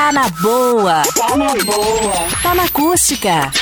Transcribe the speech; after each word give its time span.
Tá 0.00 0.12
na 0.12 0.28
boa. 0.30 1.02
Tá 1.14 1.36
na 1.36 1.54
boa. 1.62 2.14
Tá 2.42 2.54
na 2.54 2.64
acústica. 2.64 3.52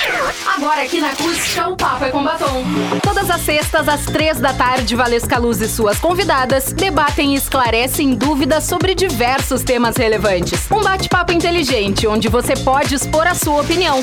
Agora 0.46 0.82
aqui 0.82 1.00
na 1.00 1.08
acústica 1.08 1.68
o 1.68 1.76
papo 1.76 2.04
é 2.04 2.10
com 2.10 2.22
batom. 2.22 2.64
Todas 3.02 3.28
as 3.28 3.40
sextas, 3.40 3.88
às 3.88 4.04
três 4.04 4.38
da 4.38 4.52
tarde, 4.52 4.94
Valesca 4.94 5.36
Luz 5.36 5.60
e 5.60 5.68
suas 5.68 5.98
convidadas 5.98 6.72
debatem 6.72 7.34
e 7.34 7.36
esclarecem 7.36 8.14
dúvidas 8.14 8.62
sobre 8.62 8.94
diversos 8.94 9.64
temas 9.64 9.96
relevantes. 9.96 10.70
Um 10.70 10.80
bate-papo 10.80 11.32
inteligente, 11.32 12.06
onde 12.06 12.28
você 12.28 12.54
pode 12.54 12.94
expor 12.94 13.26
a 13.26 13.34
sua 13.34 13.60
opinião. 13.60 14.00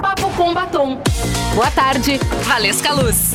Papo 0.00 0.30
com 0.36 0.54
batom. 0.54 1.02
Boa 1.56 1.70
tarde, 1.72 2.20
Valesca 2.44 2.92
Luz. 2.92 3.32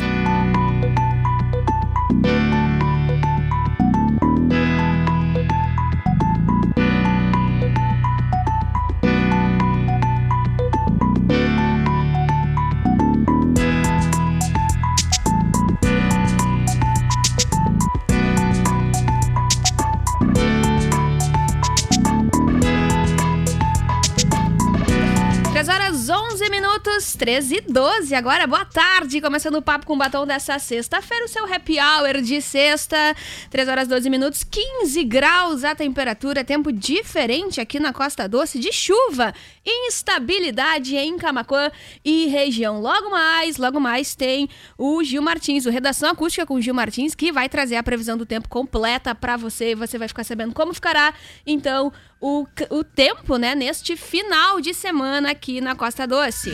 13 27.24 27.56
e 27.56 27.62
12. 27.62 28.14
Agora, 28.16 28.46
boa 28.46 28.66
tarde. 28.66 29.22
Começando 29.22 29.56
o 29.56 29.62
papo 29.62 29.86
com 29.86 29.98
batom 29.98 30.26
dessa 30.26 30.60
sexta-feira, 30.60 31.24
o 31.24 31.28
seu 31.30 31.46
happy 31.46 31.78
hour 31.80 32.22
de 32.22 32.42
sexta. 32.42 32.98
3 33.50 33.70
horas 33.70 33.88
12 33.88 34.10
minutos, 34.10 34.44
15 34.44 35.02
graus 35.06 35.64
a 35.64 35.74
temperatura. 35.74 36.44
Tempo 36.44 36.70
diferente 36.70 37.62
aqui 37.62 37.80
na 37.80 37.94
Costa 37.94 38.28
Doce 38.28 38.60
de 38.60 38.74
chuva. 38.74 39.34
Instabilidade 39.66 40.98
em 40.98 41.18
Camacuã 41.18 41.72
e 42.04 42.28
região. 42.28 42.82
Logo 42.82 43.10
mais, 43.10 43.56
logo 43.56 43.80
mais 43.80 44.16
tem 44.16 44.50
o 44.78 45.02
Gil 45.02 45.22
Martins, 45.22 45.66
o 45.66 45.70
Redação 45.70 46.10
Acústica 46.10 46.46
com 46.46 46.56
o 46.56 46.62
Gil 46.62 46.74
Martins, 46.74 47.16
que 47.16 47.32
vai 47.32 47.48
trazer 47.48 47.78
a 47.78 47.84
previsão 47.84 48.18
do 48.18 48.26
tempo 48.26 48.50
completa 48.50 49.16
para 49.16 49.38
você. 49.38 49.74
Você 49.76 49.98
vai 49.98 50.10
ficar 50.10 50.26
sabendo 50.26 50.54
como 50.54 50.74
ficará, 50.74 51.14
então, 51.48 51.94
o, 52.20 52.46
o 52.70 52.84
tempo, 52.84 53.38
né, 53.38 53.56
neste 53.56 53.96
final 53.96 54.60
de 54.60 54.74
semana 54.74 55.32
aqui 55.32 55.62
na 55.62 55.74
Costa 55.74 56.06
Doce. 56.06 56.52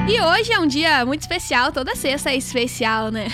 E 0.10 0.20
hoje 0.20 0.52
é 0.52 0.60
um 0.60 0.66
dia 0.66 1.06
muito 1.06 1.22
especial, 1.22 1.72
toda 1.72 1.96
sexta 1.96 2.32
é 2.32 2.36
especial, 2.36 3.12
né? 3.12 3.28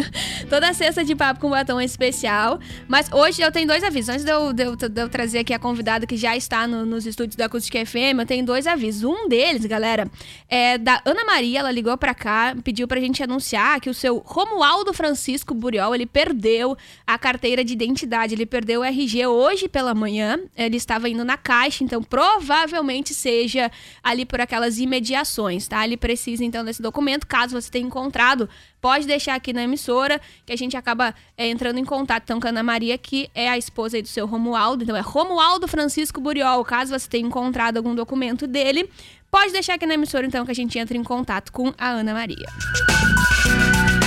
toda 0.48 0.72
sexta 0.72 1.04
de 1.04 1.14
papo 1.14 1.38
com 1.40 1.50
batom 1.50 1.78
é 1.78 1.84
especial. 1.84 2.58
Mas 2.88 3.12
hoje 3.12 3.42
eu 3.42 3.52
tenho 3.52 3.68
dois 3.68 3.84
avisos. 3.84 4.08
Antes 4.08 4.24
de 4.24 4.30
eu, 4.32 4.50
de 4.50 4.62
eu, 4.64 4.74
de 4.74 5.02
eu 5.02 5.10
trazer 5.10 5.40
aqui 5.40 5.52
a 5.52 5.58
convidada 5.58 6.06
que 6.06 6.16
já 6.16 6.34
está 6.34 6.66
no, 6.66 6.86
nos 6.86 7.04
estúdios 7.04 7.36
da 7.36 7.44
Acústica 7.44 7.84
FM, 7.84 8.18
eu 8.18 8.24
tenho 8.24 8.46
dois 8.46 8.66
avisos. 8.66 9.04
Um 9.04 9.28
deles, 9.28 9.66
galera, 9.66 10.10
é 10.48 10.78
da 10.78 11.02
Ana 11.04 11.22
Maria. 11.22 11.58
Ela 11.58 11.70
ligou 11.70 11.98
pra 11.98 12.14
cá, 12.14 12.56
pediu 12.64 12.88
pra 12.88 12.98
gente 12.98 13.22
anunciar 13.22 13.78
que 13.78 13.90
o 13.90 13.94
seu 13.94 14.16
Romualdo 14.24 14.94
Francisco 14.94 15.52
Buriol, 15.52 15.94
ele 15.94 16.06
perdeu 16.06 16.74
a 17.06 17.18
carteira 17.18 17.62
de 17.62 17.74
identidade. 17.74 18.34
Ele 18.34 18.46
perdeu 18.46 18.80
o 18.80 18.84
RG 18.84 19.26
hoje 19.26 19.68
pela 19.68 19.94
manhã. 19.94 20.40
Ele 20.56 20.78
estava 20.78 21.10
indo 21.10 21.26
na 21.26 21.36
caixa, 21.36 21.84
então 21.84 22.02
provavelmente 22.02 23.12
seja 23.12 23.70
ali 24.02 24.24
por 24.24 24.40
aquelas 24.40 24.78
imediações, 24.78 25.68
tá? 25.68 25.84
Ele 25.84 25.98
precisa 25.98 26.21
precisa 26.22 26.44
então 26.44 26.64
desse 26.64 26.80
documento. 26.80 27.26
Caso 27.26 27.60
você 27.60 27.70
tenha 27.70 27.86
encontrado, 27.86 28.48
pode 28.80 29.06
deixar 29.06 29.34
aqui 29.34 29.52
na 29.52 29.64
emissora, 29.64 30.20
que 30.46 30.52
a 30.52 30.56
gente 30.56 30.76
acaba 30.76 31.14
é, 31.36 31.48
entrando 31.48 31.78
em 31.78 31.84
contato 31.84 32.22
então, 32.24 32.40
com 32.40 32.46
a 32.46 32.50
Ana 32.50 32.62
Maria, 32.62 32.96
que 32.96 33.28
é 33.34 33.48
a 33.48 33.58
esposa 33.58 34.00
do 34.00 34.08
seu 34.08 34.26
Romualdo. 34.26 34.84
Então 34.84 34.96
é 34.96 35.00
Romualdo 35.00 35.66
Francisco 35.66 36.20
Buriol. 36.20 36.64
Caso 36.64 36.96
você 36.96 37.08
tenha 37.08 37.26
encontrado 37.26 37.76
algum 37.76 37.94
documento 37.94 38.46
dele, 38.46 38.88
pode 39.30 39.52
deixar 39.52 39.74
aqui 39.74 39.86
na 39.86 39.94
emissora 39.94 40.24
então 40.24 40.44
que 40.44 40.52
a 40.52 40.54
gente 40.54 40.78
entre 40.78 40.96
em 40.96 41.02
contato 41.02 41.52
com 41.52 41.74
a 41.76 41.88
Ana 41.88 42.14
Maria. 42.14 42.46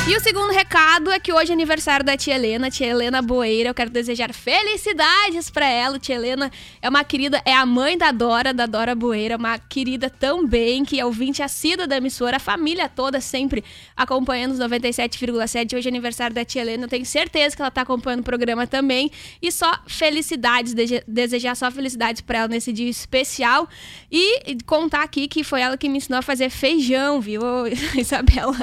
E 0.08 0.16
o 0.16 0.20
segundo 0.20 0.52
recado 0.52 1.10
é 1.10 1.20
que 1.20 1.34
hoje 1.34 1.50
é 1.50 1.54
aniversário 1.54 2.06
da 2.06 2.16
tia 2.16 2.36
Helena, 2.36 2.70
tia 2.70 2.86
Helena 2.86 3.24
Boeira. 3.24 3.70
Eu 3.70 3.74
quero 3.74 3.90
desejar 3.90 4.32
felicidades 4.32 5.50
para 5.50 5.68
ela. 5.68 5.98
Tia 5.98 6.14
Helena 6.14 6.52
é 6.80 6.88
uma 6.88 7.04
querida, 7.04 7.42
é 7.44 7.52
a 7.52 7.66
mãe 7.66 7.98
da 7.98 8.12
Dora, 8.12 8.54
da 8.54 8.68
Dora 8.68 8.94
Boeira, 8.94 9.36
uma 9.36 9.58
querida 9.58 10.08
também, 10.08 10.86
que 10.86 11.00
é 11.00 11.06
ouvinte 11.06 11.42
assídua 11.42 11.88
da 11.88 11.98
emissora, 11.98 12.38
a 12.38 12.40
família 12.40 12.88
toda 12.88 13.20
sempre 13.20 13.64
acompanhando 13.98 14.52
os 14.52 14.60
97,7. 14.60 15.76
Hoje 15.76 15.88
é 15.88 15.90
aniversário 15.90 16.36
da 16.36 16.46
tia 16.46 16.62
Helena, 16.62 16.84
eu 16.84 16.88
tenho 16.88 17.06
certeza 17.06 17.56
que 17.56 17.62
ela 17.64 17.72
tá 17.72 17.82
acompanhando 17.82 18.20
o 18.20 18.24
programa 18.24 18.68
também. 18.68 19.10
E 19.42 19.52
só 19.52 19.76
felicidades, 19.88 20.76
desejar 21.08 21.56
só 21.56 21.72
felicidades 21.72 22.22
para 22.22 22.40
ela 22.40 22.48
nesse 22.48 22.72
dia 22.72 22.92
especial. 22.92 23.68
E 24.12 24.56
contar 24.68 25.02
aqui 25.02 25.28
que 25.28 25.44
foi 25.44 25.62
ela 25.62 25.76
que 25.76 25.90
me 25.90 25.98
ensinou 25.98 26.20
a 26.20 26.22
fazer 26.22 26.52
feijão, 26.52 27.20
viu, 27.20 27.42
Isabela? 27.98 28.56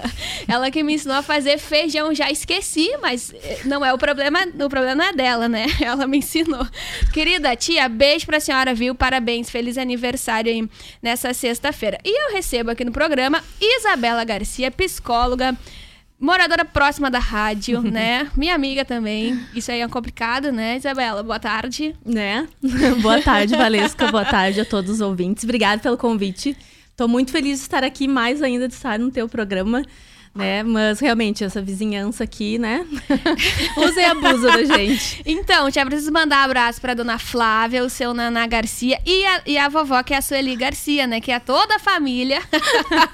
Ela 0.47 0.71
que 0.71 0.85
me 0.85 0.95
ensinou 0.95 1.17
a 1.17 1.23
fazer 1.23 1.32
feijão, 1.59 2.15
já 2.15 2.31
esqueci, 2.31 2.91
mas 3.01 3.33
não 3.65 3.85
é 3.85 3.93
o 3.93 3.99
problema, 3.99 4.41
o 4.41 4.69
problema 4.69 4.95
não 4.95 5.05
é 5.05 5.13
dela, 5.13 5.49
né? 5.49 5.67
Ela 5.81 6.07
me 6.07 6.19
ensinou. 6.19 6.67
Querida 7.13 7.55
tia, 7.57 7.89
beijo 7.89 8.27
pra 8.27 8.41
senhora, 8.41 8.75
viu? 8.75 8.95
Parabéns, 8.95 9.51
feliz 9.51 9.79
aniversário 9.79 10.53
aí 10.53 10.69
nessa 11.03 11.33
sexta-feira. 11.33 11.99
E 12.05 12.29
eu 12.29 12.35
recebo 12.35 12.71
aqui 12.71 12.85
no 12.85 12.93
programa 12.93 13.43
Isabela 13.61 14.25
Garcia, 14.25 14.71
psicóloga, 14.71 15.57
moradora 16.19 16.65
próxima 16.65 17.11
da 17.11 17.19
rádio, 17.19 17.83
né? 17.91 18.31
Minha 18.37 18.55
amiga 18.55 18.85
também. 18.85 19.39
Isso 19.55 19.73
aí 19.73 19.81
é 19.81 19.89
complicado, 19.89 20.53
né, 20.53 20.77
Isabela? 20.77 21.23
Boa 21.23 21.41
tarde. 21.41 21.95
Né? 22.05 22.49
Boa 23.03 23.21
tarde, 23.21 23.57
Valesca. 23.57 24.11
Boa 24.11 24.25
tarde 24.25 24.61
a 24.61 24.65
todos 24.65 24.91
os 24.91 25.01
ouvintes. 25.01 25.45
Obrigada 25.45 25.83
pelo 25.83 25.97
convite. 25.97 26.57
Tô 26.97 27.09
muito 27.09 27.33
feliz 27.33 27.59
de 27.59 27.65
estar 27.65 27.83
aqui, 27.83 28.07
mais 28.07 28.43
ainda 28.43 28.69
de 28.69 28.75
estar 28.75 28.99
no 28.99 29.11
teu 29.11 29.29
programa 29.29 29.83
né? 30.35 30.63
Mas 30.63 30.99
realmente, 30.99 31.45
essa 31.45 31.61
vizinhança 31.61 32.25
aqui, 32.25 32.59
né? 32.59 32.87
Usa 33.77 34.01
e 34.01 34.05
abusa 34.05 34.51
da 34.51 34.65
gente. 34.65 35.23
Então, 35.27 35.71
tia, 35.71 35.85
preciso 35.85 36.11
mandar 36.11 36.41
um 36.41 36.45
abraço 36.45 36.81
pra 36.81 36.95
dona 36.95 37.19
Flávia, 37.19 37.85
o 37.85 37.91
seu 37.91 38.15
Naná 38.15 38.47
Garcia 38.47 38.99
e 39.05 39.27
a, 39.27 39.43
e 39.47 39.59
a 39.59 39.69
vovó, 39.69 40.03
que 40.03 40.15
é 40.15 40.17
a 40.17 40.23
Sueli 40.23 40.57
Garcia, 40.57 41.07
né? 41.07 41.21
Que 41.21 41.31
é 41.31 41.39
toda 41.39 41.77
a 41.77 41.79
família, 41.79 42.41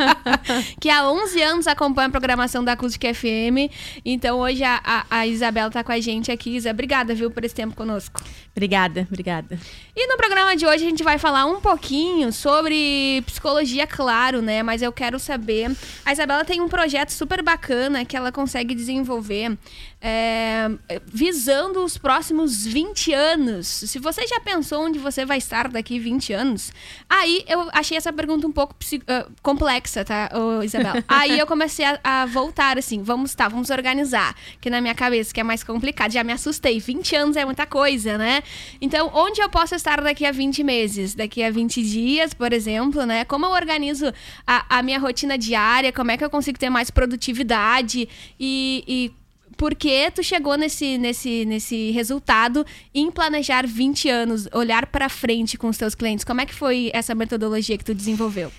que 0.81 0.89
há 0.89 1.11
11 1.11 1.43
anos 1.43 1.67
acompanha 1.67 2.09
a 2.09 2.11
programação 2.11 2.62
da 2.62 2.73
Acústica 2.73 3.12
FM. 3.12 3.73
Então, 4.05 4.39
hoje 4.39 4.62
a, 4.62 4.81
a, 4.85 5.05
a 5.11 5.27
Isabela 5.27 5.71
tá 5.71 5.83
com 5.83 5.93
a 5.93 6.00
gente 6.00 6.31
aqui. 6.31 6.56
Isa, 6.56 6.71
obrigada, 6.71 7.15
viu, 7.15 7.31
por 7.31 7.45
esse 7.45 7.55
tempo 7.55 7.75
conosco. 7.75 8.21
Obrigada, 8.58 9.06
obrigada. 9.08 9.56
E 9.94 10.06
no 10.08 10.16
programa 10.16 10.56
de 10.56 10.66
hoje 10.66 10.84
a 10.84 10.88
gente 10.91 11.04
vai 11.04 11.16
falar 11.16 11.46
um 11.46 11.60
pouquinho 11.60 12.32
sobre 12.32 13.22
psicologia, 13.25 13.87
claro, 13.87 14.43
né? 14.43 14.64
Mas 14.64 14.82
eu 14.82 14.90
quero 14.90 15.16
saber. 15.20 15.70
A 16.05 16.12
Isabela 16.12 16.44
tem 16.44 16.60
um 16.60 16.69
projeto 16.69 17.10
super 17.10 17.40
bacana 17.40 18.05
que 18.05 18.16
ela 18.16 18.32
consegue 18.32 18.75
desenvolver 18.75 19.56
é, 20.00 20.69
visando 21.06 21.85
os 21.85 21.99
próximos 21.99 22.65
20 22.67 23.12
anos. 23.12 23.67
Se 23.67 23.99
você 23.99 24.27
já 24.27 24.41
pensou 24.41 24.85
onde 24.85 24.99
você 24.99 25.25
vai 25.25 25.39
estar 25.39 25.69
daqui 25.69 25.99
20 25.99 26.33
anos, 26.33 26.73
aí 27.09 27.45
eu 27.49 27.69
achei 27.73 27.97
essa 27.97 28.12
pergunta 28.12 28.47
um 28.47 28.53
pouco 28.53 28.75
uh, 28.75 29.33
complexa, 29.43 30.05
tá, 30.05 30.31
oh, 30.35 30.62
Isabel? 30.62 31.03
aí 31.09 31.39
eu 31.39 31.47
comecei 31.47 31.85
a, 31.85 31.99
a, 32.03 32.27
voltar 32.27 32.79
assim, 32.79 33.03
vamos 33.03 33.35
tá, 33.35 33.49
vamos 33.49 33.71
organizar, 33.71 34.35
que 34.61 34.71
na 34.71 34.81
minha 34.81 34.95
cabeça 34.95 35.33
que 35.35 35.41
é 35.41 35.45
mais 35.45 35.65
complicado, 35.65 36.12
já 36.12 36.23
me 36.23 36.33
assustei. 36.33 36.79
20 36.79 37.17
anos 37.17 37.37
é 37.37 37.45
muita 37.45 37.67
coisa, 37.67 38.17
né? 38.17 38.43
Então, 38.81 39.11
onde 39.15 39.41
eu 39.41 39.49
posso 39.49 39.75
estar 39.75 40.00
daqui 40.00 40.25
a 40.25 40.33
20 40.33 40.62
meses? 40.62 41.15
Daqui 41.15 41.43
a 41.43 41.50
20 41.50 41.83
dias, 41.83 42.35
por 42.35 42.53
exemplo, 42.53 43.05
né? 43.05 43.25
Como 43.25 43.47
eu 43.47 43.50
organizo 43.50 44.12
a, 44.47 44.79
a 44.79 44.83
minha 44.83 44.99
rotina 44.99 45.37
diária? 45.37 45.93
Como 45.93 46.11
é 46.11 46.17
que 46.17 46.25
eu 46.25 46.31
consigo 46.31 46.59
ter 46.59 46.71
mais 46.71 46.91
produtividade? 46.91 48.09
e, 48.39 48.85
e 48.87 49.18
por 49.58 49.75
que 49.75 50.08
tu 50.12 50.22
chegou 50.22 50.56
nesse, 50.56 50.96
nesse, 50.96 51.44
nesse 51.44 51.90
resultado 51.90 52.64
em 52.94 53.10
planejar 53.10 53.66
20 53.66 54.08
anos, 54.08 54.49
olhar 54.55 54.87
para 54.87 55.08
frente 55.08 55.58
com 55.58 55.69
os 55.69 55.76
teus 55.76 55.96
clientes. 55.96 56.25
Como 56.25 56.40
é 56.40 56.46
que 56.46 56.55
foi 56.55 56.90
essa 56.94 57.12
metodologia 57.12 57.76
que 57.76 57.84
tu 57.84 57.93
desenvolveu? 57.93 58.52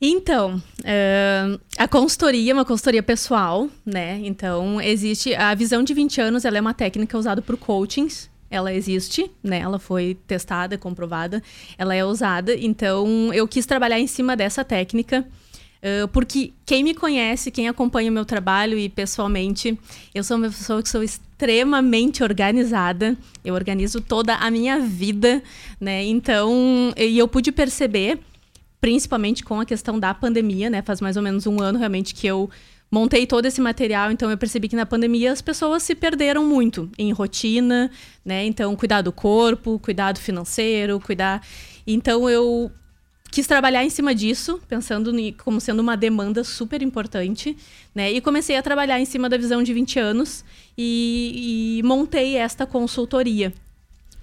Então, 0.00 0.62
uh, 0.78 1.60
a 1.76 1.88
consultoria 1.88 2.52
é 2.52 2.54
uma 2.54 2.64
consultoria 2.64 3.02
pessoal, 3.02 3.68
né? 3.84 4.20
Então, 4.22 4.80
existe 4.80 5.34
a 5.34 5.52
visão 5.56 5.82
de 5.82 5.92
20 5.92 6.20
anos, 6.20 6.44
ela 6.44 6.56
é 6.56 6.60
uma 6.60 6.72
técnica 6.72 7.18
usada 7.18 7.42
por 7.42 7.56
coachings. 7.56 8.30
Ela 8.48 8.72
existe, 8.72 9.30
né? 9.42 9.58
Ela 9.58 9.80
foi 9.80 10.16
testada, 10.26 10.78
comprovada, 10.78 11.42
ela 11.76 11.96
é 11.96 12.04
usada. 12.04 12.54
Então, 12.54 13.34
eu 13.34 13.46
quis 13.48 13.66
trabalhar 13.66 13.98
em 13.98 14.06
cima 14.06 14.36
dessa 14.36 14.64
técnica. 14.64 15.26
Uh, 15.78 16.08
porque 16.08 16.52
quem 16.66 16.82
me 16.82 16.94
conhece, 16.94 17.50
quem 17.50 17.68
acompanha 17.68 18.10
o 18.10 18.14
meu 18.14 18.24
trabalho 18.24 18.78
e 18.78 18.88
pessoalmente, 18.88 19.78
eu 20.14 20.24
sou 20.24 20.36
uma 20.36 20.48
pessoa 20.48 20.82
que 20.82 20.88
sou 20.88 21.02
extremamente 21.02 22.22
organizada. 22.22 23.16
Eu 23.44 23.54
organizo 23.54 24.00
toda 24.00 24.34
a 24.34 24.50
minha 24.50 24.80
vida, 24.80 25.42
né? 25.80 26.04
Então, 26.04 26.92
e 26.96 27.16
eu 27.16 27.28
pude 27.28 27.52
perceber 27.52 28.18
principalmente 28.80 29.44
com 29.44 29.60
a 29.60 29.64
questão 29.64 29.98
da 29.98 30.12
pandemia, 30.14 30.68
né? 30.70 30.82
Faz 30.82 31.00
mais 31.00 31.16
ou 31.16 31.22
menos 31.22 31.46
um 31.46 31.60
ano 31.60 31.78
realmente 31.78 32.14
que 32.14 32.26
eu 32.26 32.50
montei 32.90 33.26
todo 33.26 33.44
esse 33.46 33.60
material, 33.60 34.10
então 34.10 34.30
eu 34.30 34.38
percebi 34.38 34.66
que 34.66 34.76
na 34.76 34.86
pandemia 34.86 35.30
as 35.30 35.42
pessoas 35.42 35.82
se 35.82 35.94
perderam 35.94 36.44
muito 36.44 36.90
em 36.98 37.12
rotina, 37.12 37.90
né? 38.24 38.44
Então, 38.46 38.74
cuidar 38.74 39.02
do 39.02 39.12
corpo, 39.12 39.78
cuidado 39.78 40.18
financeiro, 40.18 40.98
cuidar. 40.98 41.46
Então, 41.86 42.28
eu 42.28 42.70
quis 43.30 43.46
trabalhar 43.46 43.84
em 43.84 43.90
cima 43.90 44.14
disso, 44.14 44.60
pensando 44.68 45.12
como 45.44 45.60
sendo 45.60 45.80
uma 45.80 45.96
demanda 45.96 46.42
super 46.42 46.82
importante, 46.82 47.56
né? 47.94 48.10
E 48.10 48.20
comecei 48.20 48.56
a 48.56 48.62
trabalhar 48.62 49.00
em 49.00 49.04
cima 49.04 49.28
da 49.28 49.36
visão 49.36 49.62
de 49.62 49.72
20 49.72 49.98
anos 49.98 50.44
e, 50.76 51.78
e 51.78 51.82
montei 51.82 52.36
esta 52.36 52.66
consultoria. 52.66 53.52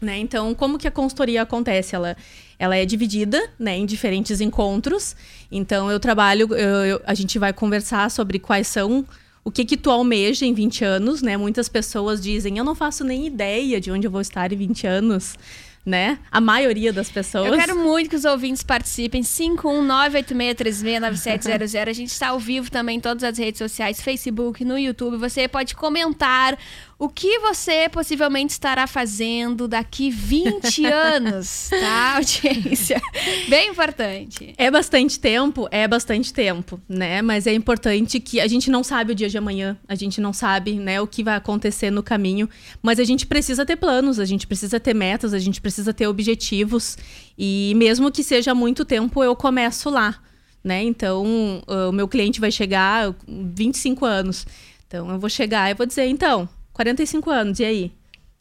Né? 0.01 0.19
Então, 0.19 0.53
como 0.53 0.77
que 0.77 0.87
a 0.87 0.91
consultoria 0.91 1.41
acontece? 1.41 1.95
Ela, 1.95 2.17
ela 2.59 2.75
é 2.75 2.85
dividida 2.85 3.41
né, 3.57 3.77
em 3.77 3.85
diferentes 3.85 4.41
encontros. 4.41 5.15
Então, 5.51 5.89
eu 5.89 5.99
trabalho, 5.99 6.53
eu, 6.53 6.85
eu, 6.85 7.01
a 7.05 7.13
gente 7.13 7.39
vai 7.39 7.53
conversar 7.53 8.11
sobre 8.11 8.37
quais 8.37 8.67
são 8.67 9.05
o 9.43 9.51
que 9.51 9.63
que 9.63 9.77
tu 9.77 9.89
almeja 9.91 10.45
em 10.45 10.53
20 10.53 10.83
anos, 10.83 11.21
né? 11.21 11.37
Muitas 11.37 11.69
pessoas 11.69 12.19
dizem, 12.19 12.57
eu 12.57 12.63
não 12.63 12.75
faço 12.75 13.03
nem 13.03 13.27
ideia 13.27 13.79
de 13.79 13.91
onde 13.91 14.07
eu 14.07 14.11
vou 14.11 14.21
estar 14.21 14.51
em 14.51 14.57
20 14.57 14.87
anos 14.87 15.35
né? 15.85 16.17
A 16.31 16.41
maioria 16.41 16.91
das 16.91 17.11
pessoas. 17.11 17.51
Eu 17.51 17.57
quero 17.57 17.77
muito 17.77 18.09
que 18.09 18.15
os 18.15 18.25
ouvintes 18.25 18.63
participem. 18.63 19.21
51986369700. 19.21 21.87
A 21.87 21.93
gente 21.93 22.11
está 22.11 22.29
ao 22.29 22.39
vivo 22.39 22.71
também 22.71 22.97
em 22.97 22.99
todas 22.99 23.23
as 23.23 23.37
redes 23.37 23.59
sociais, 23.59 24.01
Facebook, 24.01 24.65
no 24.65 24.79
YouTube. 24.79 25.17
Você 25.17 25.47
pode 25.47 25.75
comentar 25.75 26.57
o 26.97 27.09
que 27.09 27.39
você 27.39 27.89
possivelmente 27.89 28.53
estará 28.53 28.87
fazendo 28.87 29.67
daqui 29.67 30.09
20 30.09 30.85
anos, 30.87 31.69
tá, 31.69 32.15
audiência? 32.15 33.01
Bem 33.49 33.69
importante. 33.69 34.53
É 34.57 34.71
bastante 34.71 35.19
tempo, 35.19 35.67
é 35.71 35.87
bastante 35.87 36.33
tempo, 36.33 36.79
né? 36.87 37.21
Mas 37.21 37.47
é 37.47 37.53
importante 37.53 38.19
que 38.19 38.39
a 38.39 38.47
gente 38.47 38.69
não 38.69 38.83
sabe 38.83 39.11
o 39.11 39.15
dia 39.15 39.27
de 39.27 39.37
amanhã, 39.37 39.77
a 39.87 39.95
gente 39.95 40.21
não 40.21 40.31
sabe, 40.31 40.73
né, 40.73 41.01
o 41.01 41.07
que 41.07 41.23
vai 41.23 41.35
acontecer 41.35 41.91
no 41.91 42.01
caminho, 42.01 42.49
mas 42.81 42.99
a 42.99 43.03
gente 43.03 43.27
precisa 43.27 43.65
ter 43.65 43.75
planos, 43.75 44.17
a 44.17 44.25
gente 44.25 44.47
precisa 44.47 44.79
ter 44.79 44.93
metas, 44.93 45.33
a 45.33 45.39
gente 45.39 45.59
precisa 45.59 45.93
ter 45.93 46.07
objetivos 46.07 46.97
e 47.37 47.73
mesmo 47.75 48.09
que 48.09 48.23
seja 48.23 48.55
muito 48.55 48.85
tempo, 48.85 49.21
eu 49.21 49.35
começo 49.35 49.89
lá, 49.89 50.17
né? 50.63 50.81
Então, 50.81 51.25
o 51.67 51.91
meu 51.91 52.07
cliente 52.07 52.39
vai 52.39 52.51
chegar 52.51 53.13
25 53.27 54.05
anos. 54.05 54.47
Então, 54.87 55.09
eu 55.11 55.19
vou 55.19 55.29
chegar 55.29 55.69
e 55.69 55.73
vou 55.73 55.85
dizer, 55.85 56.05
então, 56.05 56.47
45 56.75 57.31
anos, 57.31 57.59
e 57.59 57.63
aí? 57.63 57.91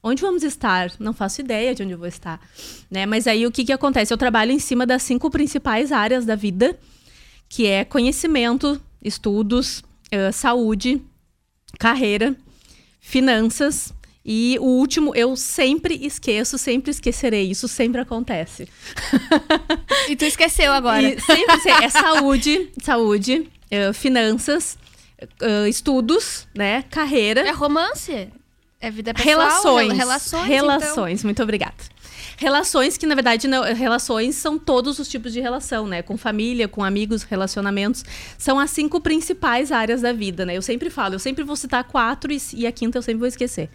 Onde 0.03 0.21
vamos 0.21 0.43
estar? 0.43 0.93
Não 0.99 1.15
faço 1.15 1.41
ideia 1.41 1.73
de 1.73 1.85
onde 1.85 1.93
eu 1.93 1.99
vou 1.99 2.09
estar. 2.09 2.41
Né? 2.91 3.07
Mas 3.07 3.29
aí 3.29 3.47
o 3.47 3.51
que, 3.51 3.65
que 3.65 3.73
acontece? 3.73 4.13
Eu 4.13 4.19
trabalho 4.19 4.51
em 4.51 4.59
cima 4.59 4.85
das 4.85 5.05
cinco 5.05 5.31
principais 5.31 5.93
áreas 5.93 6.27
da 6.27 6.35
vida, 6.35 6.77
que 7.49 7.67
é 7.67 7.85
conhecimento, 7.85 8.79
estudos, 9.01 9.85
uh, 10.13 10.33
saúde, 10.33 11.01
carreira, 11.79 12.37
finanças. 13.01 13.95
E 14.27 14.59
o 14.61 14.65
último, 14.65 15.15
eu 15.15 15.37
sempre 15.37 15.95
esqueço, 16.05 16.59
sempre 16.59 16.91
esquecerei. 16.91 17.49
Isso 17.49 17.69
sempre 17.69 18.01
acontece. 18.01 18.69
E 20.09 20.17
tu 20.17 20.25
esqueceu 20.25 20.73
agora. 20.73 21.03
E 21.03 21.21
sempre 21.21 21.71
é 21.83 21.89
saúde, 21.89 22.69
saúde, 22.83 23.49
uh, 23.71 23.95
finanças, 23.95 24.77
uh, 25.43 25.67
estudos, 25.67 26.47
né? 26.55 26.82
Carreira. 26.91 27.41
É 27.41 27.50
romance? 27.50 28.29
É 28.81 28.91
vida 28.91 29.15
pessoal? 29.15 29.37
Relações. 29.37 29.93
Relações. 29.93 30.47
Relações, 30.47 31.21
então. 31.21 31.29
muito 31.29 31.43
obrigada. 31.43 31.94
Relações 32.37 32.97
que, 32.97 33.06
na 33.06 33.15
verdade, 33.15 33.47
não, 33.47 33.62
relações 33.62 34.35
são 34.35 34.59
todos 34.59 34.99
os 34.99 35.09
tipos 35.09 35.32
de 35.32 35.41
relação, 35.41 35.87
né? 35.87 36.03
Com 36.03 36.17
família, 36.17 36.67
com 36.67 36.82
amigos, 36.82 37.23
relacionamentos. 37.23 38.05
São 38.37 38.59
as 38.59 38.71
cinco 38.71 39.00
principais 39.00 39.71
áreas 39.71 40.00
da 40.00 40.12
vida, 40.12 40.44
né? 40.44 40.56
Eu 40.56 40.62
sempre 40.62 40.91
falo, 40.91 41.15
eu 41.15 41.19
sempre 41.19 41.44
vou 41.44 41.56
citar 41.56 41.85
quatro 41.85 42.32
e, 42.32 42.38
e 42.55 42.67
a 42.67 42.73
quinta 42.73 42.99
eu 42.99 43.03
sempre 43.03 43.20
vou 43.20 43.29
esquecer. 43.29 43.70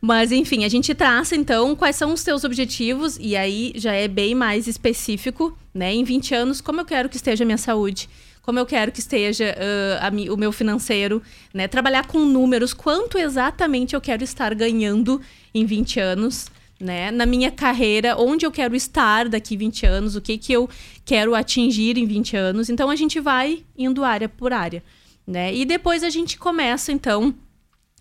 Mas, 0.00 0.32
enfim, 0.32 0.64
a 0.64 0.68
gente 0.68 0.92
traça, 0.94 1.36
então, 1.36 1.76
quais 1.76 1.94
são 1.94 2.12
os 2.12 2.24
teus 2.24 2.42
objetivos, 2.42 3.16
e 3.20 3.36
aí 3.36 3.72
já 3.76 3.92
é 3.92 4.08
bem 4.08 4.34
mais 4.34 4.66
específico, 4.66 5.56
né? 5.72 5.94
Em 5.94 6.02
20 6.02 6.34
anos, 6.34 6.60
como 6.60 6.80
eu 6.80 6.84
quero 6.84 7.08
que 7.08 7.16
esteja 7.16 7.44
a 7.44 7.46
minha 7.46 7.58
saúde? 7.58 8.08
Como 8.42 8.58
eu 8.58 8.66
quero 8.66 8.90
que 8.90 8.98
esteja 8.98 9.56
uh, 9.56 10.04
a, 10.04 10.32
o 10.32 10.36
meu 10.36 10.52
financeiro, 10.52 11.22
né? 11.54 11.68
Trabalhar 11.68 12.06
com 12.06 12.18
números, 12.18 12.74
quanto 12.74 13.16
exatamente 13.16 13.94
eu 13.94 14.00
quero 14.00 14.24
estar 14.24 14.52
ganhando 14.54 15.20
em 15.54 15.64
20 15.64 16.00
anos, 16.00 16.46
né? 16.78 17.12
Na 17.12 17.24
minha 17.24 17.52
carreira, 17.52 18.16
onde 18.18 18.44
eu 18.44 18.50
quero 18.50 18.74
estar 18.74 19.28
daqui 19.28 19.56
20 19.56 19.86
anos, 19.86 20.16
o 20.16 20.20
que, 20.20 20.36
que 20.36 20.52
eu 20.52 20.68
quero 21.04 21.34
atingir 21.34 21.96
em 21.96 22.04
20 22.04 22.36
anos. 22.36 22.68
Então 22.68 22.90
a 22.90 22.96
gente 22.96 23.20
vai 23.20 23.64
indo 23.78 24.02
área 24.04 24.28
por 24.28 24.52
área, 24.52 24.82
né? 25.24 25.54
E 25.54 25.64
depois 25.64 26.02
a 26.02 26.10
gente 26.10 26.36
começa, 26.36 26.90
então, 26.90 27.32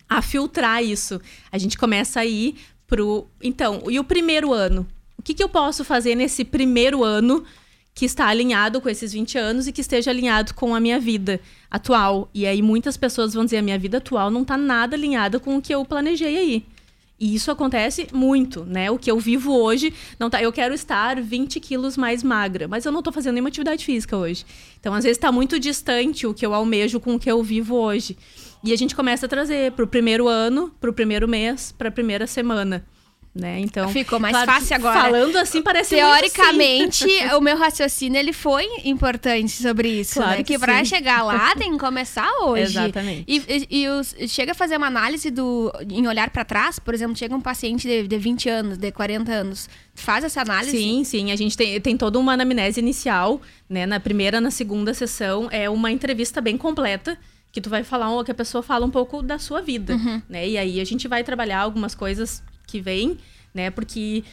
a 0.09 0.21
filtrar 0.21 0.83
isso. 0.83 1.21
A 1.51 1.57
gente 1.57 1.77
começa 1.77 2.19
a 2.19 2.25
ir 2.25 2.55
pro. 2.87 3.27
Então, 3.41 3.83
e 3.89 3.99
o 3.99 4.03
primeiro 4.03 4.51
ano? 4.51 4.85
O 5.17 5.21
que, 5.21 5.35
que 5.35 5.43
eu 5.43 5.47
posso 5.47 5.85
fazer 5.85 6.15
nesse 6.15 6.43
primeiro 6.43 7.03
ano 7.03 7.45
que 8.01 8.05
está 8.05 8.25
alinhado 8.25 8.81
com 8.81 8.89
esses 8.89 9.13
20 9.13 9.37
anos 9.37 9.67
e 9.67 9.71
que 9.71 9.79
esteja 9.79 10.09
alinhado 10.09 10.55
com 10.55 10.73
a 10.73 10.79
minha 10.79 10.99
vida 10.99 11.39
atual. 11.69 12.31
E 12.33 12.47
aí 12.47 12.59
muitas 12.59 12.97
pessoas 12.97 13.31
vão 13.31 13.45
dizer: 13.45 13.57
a 13.57 13.61
minha 13.61 13.77
vida 13.77 13.99
atual 13.99 14.31
não 14.31 14.41
está 14.41 14.57
nada 14.57 14.95
alinhada 14.95 15.39
com 15.39 15.55
o 15.55 15.61
que 15.61 15.71
eu 15.71 15.85
planejei 15.85 16.35
aí. 16.35 16.65
E 17.19 17.35
isso 17.35 17.51
acontece 17.51 18.07
muito, 18.11 18.65
né? 18.65 18.89
O 18.89 18.97
que 18.97 19.11
eu 19.11 19.19
vivo 19.19 19.55
hoje, 19.55 19.93
não 20.19 20.31
tá. 20.31 20.41
Eu 20.41 20.51
quero 20.51 20.73
estar 20.73 21.21
20 21.21 21.59
quilos 21.59 21.95
mais 21.95 22.23
magra, 22.23 22.67
mas 22.67 22.85
eu 22.85 22.91
não 22.91 23.01
estou 23.01 23.13
fazendo 23.13 23.35
nenhuma 23.35 23.49
atividade 23.49 23.85
física 23.85 24.17
hoje. 24.17 24.47
Então, 24.79 24.95
às 24.95 25.03
vezes, 25.03 25.17
está 25.17 25.31
muito 25.31 25.59
distante 25.59 26.25
o 26.25 26.33
que 26.33 26.43
eu 26.43 26.55
almejo 26.55 26.99
com 26.99 27.13
o 27.13 27.19
que 27.19 27.31
eu 27.31 27.43
vivo 27.43 27.75
hoje. 27.75 28.17
E 28.63 28.73
a 28.73 28.75
gente 28.75 28.95
começa 28.95 29.27
a 29.27 29.29
trazer 29.29 29.73
para 29.73 29.85
o 29.85 29.87
primeiro 29.87 30.27
ano, 30.27 30.73
para 30.81 30.89
o 30.89 30.93
primeiro 30.93 31.27
mês, 31.27 31.71
para 31.71 31.89
a 31.89 31.91
primeira 31.91 32.25
semana. 32.25 32.83
Né? 33.33 33.59
Então, 33.61 33.87
ficou 33.87 34.19
mais 34.19 34.33
claro 34.35 34.51
fácil 34.51 34.75
agora. 34.75 34.99
Falando 35.03 35.37
assim 35.37 35.61
parece 35.61 35.95
Teoricamente, 35.95 37.05
o 37.37 37.39
meu 37.39 37.55
raciocínio 37.57 38.19
ele 38.19 38.33
foi 38.33 38.65
importante 38.83 39.51
sobre 39.53 39.87
isso, 39.87 40.15
Claro 40.15 40.31
né? 40.39 40.43
que 40.43 40.57
Que 40.57 40.65
sim. 40.79 40.85
chegar 40.85 41.23
lá 41.23 41.53
tem 41.55 41.71
que 41.71 41.77
começar 41.77 42.29
hoje. 42.41 42.63
Exatamente. 42.63 43.23
E, 43.25 43.67
e, 43.69 43.83
e 43.83 43.87
os- 43.87 44.13
chega 44.27 44.51
a 44.51 44.55
fazer 44.55 44.75
uma 44.75 44.87
análise 44.87 45.31
do 45.31 45.71
em 45.89 46.05
olhar 46.07 46.29
pra 46.29 46.43
trás, 46.43 46.77
por 46.77 46.93
exemplo, 46.93 47.15
chega 47.15 47.33
um 47.33 47.39
paciente 47.39 47.87
de, 47.87 48.05
de 48.05 48.17
20 48.17 48.49
anos, 48.49 48.77
de 48.77 48.91
40 48.91 49.31
anos, 49.31 49.69
faz 49.95 50.25
essa 50.25 50.41
análise. 50.41 50.77
Sim, 50.77 51.03
sim. 51.05 51.31
A 51.31 51.35
gente 51.37 51.55
tem, 51.55 51.79
tem 51.79 51.95
toda 51.95 52.19
uma 52.19 52.33
anamnese 52.33 52.81
inicial, 52.81 53.41
né? 53.69 53.85
Na 53.85 53.99
primeira, 53.99 54.41
na 54.41 54.51
segunda 54.51 54.93
sessão, 54.93 55.47
é 55.51 55.69
uma 55.69 55.89
entrevista 55.89 56.41
bem 56.41 56.57
completa. 56.57 57.17
Que 57.53 57.59
tu 57.59 57.69
vai 57.69 57.83
falar, 57.83 58.07
que 58.23 58.31
a 58.31 58.33
pessoa 58.35 58.63
fala 58.63 58.85
um 58.85 58.89
pouco 58.89 59.21
da 59.21 59.37
sua 59.37 59.61
vida, 59.61 59.93
Uhum. 59.95 60.21
né? 60.29 60.47
E 60.47 60.57
aí 60.57 60.79
a 60.79 60.85
gente 60.85 61.05
vai 61.07 61.21
trabalhar 61.21 61.59
algumas 61.59 61.93
coisas 61.93 62.41
que 62.71 62.79
vêm, 62.81 63.17
né? 63.53 63.69
Porque 63.69 64.23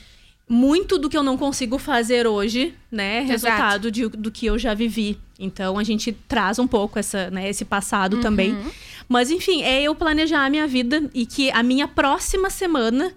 muito 0.49 0.97
do 0.99 1.11
que 1.11 1.17
eu 1.17 1.23
não 1.23 1.37
consigo 1.37 1.77
fazer 1.79 2.27
hoje, 2.27 2.75
né? 2.91 3.19
É 3.19 3.23
Exato. 3.33 3.33
resultado 3.33 3.91
de- 3.91 4.09
do 4.09 4.31
que 4.31 4.47
eu 4.47 4.59
já 4.59 4.73
vivi. 4.73 5.19
Então 5.39 5.79
a 5.79 5.85
gente 5.85 6.13
traz 6.27 6.59
um 6.59 6.67
pouco 6.67 6.99
essa, 6.99 7.31
né, 7.31 7.49
esse 7.49 7.65
passado 7.65 8.17
Uhum. 8.17 8.23
também. 8.23 8.57
Mas 9.09 9.31
enfim, 9.31 9.63
é 9.63 9.83
eu 9.83 9.95
planejar 9.95 10.45
a 10.47 10.51
minha 10.51 10.67
vida 10.67 11.09
e 11.13 11.27
que 11.27 11.51
a 11.51 11.63
minha 11.63 11.87
próxima 11.87 12.49
semana 12.51 13.13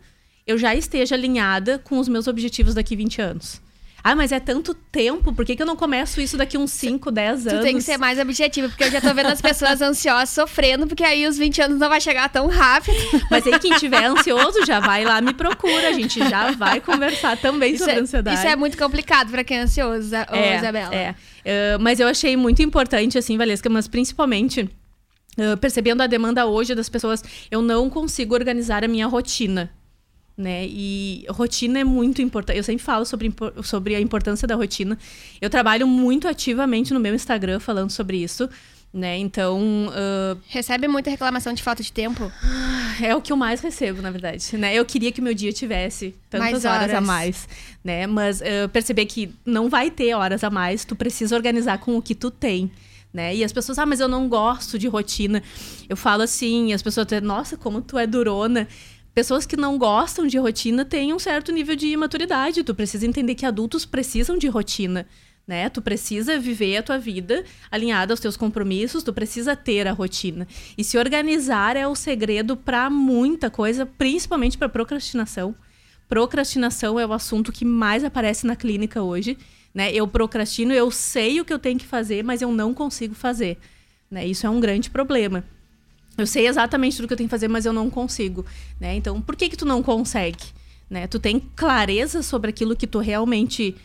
eu 0.46 0.58
já 0.58 0.75
esteja 0.75 1.16
alinhada 1.16 1.80
com 1.80 2.00
os 2.00 2.08
meus 2.10 2.28
objetivos 2.28 2.74
daqui 2.74 2.96
20 2.96 3.22
anos. 3.22 3.62
Ah, 4.03 4.15
mas 4.15 4.31
é 4.31 4.39
tanto 4.39 4.74
tempo, 4.74 5.34
por 5.34 5.46
que, 5.46 5.55
que 5.55 5.62
eu 5.62 5.65
não 5.65 5.75
começo 5.75 6.20
isso 6.20 6.38
daqui 6.38 6.58
uns 6.58 6.72
5, 6.72 7.12
10 7.12 7.48
anos? 7.48 7.60
Tu 7.60 7.63
tem 7.63 7.75
que 7.75 7.81
ser 7.81 7.98
mais 7.98 8.17
objetivo, 8.20 8.70
porque 8.70 8.84
eu 8.84 8.91
já 8.91 9.00
tô 9.00 9.13
vendo 9.13 9.27
as 9.27 9.41
pessoas 9.41 9.79
ansiosas 9.81 10.29
sofrendo, 10.29 10.88
porque 10.88 11.03
aí 11.03 11.27
os 11.27 11.38
20 11.38 11.62
anos 11.62 11.79
não 11.79 11.88
vai 11.88 12.01
chegar 12.01 12.27
tão 12.29 12.48
rápido. 12.48 12.98
Mas 13.29 13.46
aí 13.46 13.60
quem 13.60 13.75
tiver 13.75 14.05
ansioso 14.05 14.65
já 14.65 14.79
vai 14.79 15.03
lá, 15.03 15.22
me 15.22 15.34
procura, 15.34 15.89
a 15.89 15.93
gente 15.93 16.20
já 16.20 16.51
vai 16.51 16.81
conversar 16.81 17.38
também 17.38 17.74
Isso 17.74 17.84
sobre 17.84 18.00
é, 18.00 18.01
ansiedade. 18.01 18.38
isso 18.38 18.48
é 18.48 18.55
muito 18.55 18.77
complicado 18.77 19.29
pra 19.29 19.43
quem 19.43 19.58
é 19.58 19.62
ansioso, 19.62 20.15
é, 20.15 20.58
Isabela. 20.58 20.96
É. 20.96 21.12
Uh, 21.12 21.79
mas 21.79 22.00
eu 22.00 22.08
achei 22.08 22.36
muito 22.36 22.62
importante, 22.62 23.17
assim, 23.17 23.38
Valesca, 23.38 23.70
mas 23.70 23.88
principalmente 23.88 24.62
uh, 24.62 25.58
percebendo 25.58 26.01
a 26.01 26.08
demanda 26.08 26.46
hoje 26.46 26.75
das 26.75 26.89
pessoas, 26.89 27.24
eu 27.50 27.62
não 27.62 27.89
consigo 27.89 28.34
organizar 28.34 28.84
a 28.84 28.88
minha 28.88 29.08
rotina. 29.08 29.72
Né? 30.41 30.65
E 30.67 31.24
rotina 31.29 31.79
é 31.79 31.83
muito 31.83 32.19
importante. 32.19 32.57
Eu 32.57 32.63
sempre 32.63 32.83
falo 32.83 33.05
sobre, 33.05 33.31
sobre 33.63 33.93
a 33.93 34.01
importância 34.01 34.48
da 34.48 34.55
rotina. 34.55 34.98
Eu 35.39 35.51
trabalho 35.51 35.86
muito 35.86 36.27
ativamente 36.27 36.93
no 36.93 37.00
meu 37.00 37.13
Instagram 37.13 37.60
falando 37.60 37.91
sobre 37.91 38.17
isso. 38.17 38.50
Né? 38.91 39.19
Então. 39.19 39.88
Uh... 39.88 40.38
Recebe 40.48 40.88
muita 40.88 41.12
reclamação 41.12 41.53
de 41.53 41.62
falta 41.62 41.83
de 41.83 41.91
tempo? 41.91 42.31
É 43.01 43.15
o 43.15 43.21
que 43.21 43.31
eu 43.31 43.38
mais 43.38 43.62
recebo, 43.62 44.01
na 44.01 44.12
verdade. 44.12 44.57
Né? 44.57 44.75
Eu 44.75 44.83
queria 44.83 45.12
que 45.12 45.21
meu 45.21 45.33
dia 45.33 45.53
tivesse 45.53 46.13
tantas 46.29 46.65
horas. 46.65 46.83
horas. 46.83 46.93
a 46.95 47.01
mais. 47.01 47.48
Né? 47.83 48.05
Mas 48.05 48.41
uh, 48.41 48.67
perceber 48.69 49.05
que 49.05 49.33
não 49.45 49.69
vai 49.69 49.89
ter 49.89 50.13
horas 50.13 50.43
a 50.43 50.50
mais, 50.50 50.83
tu 50.83 50.95
precisa 50.95 51.36
organizar 51.36 51.77
com 51.77 51.95
o 51.98 52.01
que 52.01 52.13
tu 52.13 52.29
tem. 52.29 52.69
Né? 53.13 53.36
E 53.36 53.43
as 53.43 53.51
pessoas, 53.51 53.79
ah, 53.79 53.86
mas 53.86 54.00
eu 54.00 54.07
não 54.07 54.27
gosto 54.27 54.77
de 54.77 54.88
rotina. 54.88 55.41
Eu 55.88 55.98
falo 55.98 56.24
assim, 56.24 56.74
as 56.74 56.81
pessoas 56.81 57.07
nossa, 57.24 57.57
como 57.57 57.81
tu 57.81 57.98
é 57.98 58.05
durona. 58.05 58.67
Pessoas 59.13 59.46
que 59.46 59.58
não 59.58 59.77
gostam 59.77 60.25
de 60.25 60.38
rotina 60.38 60.86
têm 60.86 61.13
um 61.13 61.20
certo 61.20 61.51
nível 61.51 61.75
de 61.75 61.88
imaturidade. 61.88 62.63
Tu 62.63 62.74
precisa 62.74 63.06
entender 63.06 63.36
que 63.36 63.46
adultos 63.46 63.86
precisam 63.86 64.38
de 64.38 64.48
rotina 64.48 65.06
né? 65.51 65.70
Tu 65.70 65.82
precisa 65.82 66.39
viver 66.39 66.77
a 66.77 66.84
tua 66.84 66.98
vida 66.98 67.44
alinhada 67.70 68.13
aos 68.13 68.20
teus 68.20 68.38
compromissos, 68.38 69.03
tu 69.03 69.12
precisa 69.12 69.56
ter 69.56 69.88
a 69.88 69.91
rotina. 69.91 70.48
E 70.77 70.84
se 70.84 70.98
organizar 70.98 71.75
é 71.75 71.88
o 71.88 71.96
segredo 71.96 72.56
para 72.56 72.89
muita 72.89 73.50
coisa, 73.50 73.86
principalmente 73.86 74.58
para 74.58 74.70
procrastinação. 74.70 75.56
Procrastinação 76.08 77.00
é 77.00 77.06
o 77.06 77.13
assunto 77.13 77.51
que 77.51 77.65
mais 77.65 78.03
aparece 78.03 78.46
na 78.46 78.56
clínica 78.56 79.01
hoje, 79.01 79.38
né? 79.74 79.91
Eu 79.94 80.08
procrastino, 80.08 80.74
eu 80.74 80.91
sei 80.91 81.39
o 81.39 81.46
que 81.46 81.53
eu 81.53 81.60
tenho 81.60 81.80
que 81.80 81.86
fazer, 81.86 82.24
mas 82.24 82.41
eu 82.41 82.51
não 82.51 82.74
consigo 82.74 83.15
fazer, 83.15 83.58
né? 84.10 84.25
Isso 84.25 84.46
é 84.46 84.50
um 84.50 84.60
grande 84.60 84.89
problema. 84.89 85.44
Eu 86.18 86.27
sei 86.27 86.48
exatamente 86.48 86.98
tudo 86.98 87.08
que 87.08 87.13
eu 87.13 87.18
tenho 87.18 87.30
que 87.30 87.32
fazer, 87.32 87.48
mas 87.48 87.65
eu 87.65 87.74
não 87.74 87.89
consigo, 87.89 88.46
né? 88.80 88.96
Então, 88.96 89.22
por 89.22 89.36
que 89.36 89.50
que 89.50 89.58
tu 89.58 89.65
não 89.65 89.82
consegue? 89.82 90.44
Né? 90.89 91.08
Tu 91.08 91.20
tem 91.20 91.39
clareza 91.56 92.22
sobre 92.22 92.50
aquilo 92.50 92.75
que 92.75 92.86
tu 92.86 93.00
realmente 93.00 93.75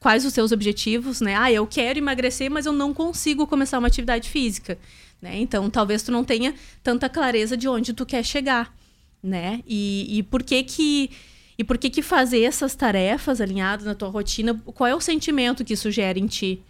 quais 0.00 0.24
os 0.24 0.32
seus 0.32 0.52
objetivos, 0.52 1.20
né? 1.20 1.34
Ah, 1.36 1.52
eu 1.52 1.66
quero 1.66 1.98
emagrecer, 1.98 2.50
mas 2.50 2.66
eu 2.66 2.72
não 2.72 2.94
consigo 2.94 3.46
começar 3.46 3.78
uma 3.78 3.88
atividade 3.88 4.28
física, 4.30 4.78
né? 5.20 5.38
Então, 5.38 5.68
talvez 5.68 6.02
tu 6.02 6.12
não 6.12 6.24
tenha 6.24 6.54
tanta 6.82 7.08
clareza 7.08 7.56
de 7.56 7.68
onde 7.68 7.92
tu 7.92 8.06
quer 8.06 8.24
chegar, 8.24 8.74
né? 9.22 9.60
E, 9.66 10.18
e 10.18 10.22
por 10.22 10.42
que 10.42 10.62
que 10.62 11.10
e 11.58 11.64
por 11.64 11.76
que 11.76 11.90
que 11.90 12.02
fazer 12.02 12.42
essas 12.42 12.76
tarefas 12.76 13.40
alinhadas 13.40 13.84
na 13.84 13.94
tua 13.94 14.08
rotina? 14.08 14.54
Qual 14.64 14.86
é 14.86 14.94
o 14.94 15.00
sentimento 15.00 15.64
que 15.64 15.74
isso 15.74 15.90
gera 15.90 16.16
em 16.16 16.26
ti, 16.26 16.62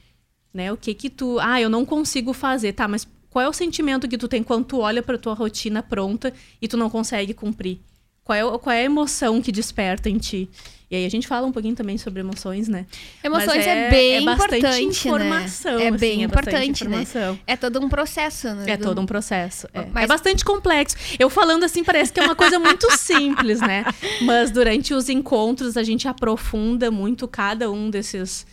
né? 0.52 0.72
O 0.72 0.78
que 0.78 0.94
que 0.94 1.10
tu, 1.10 1.38
ah, 1.40 1.60
eu 1.60 1.68
não 1.68 1.84
consigo 1.84 2.32
fazer, 2.32 2.72
tá? 2.72 2.88
Mas 2.88 3.06
qual 3.38 3.46
é 3.46 3.48
o 3.48 3.52
sentimento 3.52 4.08
que 4.08 4.18
tu 4.18 4.26
tem 4.26 4.42
quando 4.42 4.64
tu 4.64 4.80
olha 4.80 5.00
para 5.00 5.16
tua 5.16 5.32
rotina 5.32 5.80
pronta 5.80 6.34
e 6.60 6.66
tu 6.66 6.76
não 6.76 6.90
consegue 6.90 7.32
cumprir? 7.32 7.78
Qual 8.24 8.36
é, 8.36 8.58
qual 8.58 8.74
é 8.74 8.80
a 8.80 8.82
emoção 8.82 9.40
que 9.40 9.52
desperta 9.52 10.10
em 10.10 10.18
ti? 10.18 10.50
E 10.90 10.96
aí 10.96 11.06
a 11.06 11.08
gente 11.08 11.28
fala 11.28 11.46
um 11.46 11.52
pouquinho 11.52 11.76
também 11.76 11.96
sobre 11.96 12.18
emoções, 12.18 12.66
né? 12.66 12.84
Emoções 13.22 13.64
é, 13.64 13.86
é, 13.86 13.90
bem 13.90 14.16
é 14.16 14.20
bastante 14.22 14.56
importante, 14.56 14.80
né? 14.80 15.14
informação. 15.14 15.76
Né? 15.76 15.84
É 15.84 15.88
assim, 15.88 15.98
bem 15.98 16.22
é 16.22 16.24
importante, 16.24 16.88
né? 16.88 17.04
É 17.46 17.56
todo 17.56 17.78
um 17.80 17.88
processo, 17.88 18.48
né? 18.54 18.64
É 18.72 18.76
todo 18.76 19.00
um 19.00 19.06
processo. 19.06 19.68
É. 19.72 19.86
Mas... 19.92 20.02
é 20.02 20.06
bastante 20.08 20.44
complexo. 20.44 20.96
Eu 21.16 21.30
falando 21.30 21.62
assim 21.62 21.84
parece 21.84 22.12
que 22.12 22.18
é 22.18 22.24
uma 22.24 22.34
coisa 22.34 22.58
muito 22.58 22.90
simples, 22.98 23.60
né? 23.60 23.84
Mas 24.22 24.50
durante 24.50 24.92
os 24.92 25.08
encontros 25.08 25.76
a 25.76 25.84
gente 25.84 26.08
aprofunda 26.08 26.90
muito 26.90 27.28
cada 27.28 27.70
um 27.70 27.88
desses 27.88 28.44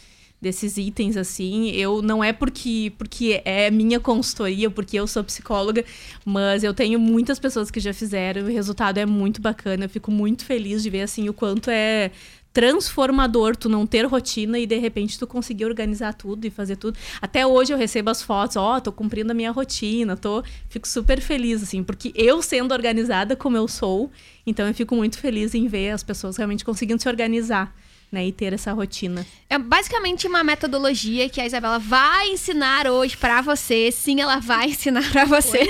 desses 0.45 0.77
itens 0.77 1.17
assim. 1.17 1.71
Eu 1.71 2.03
não 2.03 2.23
é 2.23 2.31
porque 2.31 2.93
porque 2.99 3.41
é 3.43 3.71
minha 3.71 3.99
consultoria, 3.99 4.69
porque 4.69 4.95
eu 4.95 5.07
sou 5.07 5.23
psicóloga, 5.23 5.83
mas 6.23 6.63
eu 6.63 6.71
tenho 6.71 6.99
muitas 6.99 7.39
pessoas 7.39 7.71
que 7.71 7.79
já 7.79 7.93
fizeram, 7.93 8.43
o 8.43 8.47
resultado 8.47 8.99
é 8.99 9.07
muito 9.07 9.41
bacana. 9.41 9.85
Eu 9.85 9.89
fico 9.89 10.11
muito 10.11 10.45
feliz 10.45 10.83
de 10.83 10.89
ver 10.91 11.01
assim 11.01 11.27
o 11.27 11.33
quanto 11.33 11.71
é 11.71 12.11
transformador 12.53 13.55
tu 13.55 13.67
não 13.67 13.85
ter 13.85 14.05
rotina 14.05 14.57
e 14.57 14.65
de 14.65 14.77
repente 14.77 15.19
tu 15.19 15.27
conseguir 15.27 15.65
organizar 15.65 16.13
tudo 16.13 16.45
e 16.45 16.51
fazer 16.51 16.75
tudo. 16.75 16.97
Até 17.19 17.45
hoje 17.45 17.73
eu 17.73 17.77
recebo 17.77 18.11
as 18.11 18.21
fotos, 18.21 18.55
ó, 18.55 18.77
oh, 18.77 18.81
tô 18.81 18.91
cumprindo 18.93 19.31
a 19.31 19.33
minha 19.33 19.51
rotina, 19.51 20.15
tô, 20.15 20.43
fico 20.69 20.87
super 20.87 21.19
feliz 21.19 21.63
assim, 21.63 21.83
porque 21.83 22.13
eu 22.15 22.41
sendo 22.41 22.71
organizada 22.71 23.35
como 23.35 23.57
eu 23.57 23.67
sou, 23.67 24.09
então 24.47 24.65
eu 24.67 24.73
fico 24.73 24.95
muito 24.95 25.17
feliz 25.17 25.53
em 25.53 25.67
ver 25.67 25.89
as 25.89 26.03
pessoas 26.03 26.37
realmente 26.37 26.63
conseguindo 26.63 27.01
se 27.01 27.09
organizar 27.09 27.75
né, 28.15 28.25
e 28.25 28.31
ter 28.31 28.53
essa 28.53 28.71
rotina. 28.71 29.25
É 29.49 29.57
basicamente 29.57 30.25
uma 30.25 30.41
metodologia 30.43 31.27
que 31.27 31.41
a 31.41 31.45
Isabela 31.45 31.77
vai 31.77 32.29
ensinar 32.29 32.87
hoje 32.87 33.17
para 33.17 33.41
você. 33.41 33.91
Sim, 33.91 34.21
ela 34.21 34.39
vai 34.39 34.69
ensinar 34.71 35.03
para 35.11 35.25
você. 35.25 35.67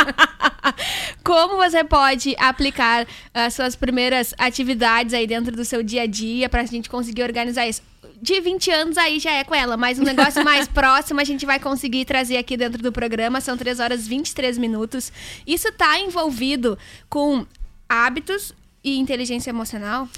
Como 1.22 1.56
você 1.56 1.84
pode 1.84 2.34
aplicar 2.38 3.06
as 3.34 3.52
suas 3.52 3.76
primeiras 3.76 4.34
atividades 4.38 5.12
aí 5.12 5.26
dentro 5.26 5.54
do 5.54 5.64
seu 5.64 5.82
dia 5.82 6.02
a 6.02 6.06
dia 6.06 6.48
para 6.48 6.62
a 6.62 6.66
gente 6.66 6.88
conseguir 6.88 7.22
organizar 7.22 7.68
isso 7.68 7.82
de 8.20 8.40
20 8.40 8.70
anos 8.70 8.98
aí 8.98 9.20
já 9.20 9.32
é 9.32 9.44
com 9.44 9.54
ela, 9.54 9.76
mas 9.76 9.98
um 9.98 10.02
negócio 10.02 10.42
mais 10.42 10.66
próximo 10.68 11.20
a 11.20 11.24
gente 11.24 11.46
vai 11.46 11.60
conseguir 11.60 12.04
trazer 12.04 12.36
aqui 12.38 12.56
dentro 12.56 12.82
do 12.82 12.90
programa. 12.90 13.40
São 13.40 13.56
3 13.56 13.78
horas 13.78 14.06
e 14.06 14.08
23 14.08 14.56
minutos. 14.58 15.12
Isso 15.46 15.68
está 15.68 16.00
envolvido 16.00 16.78
com 17.08 17.46
hábitos 17.88 18.54
e 18.82 18.98
inteligência 18.98 19.50
emocional? 19.50 20.08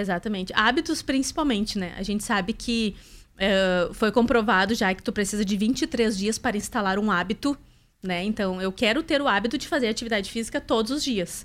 Exatamente. 0.00 0.52
Hábitos, 0.56 1.02
principalmente, 1.02 1.78
né? 1.78 1.92
A 1.96 2.02
gente 2.02 2.24
sabe 2.24 2.52
que 2.54 2.96
uh, 3.34 3.92
foi 3.92 4.10
comprovado 4.10 4.74
já 4.74 4.94
que 4.94 5.02
tu 5.02 5.12
precisa 5.12 5.44
de 5.44 5.56
23 5.56 6.16
dias 6.16 6.38
para 6.38 6.56
instalar 6.56 6.98
um 6.98 7.10
hábito, 7.10 7.56
né? 8.02 8.24
Então, 8.24 8.60
eu 8.60 8.72
quero 8.72 9.02
ter 9.02 9.20
o 9.20 9.28
hábito 9.28 9.58
de 9.58 9.68
fazer 9.68 9.88
atividade 9.88 10.30
física 10.30 10.60
todos 10.60 10.90
os 10.90 11.04
dias. 11.04 11.44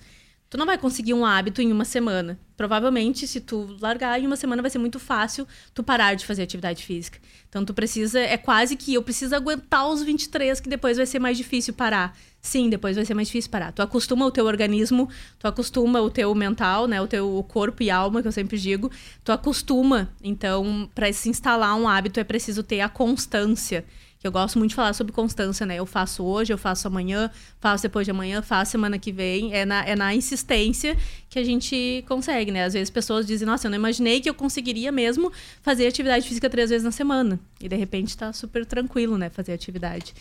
Tu 0.49 0.57
não 0.57 0.65
vai 0.65 0.77
conseguir 0.77 1.13
um 1.13 1.25
hábito 1.25 1.61
em 1.61 1.71
uma 1.73 1.83
semana. 1.83 2.39
Provavelmente, 2.55 3.27
se 3.27 3.41
tu 3.41 3.75
largar 3.81 4.19
em 4.19 4.25
uma 4.25 4.37
semana, 4.37 4.61
vai 4.61 4.71
ser 4.71 4.77
muito 4.77 4.97
fácil 4.97 5.45
tu 5.73 5.83
parar 5.83 6.13
de 6.13 6.25
fazer 6.25 6.43
atividade 6.43 6.85
física. 6.85 7.19
Então, 7.49 7.65
tu 7.65 7.73
precisa. 7.73 8.19
É 8.19 8.37
quase 8.37 8.77
que 8.77 8.93
eu 8.93 9.03
preciso 9.03 9.35
aguentar 9.35 9.87
os 9.89 10.01
23, 10.01 10.61
que 10.61 10.69
depois 10.69 10.95
vai 10.95 11.05
ser 11.05 11.19
mais 11.19 11.37
difícil 11.37 11.73
parar. 11.73 12.17
Sim, 12.41 12.69
depois 12.69 12.95
vai 12.95 13.03
ser 13.03 13.13
mais 13.13 13.27
difícil 13.27 13.51
parar. 13.51 13.73
Tu 13.73 13.81
acostuma 13.81 14.25
o 14.25 14.31
teu 14.31 14.45
organismo, 14.45 15.09
tu 15.37 15.47
acostuma 15.47 15.99
o 15.99 16.09
teu 16.09 16.33
mental, 16.33 16.87
né? 16.87 17.01
O 17.01 17.07
teu 17.07 17.45
corpo 17.49 17.83
e 17.83 17.89
alma, 17.89 18.21
que 18.21 18.27
eu 18.27 18.31
sempre 18.31 18.57
digo. 18.57 18.89
Tu 19.25 19.33
acostuma. 19.33 20.09
Então, 20.23 20.89
para 20.95 21.11
se 21.11 21.27
instalar 21.27 21.75
um 21.75 21.89
hábito, 21.89 22.21
é 22.21 22.23
preciso 22.23 22.63
ter 22.63 22.79
a 22.79 22.87
constância 22.87 23.83
que 24.19 24.25
eu 24.25 24.31
gosto 24.31 24.57
muito 24.57 24.69
de 24.69 24.75
falar 24.75 24.93
sobre 24.93 25.13
constância, 25.13 25.65
né? 25.65 25.75
Eu 25.75 25.85
faço 25.85 26.23
hoje, 26.23 26.51
eu 26.51 26.57
faço 26.57 26.87
amanhã, 26.87 27.29
faço 27.59 27.83
depois 27.83 28.05
de 28.05 28.11
amanhã, 28.11 28.41
faço 28.41 28.71
semana 28.71 28.97
que 28.97 29.11
vem. 29.11 29.53
É 29.53 29.65
na, 29.65 29.85
é 29.85 29.95
na 29.95 30.13
insistência 30.15 30.97
que 31.29 31.37
a 31.37 31.43
gente 31.43 32.03
consegue, 32.07 32.51
né? 32.51 32.63
Às 32.63 32.73
vezes 32.73 32.89
pessoas 32.89 33.27
dizem, 33.27 33.45
nossa, 33.45 33.67
eu 33.67 33.71
não 33.71 33.77
imaginei 33.77 34.19
que 34.19 34.29
eu 34.29 34.33
conseguiria 34.33 34.91
mesmo 34.91 35.31
fazer 35.61 35.87
atividade 35.87 36.27
física 36.27 36.49
três 36.49 36.69
vezes 36.69 36.83
na 36.83 36.91
semana. 36.91 37.39
E 37.61 37.69
de 37.69 37.75
repente 37.75 38.17
tá 38.17 38.33
super 38.33 38.65
tranquilo, 38.65 39.17
né? 39.17 39.29
Fazer 39.29 39.53
atividade. 39.53 40.13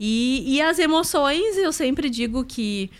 E, 0.00 0.44
e 0.46 0.60
as 0.60 0.78
emoções, 0.78 1.56
eu 1.56 1.72
sempre 1.72 2.10
digo 2.10 2.44
que 2.44 2.90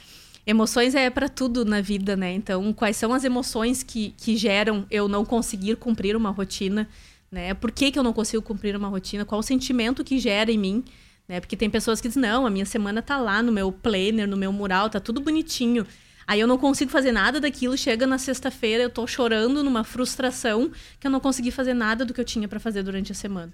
emoções 0.46 0.94
é 0.94 1.08
para 1.10 1.28
tudo 1.28 1.64
na 1.64 1.80
vida, 1.80 2.16
né? 2.16 2.32
Então, 2.32 2.72
quais 2.72 2.96
são 2.96 3.12
as 3.12 3.24
emoções 3.24 3.82
que, 3.82 4.14
que 4.16 4.36
geram 4.36 4.86
eu 4.90 5.08
não 5.08 5.24
conseguir 5.24 5.76
cumprir 5.76 6.16
uma 6.16 6.30
rotina? 6.30 6.88
Né? 7.34 7.52
Por 7.52 7.72
que, 7.72 7.90
que 7.90 7.98
eu 7.98 8.02
não 8.02 8.12
consigo 8.12 8.42
cumprir 8.42 8.76
uma 8.76 8.88
rotina? 8.88 9.24
Qual 9.24 9.40
o 9.40 9.42
sentimento 9.42 10.04
que 10.04 10.20
gera 10.20 10.52
em 10.52 10.56
mim? 10.56 10.84
Né? 11.28 11.40
Porque 11.40 11.56
tem 11.56 11.68
pessoas 11.68 12.00
que 12.00 12.06
dizem, 12.06 12.22
não, 12.22 12.46
a 12.46 12.50
minha 12.50 12.64
semana 12.64 13.02
tá 13.02 13.16
lá 13.18 13.42
no 13.42 13.50
meu 13.50 13.72
planner, 13.72 14.28
no 14.28 14.36
meu 14.36 14.52
mural, 14.52 14.88
tá 14.88 15.00
tudo 15.00 15.20
bonitinho. 15.20 15.84
Aí 16.26 16.38
eu 16.38 16.46
não 16.46 16.56
consigo 16.56 16.90
fazer 16.90 17.10
nada 17.10 17.40
daquilo, 17.40 17.76
chega 17.76 18.06
na 18.06 18.18
sexta-feira, 18.18 18.84
eu 18.84 18.88
tô 18.88 19.06
chorando 19.06 19.62
numa 19.64 19.82
frustração 19.82 20.70
que 20.98 21.06
eu 21.06 21.10
não 21.10 21.20
consegui 21.20 21.50
fazer 21.50 21.74
nada 21.74 22.04
do 22.04 22.14
que 22.14 22.20
eu 22.20 22.24
tinha 22.24 22.46
para 22.46 22.60
fazer 22.60 22.82
durante 22.84 23.10
a 23.10 23.14
semana. 23.14 23.52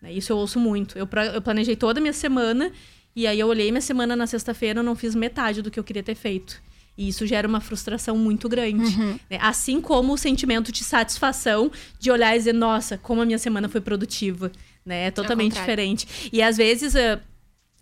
Né? 0.00 0.12
Isso 0.12 0.30
eu 0.30 0.36
ouço 0.36 0.60
muito. 0.60 0.96
Eu, 0.98 1.08
eu 1.34 1.40
planejei 1.40 1.74
toda 1.74 2.00
a 2.00 2.02
minha 2.02 2.12
semana 2.12 2.70
e 3.16 3.26
aí 3.26 3.40
eu 3.40 3.48
olhei 3.48 3.72
minha 3.72 3.80
semana 3.80 4.14
na 4.14 4.26
sexta-feira, 4.26 4.80
eu 4.80 4.84
não 4.84 4.94
fiz 4.94 5.14
metade 5.14 5.62
do 5.62 5.70
que 5.70 5.80
eu 5.80 5.84
queria 5.84 6.02
ter 6.02 6.14
feito. 6.14 6.62
E 6.96 7.08
isso 7.08 7.26
gera 7.26 7.48
uma 7.48 7.60
frustração 7.60 8.16
muito 8.16 8.48
grande. 8.48 8.96
Uhum. 8.96 9.18
Né? 9.30 9.38
Assim 9.40 9.80
como 9.80 10.12
o 10.12 10.18
sentimento 10.18 10.70
de 10.70 10.84
satisfação 10.84 11.70
de 11.98 12.10
olhar 12.10 12.34
e 12.34 12.38
dizer, 12.38 12.52
nossa, 12.52 12.98
como 12.98 13.22
a 13.22 13.26
minha 13.26 13.38
semana 13.38 13.68
foi 13.68 13.80
produtiva. 13.80 14.52
Né? 14.84 15.06
É 15.06 15.10
totalmente 15.10 15.54
diferente. 15.54 16.30
E 16.32 16.42
às 16.42 16.56
vezes 16.56 16.94
uh, 16.94 17.20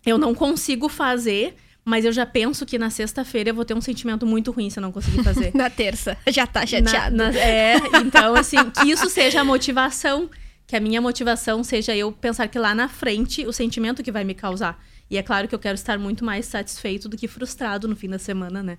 eu 0.05 0.17
não 0.17 0.33
consigo 0.33 0.87
fazer. 0.87 1.55
Mas 1.83 2.05
eu 2.05 2.11
já 2.11 2.27
penso 2.27 2.63
que 2.63 2.77
na 2.77 2.91
sexta-feira 2.91 3.49
eu 3.49 3.55
vou 3.55 3.65
ter 3.65 3.73
um 3.73 3.81
sentimento 3.81 4.23
muito 4.23 4.51
ruim 4.51 4.69
se 4.69 4.77
eu 4.77 4.81
não 4.83 4.91
conseguir 4.91 5.23
fazer. 5.23 5.51
na 5.57 5.67
terça, 5.67 6.15
já 6.27 6.45
tá 6.45 6.63
chateado. 6.63 7.15
Na, 7.15 7.31
na, 7.31 7.39
é, 7.39 7.75
então, 8.05 8.35
assim, 8.35 8.69
que 8.69 8.91
isso 8.91 9.09
seja 9.09 9.41
a 9.41 9.43
motivação. 9.43 10.29
Que 10.67 10.75
a 10.75 10.79
minha 10.79 11.01
motivação 11.01 11.63
seja 11.63 11.95
eu 11.95 12.11
pensar 12.11 12.47
que 12.47 12.59
lá 12.59 12.75
na 12.75 12.87
frente 12.87 13.47
o 13.47 13.51
sentimento 13.51 14.03
que 14.03 14.11
vai 14.11 14.23
me 14.23 14.35
causar. 14.35 14.79
E 15.11 15.17
é 15.17 15.21
claro 15.21 15.45
que 15.45 15.53
eu 15.53 15.59
quero 15.59 15.75
estar 15.75 15.99
muito 15.99 16.23
mais 16.23 16.45
satisfeito 16.45 17.09
do 17.09 17.17
que 17.17 17.27
frustrado 17.27 17.85
no 17.85 17.97
fim 17.97 18.07
da 18.07 18.17
semana, 18.17 18.63
né? 18.63 18.77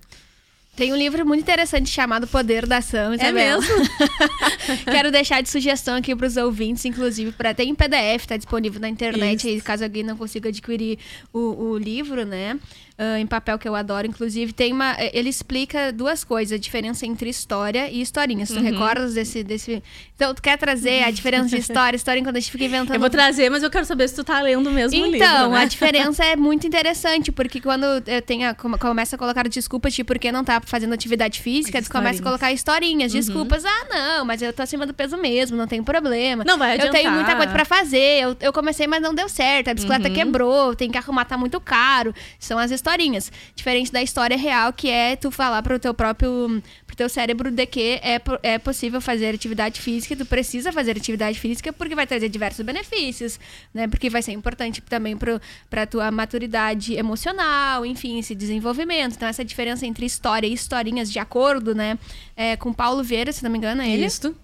Tem 0.75 0.91
um 0.91 0.95
livro 0.95 1.23
muito 1.23 1.41
interessante 1.41 1.87
chamado 1.87 2.25
Poder 2.25 2.65
da 2.65 2.77
Ação, 2.77 3.13
É 3.13 3.17
Isabela. 3.17 3.61
mesmo? 3.61 3.85
Quero 4.91 5.11
deixar 5.11 5.41
de 5.43 5.49
sugestão 5.49 5.95
aqui 5.95 6.15
para 6.15 6.25
os 6.25 6.35
ouvintes, 6.35 6.83
inclusive, 6.85 7.31
para 7.33 7.53
ter 7.53 7.65
em 7.65 7.75
PDF, 7.75 8.25
tá 8.27 8.35
disponível 8.35 8.81
na 8.81 8.89
internet, 8.89 9.47
aí, 9.47 9.61
caso 9.61 9.83
alguém 9.83 10.01
não 10.01 10.17
consiga 10.17 10.49
adquirir 10.49 10.97
o, 11.31 11.73
o 11.73 11.77
livro, 11.77 12.25
né? 12.25 12.59
Ah, 12.97 13.19
em 13.19 13.25
papel 13.27 13.57
que 13.57 13.67
eu 13.67 13.75
adoro, 13.75 14.05
inclusive, 14.07 14.53
tem 14.53 14.71
uma. 14.73 14.93
eh, 14.99 15.11
Ele 15.13 15.29
explica 15.29 15.91
duas 15.91 16.23
coisas: 16.23 16.55
a 16.57 16.59
diferença 16.59 17.05
entre 17.05 17.29
história 17.29 17.89
e 17.89 18.01
historinha. 18.01 18.45
Uhum. 18.49 18.55
Tu 18.55 18.61
recordas 18.61 19.13
desse, 19.15 19.43
desse. 19.43 19.81
Então, 20.15 20.33
tu 20.33 20.41
quer 20.41 20.57
trazer 20.57 21.03
a 21.03 21.11
diferença 21.11 21.49
de 21.49 21.57
história, 21.57 21.95
historinha 21.97 22.23
quando 22.25 22.37
a 22.37 22.39
gente 22.39 22.51
fica 22.51 22.65
inventando. 22.65 22.93
Eu 22.95 22.99
vou 22.99 23.09
trazer, 23.09 23.49
mas 23.49 23.63
eu 23.63 23.69
quero 23.69 23.83
saber 23.85 24.07
se 24.07 24.15
tu 24.15 24.23
tá 24.23 24.41
lendo 24.41 24.69
mesmo 24.71 24.97
o 25.01 25.05
livro, 25.05 25.17
Então, 25.17 25.51
né? 25.51 25.61
a 25.61 25.65
diferença 25.65 26.23
é 26.23 26.35
muito 26.35 26.65
interessante, 26.67 27.31
porque 27.31 27.59
quando 27.59 27.85
eh, 28.05 28.21
tem 28.21 28.45
a, 28.45 28.53
come- 28.53 28.77
começa 28.77 29.15
a 29.15 29.19
colocar 29.19 29.47
desculpas 29.49 29.93
de 29.93 30.03
por 30.03 30.17
que 30.19 30.31
não 30.31 30.43
tá 30.43 30.61
fazendo 30.63 30.93
atividade 30.93 31.41
física, 31.41 31.77
eles 31.77 31.89
começam 31.89 32.09
a 32.09 32.13
historinhas. 32.13 32.19
Uhum. 32.19 32.23
colocar 32.23 32.51
historinhas, 32.53 33.11
desculpas. 33.11 33.65
Ah, 33.65 33.85
não, 33.89 34.25
mas 34.25 34.41
eu 34.41 34.53
tô 34.53 34.61
acima 34.61 34.85
do 34.85 34.93
peso 34.93 35.17
mesmo, 35.17 35.57
não 35.57 35.67
tem 35.67 35.83
problema. 35.83 36.43
Não 36.45 36.57
vai 36.57 36.75
Eu 36.75 36.79
tenho 36.91 37.09
adiantar. 37.09 37.13
muita 37.15 37.35
coisa 37.35 37.51
pra 37.51 37.65
fazer, 37.65 38.21
eu, 38.23 38.37
eu 38.39 38.53
comecei, 38.53 38.87
mas 38.87 39.01
não 39.01 39.13
deu 39.13 39.27
certo, 39.27 39.69
a 39.69 39.73
bicicleta 39.73 40.07
Uhum. 40.07 40.13
quebrou, 40.13 40.75
tem 40.75 40.89
que 40.91 40.97
arrumar, 40.97 41.25
tá 41.25 41.37
muito 41.37 41.59
caro. 41.59 42.13
São 42.39 42.57
as 42.59 42.71
historinhas. 42.83 43.31
Diferente 43.55 43.91
da 43.91 44.03
história 44.03 44.35
real, 44.37 44.73
que 44.73 44.89
é 44.89 45.15
tu 45.15 45.31
falar 45.31 45.63
pro 45.63 45.79
teu 45.79 45.93
próprio, 45.93 46.61
pro 46.85 46.95
teu 46.95 47.07
cérebro 47.07 47.49
de 47.49 47.65
que 47.65 47.99
é, 48.03 48.21
é 48.43 48.57
possível 48.59 48.99
fazer 48.99 49.33
atividade 49.33 49.79
física, 49.79 50.15
tu 50.15 50.25
precisa 50.25 50.71
fazer 50.71 50.97
atividade 50.97 51.39
física 51.39 51.71
porque 51.71 51.95
vai 51.95 52.05
trazer 52.05 52.27
diversos 52.27 52.65
benefícios, 52.65 53.39
né? 53.73 53.87
Porque 53.87 54.09
vai 54.09 54.21
ser 54.21 54.33
importante 54.33 54.81
também 54.81 55.15
pro, 55.15 55.39
pra 55.69 55.87
tua 55.87 56.11
maturidade 56.11 56.95
emocional, 56.95 57.85
enfim, 57.85 58.19
esse 58.19 58.35
desenvolvimento. 58.35 59.15
Então, 59.15 59.27
essa 59.29 59.45
diferença 59.45 59.85
entre 59.85 60.05
história 60.05 60.45
e 60.47 60.53
historinhas, 60.53 61.11
de 61.11 61.19
acordo, 61.19 61.73
né? 61.73 61.97
É, 62.35 62.57
com 62.57 62.73
Paulo 62.73 63.01
Vieira, 63.01 63.31
se 63.31 63.43
não 63.43 63.49
me 63.49 63.57
engano, 63.57 63.81
é 63.81 63.89
ele 63.89 64.05
Isso. 64.05 64.35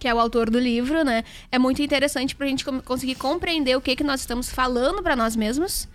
que 0.00 0.08
é 0.08 0.14
o 0.14 0.18
autor 0.18 0.50
do 0.50 0.58
livro, 0.58 1.04
né? 1.04 1.22
É 1.52 1.58
muito 1.58 1.80
interessante 1.80 2.34
pra 2.34 2.46
gente 2.46 2.64
com- 2.64 2.80
conseguir 2.80 3.14
compreender 3.14 3.76
o 3.76 3.80
que, 3.80 3.94
que 3.94 4.02
nós 4.02 4.20
estamos 4.20 4.50
falando 4.50 5.02
pra 5.02 5.14
nós 5.14 5.36
mesmos 5.36 5.86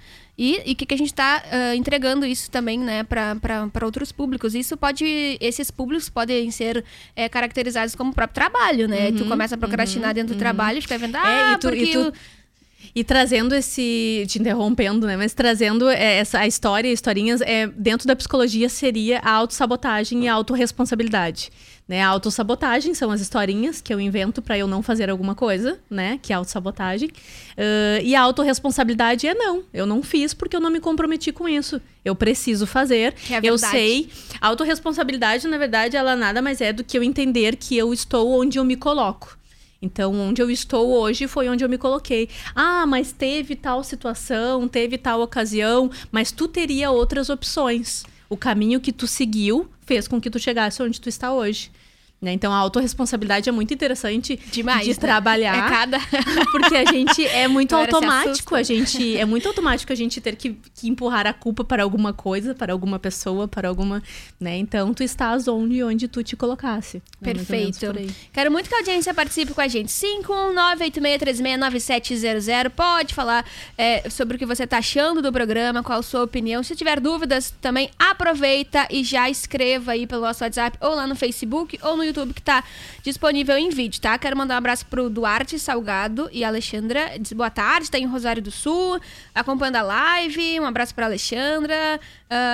e 0.41 0.71
o 0.71 0.75
que, 0.75 0.85
que 0.85 0.93
a 0.93 0.97
gente 0.97 1.13
tá 1.13 1.43
ah, 1.51 1.75
entregando 1.75 2.25
isso 2.25 2.49
também, 2.49 2.79
né, 2.79 3.03
pra 3.03 3.35
outros 3.83 4.11
públicos. 4.11 4.55
Isso 4.55 4.77
pode. 4.77 5.37
Esses 5.41 5.69
públicos 5.69 6.07
podem 6.09 6.49
ser 6.51 6.83
eh, 7.15 7.27
caracterizados 7.27 7.93
como 7.95 8.13
próprio 8.13 8.35
trabalho, 8.35 8.87
né? 8.87 9.11
tu 9.11 9.25
começa 9.25 9.55
a 9.55 9.57
procrastinar 9.57 10.13
dentro 10.13 10.33
do 10.35 10.39
trabalho 10.39 10.77
e 10.79 10.81
fica 10.81 10.97
vendo, 10.97 11.15
ah, 11.17 11.21
Uhum, 11.23 11.27
É, 11.29 11.53
e 11.53 11.57
tu- 11.57 11.67
porque 11.67 11.83
e 11.83 11.91
tu- 11.91 12.13
E 12.95 13.03
trazendo 13.03 13.53
esse. 13.53 14.25
Te 14.29 14.39
interrompendo, 14.39 15.05
né? 15.05 15.17
Mas 15.17 15.33
trazendo 15.33 15.89
é, 15.89 16.15
essa, 16.17 16.39
a 16.39 16.47
história, 16.47 16.87
historinhas, 16.91 17.41
é, 17.41 17.67
dentro 17.67 18.07
da 18.07 18.15
psicologia 18.15 18.69
seria 18.69 19.19
a 19.19 19.31
autossabotagem 19.31 20.23
e 20.23 20.27
a 20.29 20.33
autorresponsabilidade. 20.33 21.51
Né? 21.89 22.03
A 22.03 22.07
autossabotagem 22.09 22.93
são 22.93 23.09
as 23.09 23.19
historinhas 23.19 23.81
que 23.81 23.91
eu 23.91 23.99
invento 23.99 24.43
pra 24.43 24.55
eu 24.55 24.67
não 24.67 24.83
fazer 24.83 25.09
alguma 25.09 25.33
coisa, 25.33 25.79
né? 25.89 26.19
Que 26.21 26.31
é 26.31 26.35
autossabotagem. 26.35 27.09
Ah, 27.57 27.99
e 28.03 28.13
a 28.13 28.21
autorresponsabilidade 28.21 29.25
é 29.25 29.33
não. 29.33 29.63
Eu 29.73 29.87
não 29.87 30.03
fiz 30.03 30.31
porque 30.31 30.55
eu 30.55 30.59
não 30.59 30.69
me 30.69 30.79
comprometi 30.79 31.31
com 31.31 31.49
isso. 31.49 31.81
Eu 32.05 32.15
preciso 32.15 32.67
fazer. 32.67 33.15
É 33.31 33.39
eu 33.41 33.57
sei. 33.57 34.07
A 34.39 34.49
autorresponsabilidade, 34.49 35.47
na 35.47 35.57
verdade, 35.57 35.97
ela 35.97 36.15
nada 36.15 36.43
mais 36.43 36.61
é 36.61 36.71
do 36.71 36.83
que 36.83 36.95
eu 36.95 37.01
entender 37.01 37.55
que 37.55 37.75
eu 37.75 37.91
estou 37.91 38.39
onde 38.39 38.59
eu 38.59 38.63
me 38.63 38.75
coloco. 38.75 39.35
Então, 39.81 40.13
onde 40.13 40.43
eu 40.43 40.51
estou 40.51 40.91
hoje 40.91 41.25
foi 41.25 41.49
onde 41.49 41.63
eu 41.63 41.69
me 41.69 41.77
coloquei. 41.77 42.29
Ah, 42.53 42.85
mas 42.85 43.11
teve 43.11 43.55
tal 43.55 43.83
situação, 43.83 44.67
teve 44.67 44.95
tal 44.95 45.21
ocasião, 45.21 45.89
mas 46.11 46.31
tu 46.31 46.47
teria 46.47 46.91
outras 46.91 47.29
opções. 47.29 48.03
O 48.29 48.37
caminho 48.37 48.79
que 48.79 48.91
tu 48.91 49.07
seguiu 49.07 49.67
fez 49.89 50.07
com 50.07 50.21
que 50.21 50.29
tu 50.29 50.37
chegasse 50.37 50.83
onde 50.83 51.01
tu 51.01 51.09
está 51.09 51.33
hoje. 51.33 51.71
Né? 52.21 52.33
Então, 52.33 52.51
a 52.51 52.57
autorresponsabilidade 52.57 53.47
é 53.47 53.51
muito 53.51 53.73
interessante 53.73 54.37
demais. 54.51 54.83
de 54.83 54.91
né? 54.91 54.97
trabalhar. 54.97 55.55
É 55.55 55.61
cada. 55.69 55.97
Porque 56.51 56.75
a 56.75 56.83
gente 56.83 57.25
é 57.25 57.47
muito 57.47 57.73
Agora 57.73 57.95
automático, 57.95 58.55
a 58.55 58.63
gente 58.63 59.15
é 59.15 59.23
muito 59.23 59.47
automático 59.47 59.93
a 59.93 59.95
gente 59.95 60.19
ter 60.19 60.35
que, 60.35 60.57
que 60.75 60.89
empurrar 60.89 61.25
a 61.25 61.33
culpa 61.33 61.63
para 61.63 61.81
alguma 61.81 62.11
coisa, 62.11 62.53
para 62.53 62.73
alguma 62.73 62.99
pessoa, 62.99 63.47
para 63.47 63.69
alguma, 63.69 64.03
né? 64.37 64.57
Então 64.57 64.93
tu 64.93 65.01
estás 65.01 65.47
onde 65.47 65.81
onde 65.81 66.09
tu 66.09 66.21
te 66.21 66.35
colocasse. 66.35 67.01
né? 67.21 67.33
Perfeito. 67.33 67.85
Quero 68.33 68.51
muito 68.51 68.67
que 68.67 68.75
a 68.75 68.79
audiência 68.79 69.13
participe 69.13 69.53
com 69.53 69.61
a 69.61 69.69
gente. 69.69 69.89
51986369700. 69.89 72.69
Pode 72.69 73.13
falar 73.13 73.45
é, 73.77 74.09
sobre 74.09 74.35
o 74.35 74.39
que 74.39 74.45
você 74.45 74.65
está 74.65 74.79
achando 74.79 75.21
do 75.21 75.31
programa, 75.31 75.81
qual 75.81 75.99
a 75.99 76.03
sua 76.03 76.23
opinião. 76.23 76.61
Se 76.63 76.75
tiver 76.75 76.99
dúvidas, 76.99 77.53
também 77.61 77.89
aproveita 77.97 78.85
e 78.89 79.05
já 79.05 79.29
escreva 79.29 79.93
aí 79.93 80.05
pelo 80.05 80.23
nosso 80.23 80.43
WhatsApp 80.43 80.77
ou 80.81 80.95
lá 80.95 81.07
no 81.07 81.15
Facebook 81.15 81.79
ou 81.81 81.95
no 81.95 82.08
YouTube 82.09 82.33
que 82.33 82.41
tá 82.41 82.63
disponível 83.03 83.57
em 83.57 83.69
vídeo, 83.69 84.01
tá? 84.01 84.17
Quero 84.17 84.37
mandar 84.37 84.55
um 84.55 84.57
abraço 84.57 84.85
pro 84.85 85.09
Duarte 85.09 85.57
Salgado 85.57 86.29
e 86.31 86.43
Alexandra. 86.43 87.17
Diz 87.19 87.33
boa 87.33 87.49
tarde, 87.49 87.83
está 87.85 87.97
em 87.97 88.05
Rosário 88.05 88.41
do 88.41 88.51
Sul, 88.51 88.99
acompanhando 89.33 89.77
a 89.77 89.81
live. 89.81 90.59
Um 90.59 90.65
abraço 90.65 90.93
pra 90.93 91.05
Alexandra 91.05 91.99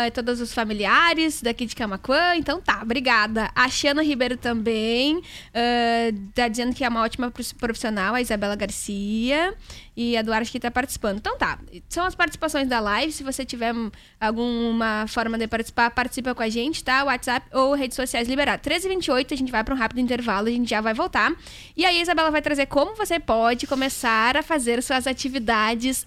e 0.08 0.12
todos 0.12 0.40
os 0.40 0.54
familiares 0.54 1.42
daqui 1.42 1.66
de 1.66 1.76
Camacuã. 1.76 2.36
Então 2.36 2.62
tá, 2.62 2.80
obrigada. 2.82 3.52
A 3.54 3.68
Xana 3.68 4.02
Ribeiro 4.02 4.38
também 4.38 5.22
ah, 5.54 6.12
tá 6.34 6.48
dizendo 6.48 6.74
que 6.74 6.84
é 6.84 6.90
uma 6.90 7.02
ótima 7.02 7.30
prof- 7.30 7.56
profissional, 7.56 8.16
a 8.16 8.22
Isabela 8.22 8.56
Garcia. 8.56 9.54
E 9.98 10.18
a 10.18 10.22
Duarte 10.22 10.52
que 10.52 10.60
tá 10.60 10.70
participando. 10.70 11.20
Então 11.20 11.38
tá, 11.38 11.58
são 11.88 12.06
as 12.06 12.14
participações 12.14 12.68
da 12.68 12.82
live. 12.82 13.14
Se 13.14 13.24
você 13.24 13.46
tiver 13.46 13.74
alguma 14.20 15.06
forma 15.08 15.38
de 15.38 15.48
participar, 15.48 15.90
participa 15.92 16.36
com 16.36 16.44
a 16.44 16.50
gente, 16.50 16.84
tá? 16.84 17.06
WhatsApp 17.06 17.48
ou 17.54 17.74
redes 17.74 17.96
sociais 17.96 18.28
liberadas. 18.28 18.66
13h28, 18.66 19.32
a 19.32 19.38
gente 19.38 19.52
vai 19.54 19.64
para 19.64 19.74
um 19.74 19.78
rápido 19.78 20.00
intervalo, 20.02 20.48
a 20.50 20.52
gente 20.52 20.70
já 20.70 20.82
vai 20.82 20.94
voltar. 20.94 21.34
E 21.78 21.86
aí 21.86 21.98
a 21.98 22.02
Isabela 22.02 22.30
vai 22.30 22.42
trazer 22.42 22.66
como 22.66 22.94
você 22.96 23.20
pode 23.22 23.68
começar 23.68 24.36
a 24.36 24.44
fazer 24.44 24.84
suas 24.84 25.08
atividades 25.08 26.06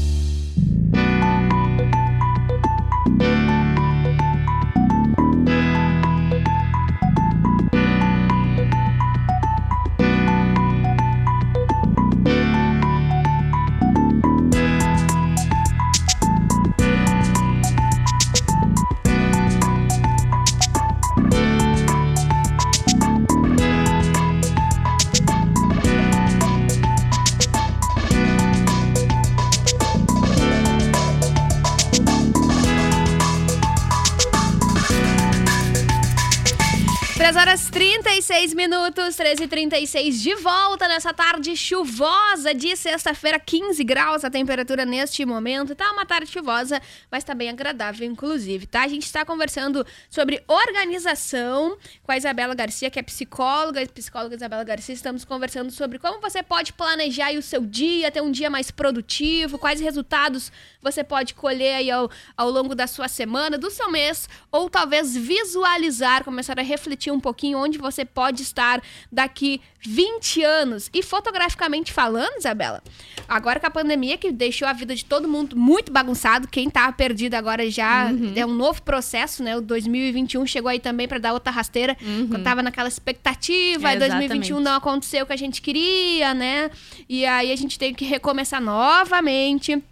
Três 37.29 37.37
horas 37.37 37.69
36 37.69 38.55
minutos, 38.55 39.15
13 39.15 39.45
e 39.45 39.49
36 39.49 40.23
de 40.23 40.35
volta 40.37 40.89
nessa 40.89 41.13
tarde 41.13 41.55
chuvosa 41.59 42.55
de 42.55 42.75
sexta-feira, 42.75 43.39
15 43.39 43.85
graus 43.85 44.25
a 44.25 44.31
temperatura 44.31 44.87
neste 44.87 45.27
momento. 45.27 45.75
Tá 45.75 45.93
uma 45.93 46.07
tarde 46.07 46.31
chuvosa, 46.33 46.81
mas 47.11 47.25
tá 47.25 47.35
bem 47.35 47.51
agradável, 47.51 48.07
inclusive, 48.07 48.67
tá? 48.67 48.81
A 48.81 48.89
gente 48.89 49.05
está 49.05 49.27
conversando 49.27 49.85
sobre 50.09 50.43
organização 50.49 51.77
com 52.03 52.13
a 52.13 52.17
Isabela 52.17 52.55
Garcia, 52.55 52.89
que 52.89 52.99
é 52.99 53.03
psicóloga, 53.03 53.87
psicóloga 53.89 54.35
Isabela 54.35 54.65
Garcia. 54.65 54.95
Estamos 54.95 55.23
conversando 55.23 55.71
sobre 55.71 55.99
como 55.99 56.23
você 56.23 56.43
pode 56.43 56.73
planejar 56.73 57.35
o 57.35 57.43
seu 57.43 57.61
dia, 57.61 58.11
ter 58.11 58.23
um 58.23 58.31
dia 58.31 58.49
mais 58.49 58.71
produtivo, 58.71 59.59
quais 59.59 59.83
resultados 59.83 60.51
você 60.83 61.03
pode 61.03 61.35
colher 61.35 61.75
aí 61.77 61.91
ao, 61.91 62.11
ao 62.37 62.51
longo 62.51 62.75
da 62.75 62.87
sua 62.87 63.09
semana, 63.09 63.59
do 63.59 63.71
seu 63.71 63.91
mês, 63.91 64.29
ou 64.51 64.71
talvez 64.71 65.17
visualizar, 65.17 66.25
começar 66.25 66.59
a 66.59 66.63
refletir 66.63 67.11
um 67.13 67.21
pouquinho 67.21 67.59
onde 67.59 67.79
você 67.79 68.05
pode 68.05 68.43
estar 68.43 68.81
daqui 69.11 69.61
20 69.81 70.43
anos. 70.43 70.91
E 70.93 71.03
fotograficamente 71.03 71.93
falando, 71.93 72.37
Isabela, 72.39 72.83
agora 73.29 73.59
com 73.61 73.67
a 73.67 73.71
pandemia 73.71 74.17
que 74.19 74.31
deixou 74.33 74.67
a 74.69 74.73
vida 74.73 74.95
de 74.95 75.05
todo 75.05 75.29
mundo 75.29 75.57
muito 75.57 75.91
bagunçado, 75.93 76.49
quem 76.49 76.69
tá 76.71 76.91
perdido 76.93 77.35
agora 77.35 77.69
já 77.71 78.07
Uhum. 78.11 78.33
é 78.37 78.47
um 78.47 78.55
novo 78.55 78.83
processo, 78.83 79.43
né? 79.43 79.57
O 79.57 79.61
2021 79.61 80.47
chegou 80.47 80.69
aí 80.69 80.79
também 80.79 81.07
para 81.09 81.19
dar 81.19 81.33
outra 81.33 81.51
rasteira. 81.53 81.97
Uhum. 82.01 82.29
Eu 82.33 82.43
tava 82.43 82.63
naquela 82.63 82.89
expectativa, 82.89 83.91
É, 83.93 83.97
e 83.97 83.99
2021 83.99 84.61
não 84.61 84.75
aconteceu 84.75 85.25
o 85.25 85.27
que 85.27 85.33
a 85.33 85.37
gente 85.37 85.61
queria, 85.61 86.33
né? 86.35 86.71
E 87.09 87.25
aí 87.27 87.53
a 87.53 87.57
gente 87.57 87.79
tem 87.79 87.95
que 87.95 88.05
recomeçar 88.05 88.61
novamente 88.61 89.83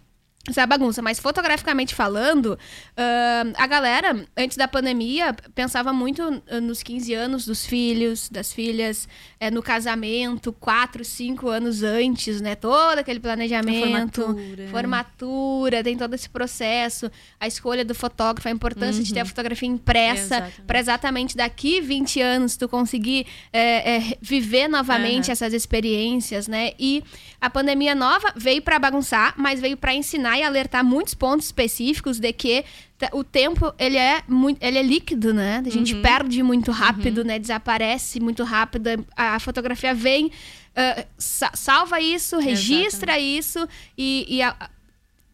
essa 0.49 0.65
bagunça. 0.65 1.01
Mas 1.01 1.19
fotograficamente 1.19 1.93
falando, 1.93 2.57
ahn, 2.95 3.53
a 3.55 3.67
galera, 3.67 4.25
antes 4.35 4.57
da 4.57 4.67
pandemia, 4.67 5.33
pensava 5.53 5.91
muito 5.91 6.41
ah, 6.49 6.61
nos 6.61 6.81
15 6.81 7.13
anos 7.13 7.45
dos 7.45 7.65
filhos, 7.65 8.29
das 8.29 8.53
filhas, 8.53 9.07
eh, 9.39 9.51
no 9.51 9.61
casamento, 9.61 10.53
4, 10.53 11.03
5 11.03 11.49
anos 11.49 11.83
antes, 11.83 12.41
né? 12.41 12.55
Todo 12.55 12.99
aquele 12.99 13.19
planejamento. 13.19 14.21
formatura. 14.21 14.67
Formatura, 14.69 15.83
tem 15.83 15.97
todo 15.97 16.13
esse 16.13 16.29
processo. 16.29 17.11
A 17.39 17.47
escolha 17.47 17.83
do 17.83 17.93
fotógrafo, 17.93 18.47
a 18.47 18.51
importância 18.51 19.03
de 19.03 19.13
ter 19.13 19.19
a 19.19 19.25
fotografia 19.25 19.67
impressa 19.67 20.35
Exatamente. 20.37 20.61
para 20.61 20.79
exatamente 20.79 21.37
daqui 21.37 21.81
20 21.81 22.21
anos 22.21 22.57
tu 22.57 22.69
conseguir 22.69 23.25
é, 23.51 23.97
é, 23.97 24.17
viver 24.21 24.67
novamente 24.67 25.25
Aham. 25.25 25.33
essas 25.33 25.53
experiências, 25.53 26.47
né? 26.47 26.71
E 26.79 27.03
a 27.41 27.49
pandemia 27.49 27.93
nova 27.93 28.31
veio 28.35 28.61
para 28.61 28.79
bagunçar, 28.79 29.33
mas 29.37 29.59
veio 29.59 29.77
para 29.77 29.93
ensinar 29.93 30.36
e 30.37 30.43
alertar 30.43 30.83
muitos 30.85 31.13
pontos 31.13 31.45
específicos 31.47 32.19
de 32.19 32.31
que 32.33 32.63
o 33.13 33.23
tempo 33.23 33.73
ele 33.77 33.97
é 33.97 34.21
muito, 34.27 34.61
ele 34.63 34.77
é 34.77 34.83
líquido, 34.83 35.33
né? 35.33 35.61
A 35.65 35.69
gente 35.69 35.95
perde 35.95 36.41
muito 36.43 36.71
rápido, 36.71 37.23
né? 37.23 37.37
Desaparece 37.39 38.19
muito 38.19 38.43
rápido. 38.43 39.05
A, 39.15 39.39
fotografia 39.39 39.93
vem, 39.93 40.31
ah, 40.75 41.05
sa- 41.17 41.51
salva 41.53 41.99
isso, 42.01 42.37
registra 42.39 43.19
isso 43.19 43.67
e, 43.97 44.25
e 44.27 44.41
a- 44.41 44.55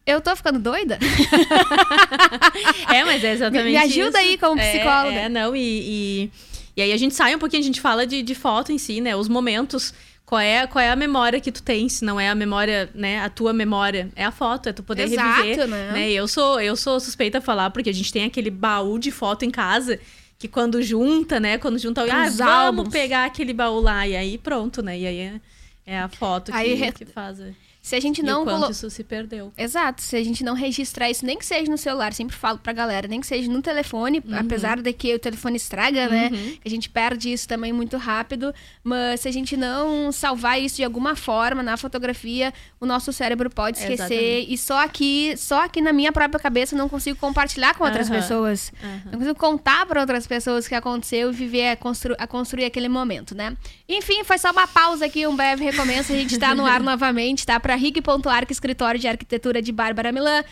eu 0.06 0.20
tô 0.20 0.34
ficando 0.36 0.58
doida? 0.58 0.98
É, 2.92 3.04
mas 3.04 3.22
é 3.24 3.32
exatamente 3.32 3.64
Me- 3.64 3.70
me 3.72 3.76
ajuda 3.76 4.08
isso. 4.22 4.30
aí 4.30 4.38
como 4.38 4.60
É, 4.60 4.72
psicóloga. 4.72 5.16
É, 5.20 5.28
não, 5.28 5.54
e, 5.56 5.60
e, 5.60 6.30
e 6.76 6.82
aí 6.82 6.92
a 6.92 6.96
gente 6.96 7.14
sai 7.14 7.34
um 7.34 7.38
pouquinho, 7.38 7.62
a 7.62 7.66
gente 7.66 7.80
fala 7.80 8.06
de, 8.06 8.22
de 8.22 8.34
foto 8.34 8.72
em 8.72 8.78
si, 8.78 9.00
né? 9.00 9.16
Os 9.16 9.28
momentos. 9.28 9.94
Qual 10.26 10.40
é, 10.40 10.66
qual 10.66 10.82
é 10.82 10.90
a 10.90 10.96
memória 10.96 11.38
que 11.40 11.52
tu 11.52 11.62
tem? 11.62 11.88
Se 11.88 12.04
não 12.04 12.18
é 12.18 12.28
a 12.30 12.34
memória, 12.34 12.88
né? 12.94 13.20
A 13.20 13.28
tua 13.28 13.52
memória. 13.52 14.08
É 14.16 14.24
a 14.24 14.30
foto, 14.30 14.68
é 14.68 14.72
tu 14.72 14.82
poder 14.82 15.02
Exato, 15.04 15.42
reviver. 15.42 15.68
né? 15.68 16.10
Eu, 16.10 16.26
sou, 16.26 16.60
eu 16.60 16.74
sou 16.76 16.98
suspeita 16.98 17.38
a 17.38 17.40
falar, 17.42 17.70
porque 17.70 17.90
a 17.90 17.94
gente 17.94 18.10
tem 18.12 18.24
aquele 18.24 18.50
baú 18.50 18.98
de 18.98 19.10
foto 19.10 19.44
em 19.44 19.50
casa. 19.50 20.00
Que 20.38 20.48
quando 20.48 20.82
junta, 20.82 21.38
né? 21.38 21.58
Quando 21.58 21.78
junta, 21.78 22.00
ah, 22.02 22.26
Os 22.26 22.36
vamos 22.38 22.40
álbuns. 22.40 22.88
pegar 22.88 23.24
aquele 23.26 23.52
baú 23.52 23.80
lá. 23.80 24.06
E 24.08 24.16
aí 24.16 24.38
pronto, 24.38 24.82
né? 24.82 24.98
E 24.98 25.06
aí 25.06 25.18
é, 25.18 25.40
é 25.86 25.98
a 26.00 26.08
foto 26.08 26.50
que, 26.50 26.56
Aí 26.58 26.74
re- 26.74 26.92
que 26.92 27.04
faz. 27.04 27.38
Se 27.84 27.94
a 27.94 28.00
gente 28.00 28.20
e 28.20 28.22
não 28.22 28.40
o 28.40 28.44
quanto 28.46 28.60
colo- 28.60 28.70
isso 28.72 28.88
se 28.88 29.04
perdeu. 29.04 29.52
Exato, 29.58 30.00
se 30.00 30.16
a 30.16 30.24
gente 30.24 30.42
não 30.42 30.54
registrar 30.54 31.10
isso, 31.10 31.26
nem 31.26 31.36
que 31.36 31.44
seja 31.44 31.70
no 31.70 31.76
celular, 31.76 32.14
sempre 32.14 32.34
falo 32.34 32.56
pra 32.58 32.72
galera, 32.72 33.06
nem 33.06 33.20
que 33.20 33.26
seja 33.26 33.50
no 33.52 33.60
telefone, 33.60 34.22
Uhum. 34.26 34.38
apesar 34.38 34.80
de 34.80 34.90
que 34.94 35.14
o 35.14 35.18
telefone 35.18 35.58
estraga, 35.58 36.08
né? 36.08 36.30
Que 36.30 36.60
a 36.64 36.70
gente 36.70 36.88
perde 36.88 37.30
isso 37.30 37.46
também 37.46 37.74
muito 37.74 37.98
rápido, 37.98 38.54
mas 38.82 39.20
se 39.20 39.28
a 39.28 39.30
gente 39.30 39.54
não 39.54 40.10
salvar 40.10 40.58
isso 40.58 40.76
de 40.76 40.84
alguma 40.84 41.14
forma 41.14 41.62
na 41.62 41.76
fotografia, 41.76 42.54
o 42.80 42.86
nosso 42.86 43.12
cérebro 43.12 43.50
pode 43.50 43.76
esquecer. 43.76 44.14
Exatamente. 44.14 44.54
E 44.54 44.56
só 44.56 44.82
aqui, 44.82 45.34
só 45.36 45.62
aqui 45.64 45.82
na 45.82 45.92
minha 45.92 46.10
própria 46.10 46.40
cabeça 46.40 46.74
eu 46.74 46.78
não 46.78 46.88
consigo 46.88 47.18
compartilhar 47.18 47.74
com 47.74 47.84
outras 47.84 48.10
Aham. 48.10 48.18
pessoas. 48.18 48.72
Não 49.12 49.18
consigo 49.18 49.34
contar 49.38 49.84
para 49.84 50.00
outras 50.00 50.26
pessoas 50.26 50.64
o 50.64 50.68
que 50.70 50.74
aconteceu 50.74 51.30
e 51.30 51.34
viver 51.34 51.68
a, 51.68 51.76
constru- 51.76 52.16
a 52.18 52.26
construir 52.26 52.64
aquele 52.64 52.88
momento, 52.88 53.34
né? 53.34 53.54
Enfim, 53.86 54.24
foi 54.24 54.38
só 54.38 54.50
uma 54.52 54.66
pausa 54.66 55.04
aqui, 55.04 55.26
um 55.26 55.36
breve 55.36 55.62
recomeço. 55.62 56.12
A 56.12 56.16
gente 56.16 56.38
tá 56.38 56.54
no 56.54 56.64
ar 56.64 56.80
novamente, 56.82 57.44
tá? 57.44 57.60
Para 57.60 57.73
rig.arc, 57.76 58.50
escritório 58.50 59.00
de 59.00 59.08
arquitetura 59.08 59.60
de 59.60 59.72
Bárbara 59.72 60.12
Milan. 60.12 60.44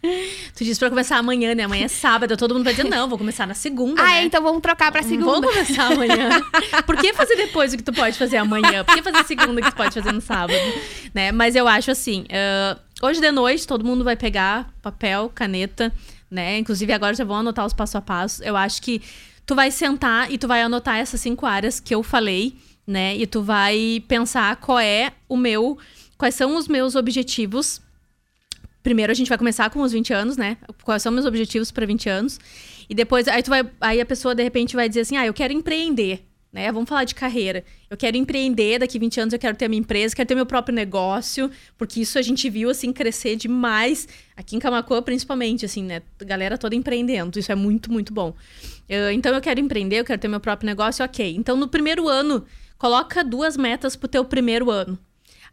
Tu 0.56 0.64
disse 0.64 0.80
pra 0.80 0.90
começar 0.90 1.18
amanhã, 1.18 1.54
né? 1.54 1.64
Amanhã 1.64 1.86
é 1.86 1.88
sábado, 1.88 2.36
todo 2.38 2.54
mundo 2.54 2.64
vai 2.64 2.74
dizer, 2.74 2.88
não, 2.90 3.08
vou 3.08 3.18
começar 3.18 3.46
na 3.46 3.54
segunda, 3.54 4.02
Ah, 4.02 4.06
né? 4.06 4.20
é, 4.20 4.24
então 4.24 4.42
vamos 4.42 4.62
trocar 4.62 4.92
pra 4.92 5.04
segunda. 5.04 5.26
Vamos 5.42 5.52
começar 5.52 5.92
amanhã. 5.92 6.30
Por 6.86 6.98
que 6.98 7.14
fazer 7.14 7.36
depois 7.36 7.74
o 7.74 7.78
que 7.78 7.84
tu 7.84 7.94
pode 7.94 8.18
fazer 8.18 8.38
amanhã? 8.38 8.84
Por 8.84 8.96
que 8.96 9.02
fazer 9.04 9.24
segunda 9.26 9.62
o 9.62 9.64
que 9.64 9.72
tu 9.72 9.76
pode 9.78 9.94
fazer 9.94 10.12
no 10.12 10.22
sábado? 10.22 10.58
Né? 11.14 11.32
Mas 11.32 11.56
eu 11.56 11.68
acho 11.68 11.92
assim, 11.92 12.26
ah, 12.32 12.78
hoje 13.02 13.20
de 13.22 13.32
noite 13.32 13.68
todo 13.68 13.84
mundo 13.86 14.04
vai 14.04 14.16
pegar 14.16 14.70
papel, 14.82 15.32
caneta, 15.34 15.92
né? 16.32 16.58
Inclusive 16.58 16.92
agora 16.94 17.14
já 17.14 17.24
vão 17.24 17.38
anotar 17.38 17.66
os 17.66 17.74
passo 17.74 17.98
a 17.98 18.02
passo. 18.02 18.44
Eu 18.44 18.58
acho 18.58 18.82
que 18.82 19.02
tu 19.46 19.54
vai 19.54 19.70
sentar 19.70 20.32
e 20.32 20.38
tu 20.38 20.48
vai 20.48 20.62
anotar 20.64 20.98
essas 20.98 21.22
cinco 21.22 21.46
áreas 21.46 21.80
que 21.80 21.94
eu 21.94 22.02
falei, 22.02 22.56
né? 22.88 23.16
E 23.16 23.28
tu 23.28 23.44
vai 23.44 24.04
pensar 24.08 24.56
qual 24.56 24.80
é 24.80 25.12
o 25.30 25.38
meu, 25.38 25.78
quais 26.18 26.36
são 26.36 26.56
os 26.56 26.68
meus 26.68 26.96
objetivos 26.96 27.82
Primeiro 28.82 29.12
a 29.14 29.16
gente 29.16 29.30
vai 29.30 29.38
começar 29.38 29.70
com 29.70 29.82
os 29.82 29.94
20 29.94 30.14
anos, 30.14 30.36
né? 30.36 30.58
Quais 30.84 31.02
são 31.02 31.10
meus 31.10 31.26
objetivos 31.26 31.72
para 31.72 31.86
20 31.86 32.10
anos? 32.10 32.38
E 32.90 32.94
depois 32.94 33.30
aí 33.30 33.42
tu 33.42 33.50
vai, 33.50 33.64
aí 33.80 34.02
a 34.02 34.06
pessoa 34.06 34.36
de 34.36 34.44
repente 34.44 34.76
vai 34.76 34.90
dizer 34.90 35.02
assim: 35.02 35.16
"Ah, 35.16 35.26
eu 35.26 35.34
quero 35.34 35.54
empreender", 35.54 36.26
né? 36.52 36.70
Vamos 36.70 36.90
falar 36.90 37.06
de 37.06 37.16
carreira. 37.16 37.64
Eu 37.90 37.96
quero 37.96 38.18
empreender, 38.18 38.80
daqui 38.80 39.00
20 39.00 39.22
anos 39.22 39.34
eu 39.34 39.40
quero 39.40 39.56
ter 39.56 39.70
minha 39.70 39.80
empresa, 39.80 40.14
quero 40.14 40.28
ter 40.28 40.36
meu 40.36 40.46
próprio 40.46 40.76
negócio, 40.76 41.50
porque 41.78 42.02
isso 42.02 42.20
a 42.20 42.22
gente 42.22 42.50
viu 42.50 42.70
assim 42.70 42.92
crescer 42.92 43.38
demais 43.38 44.06
aqui 44.36 44.58
em 44.58 44.60
Camacuã, 44.60 45.02
principalmente 45.02 45.64
assim, 45.66 45.82
né? 45.82 46.02
Galera 46.20 46.58
toda 46.58 46.76
empreendendo. 46.76 47.40
Isso 47.40 47.54
é 47.54 47.56
muito, 47.56 47.90
muito 47.90 48.14
bom. 48.14 48.36
Eu- 48.90 49.12
então 49.12 49.34
eu 49.34 49.40
quero 49.40 49.62
empreender, 49.62 50.02
eu 50.02 50.06
quero 50.06 50.20
ter 50.20 50.28
meu 50.28 50.42
próprio 50.42 50.66
negócio, 50.68 51.06
OK. 51.06 51.36
Então 51.38 51.56
no 51.56 51.70
primeiro 51.70 52.10
ano, 52.10 52.44
coloca 52.78 53.24
duas 53.24 53.56
metas 53.56 53.96
pro 53.96 54.10
teu 54.10 54.26
primeiro 54.26 54.70
ano. 54.70 55.00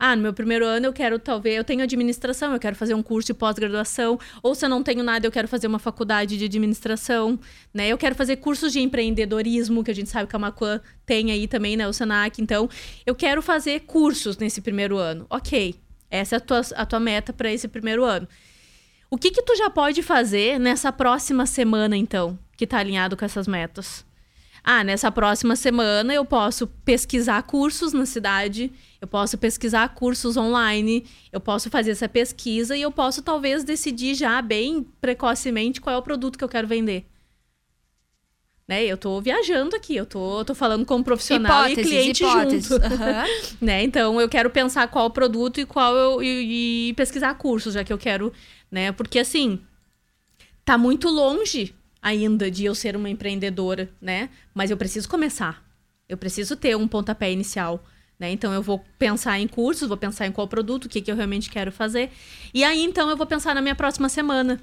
Ah, 0.02 0.16
no 0.16 0.22
meu 0.22 0.32
primeiro 0.32 0.64
ano 0.64 0.86
eu 0.86 0.94
quero, 0.94 1.18
talvez, 1.18 1.58
eu 1.58 1.62
tenho 1.62 1.82
administração, 1.82 2.54
eu 2.54 2.58
quero 2.58 2.74
fazer 2.74 2.94
um 2.94 3.02
curso 3.02 3.26
de 3.26 3.34
pós-graduação, 3.34 4.18
ou 4.42 4.54
se 4.54 4.64
eu 4.64 4.68
não 4.70 4.82
tenho 4.82 5.02
nada, 5.02 5.26
eu 5.26 5.30
quero 5.30 5.46
fazer 5.46 5.66
uma 5.66 5.78
faculdade 5.78 6.38
de 6.38 6.46
administração, 6.46 7.38
né? 7.72 7.86
Eu 7.88 7.98
quero 7.98 8.14
fazer 8.14 8.36
cursos 8.36 8.72
de 8.72 8.80
empreendedorismo, 8.80 9.84
que 9.84 9.90
a 9.90 9.94
gente 9.94 10.08
sabe 10.08 10.26
que 10.26 10.34
a 10.34 10.38
Macuã 10.38 10.80
tem 11.04 11.30
aí 11.30 11.46
também, 11.46 11.76
né, 11.76 11.86
o 11.86 11.92
Senac. 11.92 12.40
Então, 12.40 12.66
eu 13.04 13.14
quero 13.14 13.42
fazer 13.42 13.80
cursos 13.80 14.38
nesse 14.38 14.62
primeiro 14.62 14.96
ano. 14.96 15.26
OK. 15.28 15.74
Essa 16.10 16.36
é 16.36 16.38
a 16.38 16.40
tua, 16.40 16.62
a 16.76 16.86
tua 16.86 16.98
meta 16.98 17.30
para 17.30 17.52
esse 17.52 17.68
primeiro 17.68 18.02
ano. 18.02 18.26
O 19.10 19.18
que 19.18 19.30
que 19.30 19.42
tu 19.42 19.54
já 19.54 19.68
pode 19.68 20.02
fazer 20.02 20.58
nessa 20.58 20.90
próxima 20.90 21.44
semana, 21.44 21.94
então, 21.94 22.38
que 22.56 22.66
tá 22.66 22.78
alinhado 22.78 23.18
com 23.18 23.24
essas 23.26 23.46
metas? 23.46 24.08
Ah, 24.62 24.84
nessa 24.84 25.10
próxima 25.10 25.56
semana 25.56 26.12
eu 26.12 26.24
posso 26.24 26.66
pesquisar 26.84 27.42
cursos 27.42 27.92
na 27.92 28.04
cidade, 28.04 28.70
eu 29.00 29.08
posso 29.08 29.38
pesquisar 29.38 29.88
cursos 29.94 30.36
online, 30.36 31.06
eu 31.32 31.40
posso 31.40 31.70
fazer 31.70 31.92
essa 31.92 32.08
pesquisa 32.08 32.76
e 32.76 32.82
eu 32.82 32.92
posso 32.92 33.22
talvez 33.22 33.64
decidir 33.64 34.14
já 34.14 34.40
bem 34.42 34.86
precocemente 35.00 35.80
qual 35.80 35.96
é 35.96 35.98
o 35.98 36.02
produto 36.02 36.38
que 36.38 36.44
eu 36.44 36.48
quero 36.48 36.68
vender. 36.68 37.06
Né? 38.68 38.84
Eu 38.84 38.96
tô 38.96 39.20
viajando 39.20 39.74
aqui, 39.74 39.96
eu 39.96 40.06
tô, 40.06 40.44
tô 40.44 40.54
falando 40.54 40.86
com 40.86 40.96
um 40.96 41.02
profissional 41.02 41.68
e 41.68 41.74
cliente 41.74 42.22
hipóteses. 42.22 42.68
junto. 42.68 42.84
Aham. 42.84 43.24
né? 43.60 43.82
Então 43.82 44.20
eu 44.20 44.28
quero 44.28 44.50
pensar 44.50 44.86
qual 44.88 45.06
o 45.06 45.10
produto 45.10 45.58
e 45.58 45.66
qual 45.66 45.96
eu 45.96 46.22
e, 46.22 46.90
e 46.90 46.94
pesquisar 46.94 47.34
cursos, 47.34 47.74
já 47.74 47.82
que 47.82 47.92
eu 47.92 47.98
quero, 47.98 48.32
né? 48.70 48.92
Porque 48.92 49.18
assim, 49.18 49.60
tá 50.64 50.78
muito 50.78 51.08
longe 51.08 51.74
ainda 52.02 52.50
de 52.50 52.64
eu 52.64 52.74
ser 52.74 52.96
uma 52.96 53.10
empreendedora, 53.10 53.90
né? 54.00 54.30
Mas 54.54 54.70
eu 54.70 54.76
preciso 54.76 55.08
começar. 55.08 55.64
Eu 56.08 56.16
preciso 56.16 56.56
ter 56.56 56.76
um 56.76 56.88
pontapé 56.88 57.30
inicial, 57.30 57.84
né? 58.18 58.30
Então 58.30 58.52
eu 58.52 58.62
vou 58.62 58.84
pensar 58.98 59.38
em 59.38 59.46
cursos, 59.46 59.88
vou 59.88 59.96
pensar 59.96 60.26
em 60.26 60.32
qual 60.32 60.48
produto, 60.48 60.86
o 60.86 60.88
que, 60.88 61.00
que 61.00 61.10
eu 61.10 61.16
realmente 61.16 61.50
quero 61.50 61.70
fazer. 61.70 62.10
E 62.52 62.64
aí 62.64 62.82
então 62.82 63.08
eu 63.10 63.16
vou 63.16 63.26
pensar 63.26 63.54
na 63.54 63.62
minha 63.62 63.74
próxima 63.74 64.08
semana, 64.08 64.60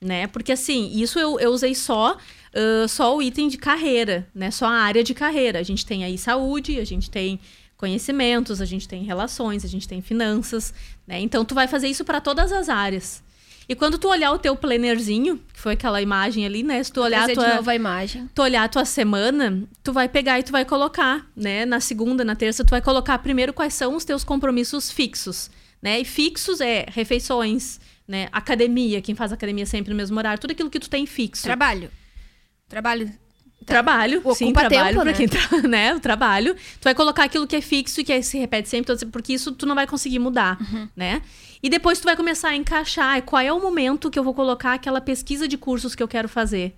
né? 0.00 0.26
Porque 0.26 0.52
assim, 0.52 0.90
isso 0.92 1.18
eu, 1.18 1.38
eu 1.38 1.50
usei 1.50 1.74
só 1.74 2.16
ah, 2.54 2.88
só 2.88 3.16
o 3.16 3.22
item 3.22 3.48
de 3.48 3.58
carreira, 3.58 4.26
né? 4.34 4.50
Só 4.50 4.66
a 4.66 4.72
área 4.72 5.04
de 5.04 5.14
carreira. 5.14 5.58
A 5.58 5.62
gente 5.62 5.86
tem 5.86 6.04
aí 6.04 6.18
saúde, 6.18 6.78
a 6.78 6.84
gente 6.84 7.10
tem 7.10 7.38
conhecimentos, 7.76 8.60
a 8.60 8.64
gente 8.64 8.86
tem 8.86 9.04
relações, 9.04 9.64
a 9.64 9.68
gente 9.68 9.88
tem 9.88 10.02
finanças, 10.02 10.74
né? 11.06 11.20
Então 11.20 11.44
tu 11.44 11.54
vai 11.54 11.66
fazer 11.66 11.88
isso 11.88 12.04
para 12.04 12.20
todas 12.20 12.52
as 12.52 12.68
áreas. 12.68 13.22
E 13.70 13.74
quando 13.76 13.98
tu 13.98 14.08
olhar 14.08 14.32
o 14.32 14.38
teu 14.38 14.56
plannerzinho, 14.56 15.40
que 15.54 15.60
foi 15.60 15.74
aquela 15.74 16.02
imagem 16.02 16.44
ali, 16.44 16.60
né? 16.64 16.82
Se 16.82 16.90
tu 16.90 17.00
olhar 17.00 17.30
a 17.30 17.32
tua, 17.32 17.48
de 17.50 17.54
novo 17.54 17.70
a 17.70 17.74
imagem. 17.76 18.28
tu 18.34 18.42
olhar 18.42 18.64
a 18.64 18.68
tua 18.68 18.84
semana, 18.84 19.62
tu 19.80 19.92
vai 19.92 20.08
pegar 20.08 20.40
e 20.40 20.42
tu 20.42 20.50
vai 20.50 20.64
colocar, 20.64 21.24
né? 21.36 21.64
Na 21.64 21.78
segunda, 21.78 22.24
na 22.24 22.34
terça, 22.34 22.64
tu 22.64 22.70
vai 22.70 22.82
colocar 22.82 23.16
primeiro 23.18 23.52
quais 23.52 23.72
são 23.72 23.94
os 23.94 24.04
teus 24.04 24.24
compromissos 24.24 24.90
fixos, 24.90 25.52
né? 25.80 26.00
E 26.00 26.04
fixos 26.04 26.60
é 26.60 26.84
refeições, 26.88 27.78
né? 28.08 28.26
Academia, 28.32 29.00
quem 29.00 29.14
faz 29.14 29.32
academia 29.32 29.64
sempre 29.64 29.90
no 29.92 29.96
mesmo 29.96 30.18
horário, 30.18 30.40
tudo 30.40 30.50
aquilo 30.50 30.68
que 30.68 30.80
tu 30.80 30.90
tem 30.90 31.06
fixo. 31.06 31.44
Trabalho. 31.44 31.92
Trabalho. 32.68 33.08
Trabalho, 33.66 34.18
Ocupa 34.18 34.34
sim, 34.34 34.52
trabalho 34.52 34.88
tempo, 34.88 35.04
né? 35.04 35.12
quem 35.12 35.28
tra- 35.28 35.62
né? 35.68 35.94
O 35.94 36.00
trabalho. 36.00 36.54
Tu 36.54 36.84
vai 36.84 36.94
colocar 36.94 37.24
aquilo 37.24 37.46
que 37.46 37.56
é 37.56 37.60
fixo 37.60 38.00
e 38.00 38.04
que 38.04 38.22
se 38.22 38.38
repete 38.38 38.68
sempre, 38.68 38.92
então, 38.94 39.10
porque 39.10 39.32
isso 39.32 39.52
tu 39.52 39.66
não 39.66 39.74
vai 39.74 39.86
conseguir 39.86 40.18
mudar, 40.18 40.58
Uhum. 40.60 40.88
né? 40.96 41.22
E 41.62 41.68
depois 41.68 42.00
tu 42.00 42.04
vai 42.04 42.16
começar 42.16 42.48
a 42.48 42.56
encaixar 42.56 43.20
qual 43.22 43.42
é 43.42 43.52
o 43.52 43.60
momento 43.60 44.10
que 44.10 44.18
eu 44.18 44.24
vou 44.24 44.32
colocar 44.34 44.72
aquela 44.74 45.00
pesquisa 45.00 45.46
de 45.46 45.58
cursos 45.58 45.94
que 45.94 46.02
eu 46.02 46.08
quero 46.08 46.28
fazer. 46.28 46.74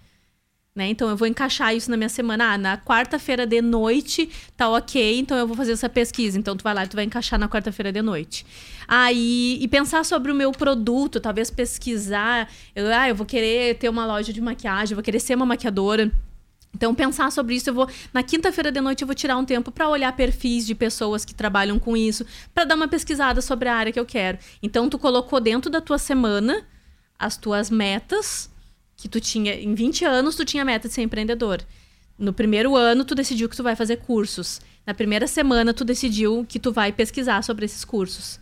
Né? 0.74 0.88
Então 0.88 1.08
eu 1.10 1.16
vou 1.16 1.28
encaixar 1.28 1.74
isso 1.76 1.90
na 1.90 1.96
minha 1.98 2.08
semana. 2.08 2.54
Ah, 2.54 2.58
na 2.58 2.78
quarta-feira 2.78 3.46
de 3.46 3.60
noite 3.60 4.28
tá 4.56 4.68
ok, 4.70 5.18
então 5.20 5.36
eu 5.36 5.46
vou 5.46 5.54
fazer 5.56 5.72
essa 5.72 5.88
pesquisa. 5.88 6.38
Então 6.38 6.56
tu 6.56 6.64
vai 6.64 6.72
lá 6.74 6.84
e 6.84 6.88
tu 6.88 6.96
vai 6.96 7.04
encaixar 7.04 7.38
na 7.38 7.46
quarta-feira 7.48 7.92
de 7.92 8.00
noite. 8.02 8.44
Aí, 8.88 9.58
e 9.60 9.68
pensar 9.68 10.02
sobre 10.04 10.32
o 10.32 10.34
meu 10.34 10.50
produto, 10.50 11.20
talvez 11.20 11.50
pesquisar. 11.50 12.48
Eu, 12.74 12.86
ah, 12.92 13.08
eu 13.08 13.14
vou 13.14 13.26
querer 13.26 13.76
ter 13.78 13.88
uma 13.90 14.04
loja 14.06 14.32
de 14.32 14.40
maquiagem, 14.40 14.92
eu 14.92 14.96
vou 14.96 15.04
querer 15.04 15.20
ser 15.20 15.34
uma 15.36 15.46
maquiadora. 15.46 16.10
Então, 16.74 16.94
pensar 16.94 17.30
sobre 17.30 17.54
isso, 17.54 17.68
eu 17.70 17.74
vou. 17.74 17.88
Na 18.12 18.22
quinta-feira 18.22 18.72
de 18.72 18.80
noite, 18.80 19.02
eu 19.02 19.06
vou 19.06 19.14
tirar 19.14 19.36
um 19.36 19.44
tempo 19.44 19.70
para 19.70 19.88
olhar 19.88 20.14
perfis 20.16 20.66
de 20.66 20.74
pessoas 20.74 21.24
que 21.24 21.34
trabalham 21.34 21.78
com 21.78 21.96
isso, 21.96 22.24
para 22.54 22.64
dar 22.64 22.74
uma 22.74 22.88
pesquisada 22.88 23.40
sobre 23.40 23.68
a 23.68 23.74
área 23.74 23.92
que 23.92 24.00
eu 24.00 24.06
quero. 24.06 24.38
Então, 24.62 24.88
tu 24.88 24.98
colocou 24.98 25.40
dentro 25.40 25.70
da 25.70 25.80
tua 25.80 25.98
semana 25.98 26.66
as 27.18 27.36
tuas 27.36 27.70
metas 27.70 28.50
que 28.96 29.08
tu 29.08 29.20
tinha. 29.20 29.54
Em 29.54 29.74
20 29.74 30.04
anos, 30.04 30.34
tu 30.34 30.44
tinha 30.44 30.64
meta 30.64 30.88
de 30.88 30.94
ser 30.94 31.02
empreendedor. 31.02 31.62
No 32.18 32.32
primeiro 32.32 32.76
ano, 32.76 33.04
tu 33.04 33.14
decidiu 33.14 33.48
que 33.48 33.56
tu 33.56 33.62
vai 33.62 33.76
fazer 33.76 33.98
cursos. 33.98 34.60
Na 34.86 34.94
primeira 34.94 35.26
semana, 35.26 35.74
tu 35.74 35.84
decidiu 35.84 36.44
que 36.48 36.58
tu 36.58 36.72
vai 36.72 36.92
pesquisar 36.92 37.42
sobre 37.42 37.64
esses 37.64 37.84
cursos. 37.84 38.40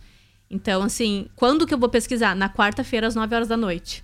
Então, 0.49 0.83
assim, 0.83 1.27
quando 1.35 1.65
que 1.65 1.73
eu 1.73 1.77
vou 1.77 1.89
pesquisar? 1.89 2.35
Na 2.35 2.49
quarta-feira, 2.49 3.07
às 3.07 3.15
9 3.15 3.35
horas 3.35 3.47
da 3.47 3.57
noite. 3.57 4.03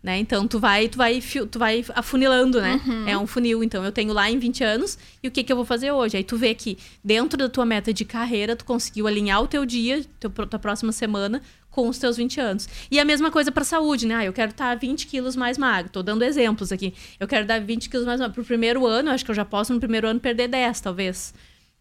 Né? 0.00 0.18
Então 0.18 0.46
tu 0.46 0.60
vai, 0.60 0.88
tu 0.88 0.96
vai, 0.96 1.20
tu 1.50 1.58
vai 1.58 1.84
afunilando, 1.94 2.60
né? 2.60 2.80
É 3.10 3.18
um 3.18 3.26
funil. 3.26 3.64
Então 3.64 3.84
eu 3.84 3.90
tenho 3.90 4.12
lá 4.12 4.30
em 4.30 4.38
20 4.38 4.62
anos 4.62 4.96
e 5.22 5.26
o 5.26 5.30
que 5.30 5.42
que 5.42 5.52
eu 5.52 5.56
vou 5.56 5.64
fazer 5.64 5.90
hoje? 5.90 6.16
Aí 6.16 6.22
tu 6.22 6.36
vê 6.36 6.54
que 6.54 6.78
dentro 7.02 7.36
da 7.36 7.48
tua 7.48 7.66
meta 7.66 7.92
de 7.92 8.04
carreira, 8.04 8.54
tu 8.54 8.64
conseguiu 8.64 9.08
alinhar 9.08 9.42
o 9.42 9.48
teu 9.48 9.66
dia, 9.66 10.04
teu, 10.20 10.30
tua 10.30 10.58
próxima 10.58 10.92
semana 10.92 11.42
com 11.70 11.88
os 11.88 11.98
teus 11.98 12.16
20 12.16 12.40
anos. 12.40 12.68
E 12.90 12.98
a 12.98 13.04
mesma 13.04 13.30
coisa 13.30 13.52
pra 13.52 13.64
saúde, 13.64 14.06
né? 14.06 14.14
Ah, 14.16 14.24
eu 14.24 14.32
quero 14.32 14.50
estar 14.50 14.74
20 14.76 15.06
quilos 15.06 15.36
mais 15.36 15.58
magro. 15.58 15.90
Tô 15.90 16.02
dando 16.02 16.22
exemplos 16.22 16.72
aqui. 16.72 16.94
Eu 17.20 17.28
quero 17.28 17.46
dar 17.46 17.60
20 17.60 17.88
quilos 17.88 18.06
mais 18.06 18.20
magro. 18.20 18.34
Pro 18.34 18.44
primeiro 18.44 18.86
ano, 18.86 19.10
eu 19.10 19.14
acho 19.14 19.24
que 19.24 19.30
eu 19.30 19.34
já 19.34 19.44
posso 19.44 19.72
no 19.72 19.80
primeiro 19.80 20.06
ano 20.08 20.18
perder 20.18 20.48
10, 20.48 20.80
talvez. 20.80 21.34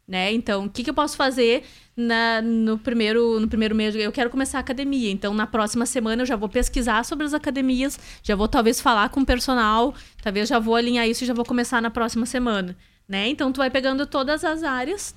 Né? 0.07 0.31
Então, 0.31 0.65
o 0.65 0.69
que, 0.69 0.83
que 0.83 0.89
eu 0.89 0.93
posso 0.93 1.17
fazer 1.17 1.63
na- 1.95 2.41
no, 2.41 2.77
primeiro, 2.77 3.39
no 3.41 3.47
primeiro 3.47 3.75
mês? 3.75 3.93
Eu 3.93 4.11
quero 4.11 4.29
começar 4.29 4.57
a 4.59 4.61
academia. 4.61 5.11
Então, 5.11 5.33
na 5.33 5.45
próxima 5.45 5.85
semana, 5.85 6.21
eu 6.21 6.25
já 6.25 6.37
vou 6.37 6.47
pesquisar 6.47 7.03
sobre 7.03 7.25
as 7.25 7.33
academias, 7.33 7.99
já 8.23 8.33
vou 8.35 8.47
talvez 8.47 8.79
falar 8.79 9.09
com 9.09 9.19
o 9.19 9.25
personal, 9.25 9.93
talvez 10.23 10.47
já 10.47 10.59
vou 10.59 10.75
alinhar 10.75 11.07
isso 11.07 11.23
e 11.23 11.27
já 11.27 11.33
vou 11.33 11.43
começar 11.43 11.81
na 11.81 11.89
próxima 11.89 12.25
semana. 12.25 12.75
Né? 13.07 13.27
Então, 13.27 13.51
tu 13.51 13.57
vai 13.57 13.69
pegando 13.69 14.05
todas 14.05 14.45
as 14.45 14.63
áreas 14.63 15.13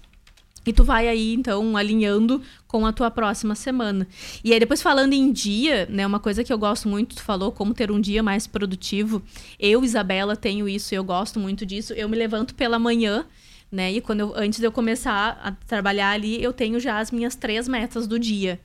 e 0.67 0.73
tu 0.73 0.83
vai 0.85 1.09
aí, 1.09 1.35
então, 1.35 1.77
alinhando 1.77 2.43
com 2.67 2.85
a 2.85 2.93
tua 2.93 3.11
próxima 3.13 3.55
semana. 3.55 4.07
E 4.45 4.53
aí, 4.53 4.59
depois 4.59 4.83
falando 4.83 5.13
em 5.13 5.33
dia, 5.33 5.87
né? 5.89 6.07
Uma 6.07 6.21
coisa 6.21 6.45
que 6.45 6.53
eu 6.53 6.59
gosto 6.59 6.89
muito, 6.89 7.17
tu 7.17 7.23
falou, 7.23 7.51
como 7.51 7.73
ter 7.73 7.91
um 7.91 8.01
dia 8.01 8.23
mais 8.23 8.47
produtivo. 8.47 9.23
Eu, 9.59 9.83
Isabela, 9.85 10.37
tenho 10.37 10.69
isso, 10.69 10.95
eu 10.95 11.03
gosto 11.03 11.39
muito 11.41 11.65
disso. 11.65 11.93
Eu 11.95 12.09
me 12.09 12.17
levanto 12.17 12.55
pela 12.55 12.79
manhã, 12.79 13.25
né? 13.71 13.93
E 13.93 14.01
quando 14.01 14.21
eu, 14.21 14.33
antes 14.37 14.59
de 14.59 14.67
eu 14.67 14.73
começar 14.73 15.41
a 15.43 15.53
trabalhar 15.67 16.11
ali, 16.11 16.43
eu 16.43 16.53
tenho 16.53 16.79
já 16.81 16.99
as 16.99 17.11
minhas 17.11 17.35
três 17.35 17.69
metas 17.69 18.07
do 18.07 18.19
dia. 18.19 18.61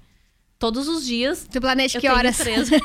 Todos 0.58 0.88
os 0.88 1.06
dias. 1.06 1.48
Tu 1.52 1.60
planeja 1.60 2.00
que 2.00 2.08
horas? 2.08 2.38
Três... 2.38 2.70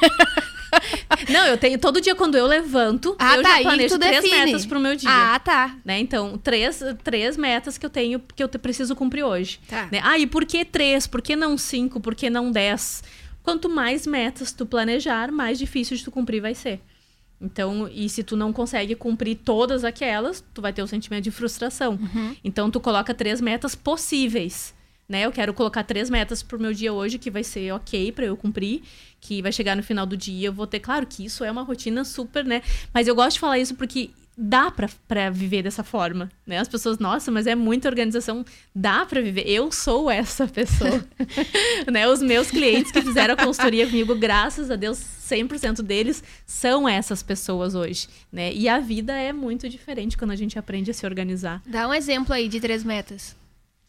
Não, 1.28 1.46
eu 1.46 1.59
tenho. 1.59 1.78
Todo 1.78 2.00
dia 2.00 2.14
quando 2.14 2.37
eu 2.37 2.46
levanto, 2.46 3.16
Ah, 3.18 3.37
eu 3.37 3.42
tá. 3.42 3.56
já 3.56 3.62
planejo 3.62 3.98
três 3.98 4.22
define. 4.22 4.44
metas 4.46 4.66
pro 4.66 4.78
meu 4.80 4.94
dia 4.94 5.11
Ah, 5.11 5.38
tá. 5.38 5.76
né? 5.85 5.98
Então, 5.98 6.38
três, 6.38 6.80
três 7.02 7.37
metas 7.37 7.76
que 7.76 7.85
eu 7.85 7.90
tenho 7.90 8.20
que 8.35 8.42
eu 8.42 8.48
preciso 8.48 8.94
cumprir 8.94 9.24
hoje. 9.24 9.59
Tá. 9.68 9.88
Né? 9.90 10.00
Ah, 10.02 10.18
e 10.18 10.26
por 10.26 10.44
que 10.44 10.64
três? 10.64 11.06
Por 11.06 11.20
que 11.22 11.35
não 11.35 11.59
cinco? 11.59 12.00
Por 12.00 12.14
que 12.14 12.30
não 12.30 12.50
dez? 12.52 13.02
Quanto 13.42 13.68
mais 13.68 14.06
metas 14.06 14.52
tu 14.52 14.64
planejar, 14.66 15.33
mais 15.33 15.59
difícil 15.59 15.96
de 15.96 16.04
tu 16.04 16.11
cumprir 16.11 16.40
vai 16.40 16.54
ser. 16.54 16.80
Então, 17.40 17.88
e 17.90 18.09
se 18.09 18.22
tu 18.22 18.37
não 18.37 18.53
consegue 18.53 18.94
cumprir 18.94 19.37
todas 19.37 19.83
aquelas, 19.83 20.44
tu 20.53 20.61
vai 20.61 20.72
ter 20.72 20.83
o 20.83 20.87
sentimento 20.87 21.24
de 21.24 21.31
frustração. 21.31 21.98
Então, 22.44 22.70
tu 22.70 22.79
coloca 22.79 23.14
três 23.14 23.40
metas 23.40 23.74
possíveis. 23.74 24.74
Né? 25.09 25.22
Eu 25.22 25.33
quero 25.33 25.53
colocar 25.53 25.83
três 25.83 26.09
metas 26.09 26.42
pro 26.42 26.61
meu 26.61 26.72
dia 26.72 26.92
hoje, 26.92 27.18
que 27.18 27.31
vai 27.31 27.42
ser 27.42 27.72
ok 27.72 28.12
pra 28.12 28.26
eu 28.26 28.37
cumprir, 28.37 28.83
que 29.20 29.42
vai 29.42 29.50
chegar 29.50 29.74
no 29.74 29.83
final 29.83 30.07
do 30.07 30.16
dia, 30.16 30.48
eu 30.48 30.53
vou 30.53 30.66
ter. 30.66 30.79
Claro 30.79 31.05
que 31.07 31.24
isso 31.24 31.42
é 31.42 31.50
uma 31.50 31.62
rotina 31.62 32.05
super, 32.05 32.44
né? 32.44 32.62
Mas 32.94 33.09
eu 33.09 33.14
gosto 33.14 33.33
de 33.33 33.40
falar 33.40 33.59
isso 33.59 33.74
porque 33.74 34.11
dá 34.42 34.70
pra 34.70 35.29
viver 35.29 35.62
dessa 35.62 35.85
forma, 35.85 36.31
né? 36.46 36.59
As 36.59 36.66
pessoas, 36.66 36.98
nossa, 36.98 37.31
mas 37.31 37.46
é 37.46 37.55
muita 37.55 37.88
organização. 37.88 38.42
Dá 38.74 39.05
pra 39.05 39.20
viver. 39.20 39.42
Eu 39.46 39.70
sou 39.70 40.11
essa 40.11 40.46
pessoa. 40.46 41.05
né? 41.92 42.09
Os 42.09 42.22
meus 42.22 42.50
clientes 42.50 42.90
que 42.90 43.03
fizeram 43.03 43.35
a 43.35 43.37
consultoria 43.37 43.87
comigo, 43.87 44.14
graças 44.14 44.70
a 44.70 44.76
Deus, 44.76 44.98
100% 44.98 45.83
deles 45.83 46.24
são 46.46 46.88
essas 46.88 47.22
pessoas 47.22 47.74
hoje, 47.74 48.09
né? 48.33 48.50
E 48.53 48.66
a 48.66 48.81
vida 48.81 49.12
é 49.12 49.33
muito 49.33 49.68
diferente 49.68 50.16
quando 50.16 50.31
a 50.31 50.37
gente 50.37 50.59
aprende 50.59 50.90
a 50.90 50.94
se 50.94 51.05
organizar. 51.05 51.62
Dá 51.66 51.87
um 51.87 51.92
exemplo 51.92 52.35
aí 52.35 52.48
de 52.48 52.59
três 52.61 52.83
metas 52.83 53.37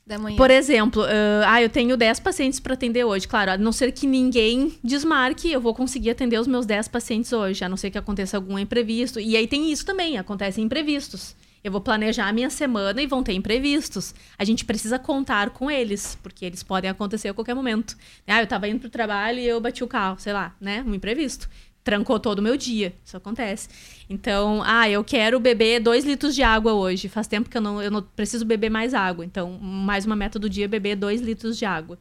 da 0.05 0.17
manhã. 0.17 0.37
Por 0.37 0.51
exemplo, 0.51 1.03
ah, 1.03 1.53
ah, 1.53 1.61
eu 1.61 1.69
tenho 1.69 1.95
10 1.95 2.19
pacientes 2.19 2.59
para 2.59 2.73
atender 2.73 3.03
hoje. 3.03 3.27
Claro, 3.27 3.51
a 3.51 3.57
não 3.57 3.71
ser 3.71 3.91
que 3.91 4.07
ninguém 4.07 4.77
desmarque, 4.83 5.51
eu 5.51 5.61
vou 5.61 5.73
conseguir 5.73 6.09
atender 6.09 6.39
os 6.39 6.47
meus 6.47 6.65
10 6.65 6.87
pacientes 6.87 7.31
hoje, 7.31 7.63
a 7.63 7.69
não 7.69 7.77
ser 7.77 7.91
que 7.91 7.97
aconteça 7.97 8.37
algum 8.37 8.57
imprevisto. 8.57 9.19
E 9.19 9.35
aí 9.35 9.47
tem 9.47 9.71
isso 9.71 9.85
também, 9.85 10.17
acontecem 10.17 10.63
imprevistos. 10.63 11.35
Eu 11.63 11.71
vou 11.71 11.79
planejar 11.79 12.27
a 12.27 12.33
minha 12.33 12.49
semana 12.49 12.99
e 13.01 13.05
vão 13.05 13.21
ter 13.21 13.33
imprevistos. 13.33 14.15
A 14.37 14.43
gente 14.43 14.65
precisa 14.65 14.97
contar 14.97 15.51
com 15.51 15.69
eles, 15.69 16.17
porque 16.23 16.43
eles 16.43 16.63
podem 16.63 16.89
acontecer 16.89 17.29
a 17.29 17.33
qualquer 17.35 17.53
momento. 17.53 17.95
Ah, 18.25 18.41
eu 18.41 18.47
tava 18.47 18.67
indo 18.67 18.79
pro 18.79 18.89
trabalho 18.89 19.37
e 19.37 19.45
eu 19.45 19.61
bati 19.61 19.83
o 19.83 19.87
carro, 19.87 20.17
sei 20.19 20.33
lá, 20.33 20.55
né? 20.59 20.83
Um 20.85 20.95
imprevisto. 20.95 21.47
Trancou 21.83 22.19
todo 22.19 22.39
o 22.39 22.41
meu 22.41 22.55
dia. 22.55 22.93
Isso 23.03 23.17
acontece. 23.17 23.67
Então, 24.09 24.61
ah, 24.63 24.89
eu 24.89 25.03
quero 25.03 25.39
beber 25.39 25.79
dois 25.79 26.05
litros 26.05 26.35
de 26.35 26.43
água 26.43 26.73
hoje. 26.73 27.07
Faz 27.09 27.27
tempo 27.27 27.49
que 27.49 27.57
eu 27.57 27.61
não, 27.61 27.81
eu 27.81 27.89
não 27.89 28.01
preciso 28.01 28.45
beber 28.45 28.69
mais 28.69 28.93
água. 28.93 29.25
Então, 29.25 29.57
mais 29.59 30.05
uma 30.05 30.15
meta 30.15 30.37
do 30.37 30.49
dia 30.49 30.65
é 30.65 30.67
beber 30.67 30.95
dois 30.95 31.21
litros 31.21 31.57
de 31.57 31.65
água. 31.65 31.97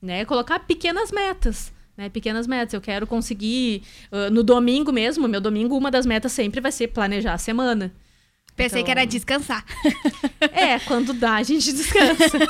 Né? 0.00 0.24
Colocar 0.24 0.60
pequenas 0.60 1.10
metas. 1.10 1.72
Né? 1.96 2.08
Pequenas 2.08 2.46
metas. 2.46 2.74
Eu 2.74 2.80
quero 2.80 3.06
conseguir. 3.06 3.82
ah, 4.12 4.30
no 4.30 4.42
domingo 4.44 4.92
mesmo, 4.92 5.26
meu 5.26 5.40
domingo, 5.40 5.76
uma 5.76 5.90
das 5.90 6.06
metas 6.06 6.32
sempre 6.32 6.60
vai 6.60 6.70
ser 6.70 6.88
planejar 6.88 7.34
a 7.34 7.38
semana. 7.38 7.92
Pensei 8.56 8.80
Então- 8.80 8.84
que 8.84 8.90
era 8.90 9.04
descansar. 9.04 9.64
É, 10.52 10.78
quando 10.80 11.12
dá, 11.12 11.34
a 11.36 11.42
gente 11.42 11.72
descansa. 11.72 12.38
né? 12.38 12.46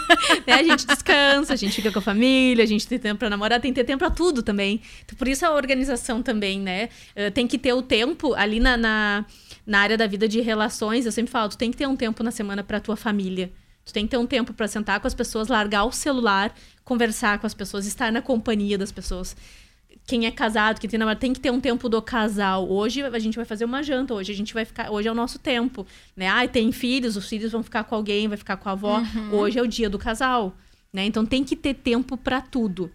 A 0.52 0.62
gente 0.62 0.86
descansa, 0.86 1.52
a 1.54 1.56
gente 1.56 1.74
fica 1.76 1.90
com 1.90 1.98
a 1.98 2.02
família, 2.02 2.62
a 2.62 2.66
gente 2.66 2.86
tem 2.86 2.98
tempo 2.98 3.18
pra 3.18 3.30
namorar, 3.30 3.60
tem 3.60 3.72
que 3.72 3.80
ter 3.80 3.84
tempo 3.84 3.98
pra 4.00 4.10
tudo 4.10 4.42
também. 4.42 4.80
Então, 5.04 5.16
por 5.16 5.26
isso 5.26 5.44
a 5.46 5.52
organização 5.52 6.22
também, 6.22 6.60
né? 6.60 6.90
Eh, 7.16 7.30
tem 7.30 7.46
que 7.46 7.56
ter 7.58 7.72
o 7.72 7.80
tempo 7.82 8.34
ali 8.34 8.60
na, 8.60 8.76
na, 8.76 9.24
na 9.66 9.78
área 9.80 9.96
da 9.96 10.06
vida 10.06 10.28
de 10.28 10.40
relações. 10.40 11.06
Eu 11.06 11.12
sempre 11.12 11.32
falo, 11.32 11.48
tu 11.48 11.56
tem 11.56 11.70
que 11.70 11.76
ter 11.76 11.86
um 11.88 11.96
tempo 11.96 12.22
na 12.22 12.30
semana 12.30 12.62
pra 12.62 12.78
tua 12.80 12.96
família. 12.96 13.50
Tu 13.84 13.92
tem 13.92 14.04
que 14.04 14.10
ter 14.10 14.18
um 14.18 14.26
tempo 14.26 14.52
pra 14.52 14.68
sentar 14.68 15.00
com 15.00 15.06
as 15.06 15.14
pessoas, 15.14 15.48
largar 15.48 15.84
o 15.84 15.92
celular, 15.92 16.54
conversar 16.84 17.38
com 17.38 17.46
as 17.46 17.54
pessoas, 17.54 17.86
estar 17.86 18.12
na 18.12 18.20
companhia 18.20 18.76
das 18.76 18.92
pessoas 18.92 19.34
quem 20.06 20.26
é 20.26 20.30
casado, 20.30 20.80
quem 20.80 20.88
tem 20.88 20.98
namorado, 20.98 21.20
tem 21.20 21.32
que 21.32 21.40
ter 21.40 21.50
um 21.50 21.60
tempo 21.60 21.88
do 21.88 22.00
casal. 22.02 22.68
Hoje 22.68 23.02
a 23.02 23.18
gente 23.18 23.36
vai 23.36 23.44
fazer 23.44 23.64
uma 23.64 23.82
janta, 23.82 24.12
hoje 24.14 24.32
a 24.32 24.34
gente 24.34 24.52
vai 24.52 24.64
ficar, 24.64 24.90
hoje 24.90 25.08
é 25.08 25.12
o 25.12 25.14
nosso 25.14 25.38
tempo, 25.38 25.86
né? 26.14 26.28
Ah, 26.28 26.46
tem 26.46 26.70
filhos, 26.72 27.16
os 27.16 27.28
filhos 27.28 27.52
vão 27.52 27.62
ficar 27.62 27.84
com 27.84 27.94
alguém, 27.94 28.28
vai 28.28 28.36
ficar 28.36 28.56
com 28.58 28.68
a 28.68 28.72
avó. 28.72 29.02
Hoje 29.32 29.58
é 29.58 29.62
o 29.62 29.66
dia 29.66 29.88
do 29.88 29.98
casal, 29.98 30.54
né? 30.92 31.04
Então 31.06 31.24
tem 31.24 31.42
que 31.42 31.56
ter 31.56 31.74
tempo 31.74 32.16
pra 32.16 32.40
tudo. 32.40 32.90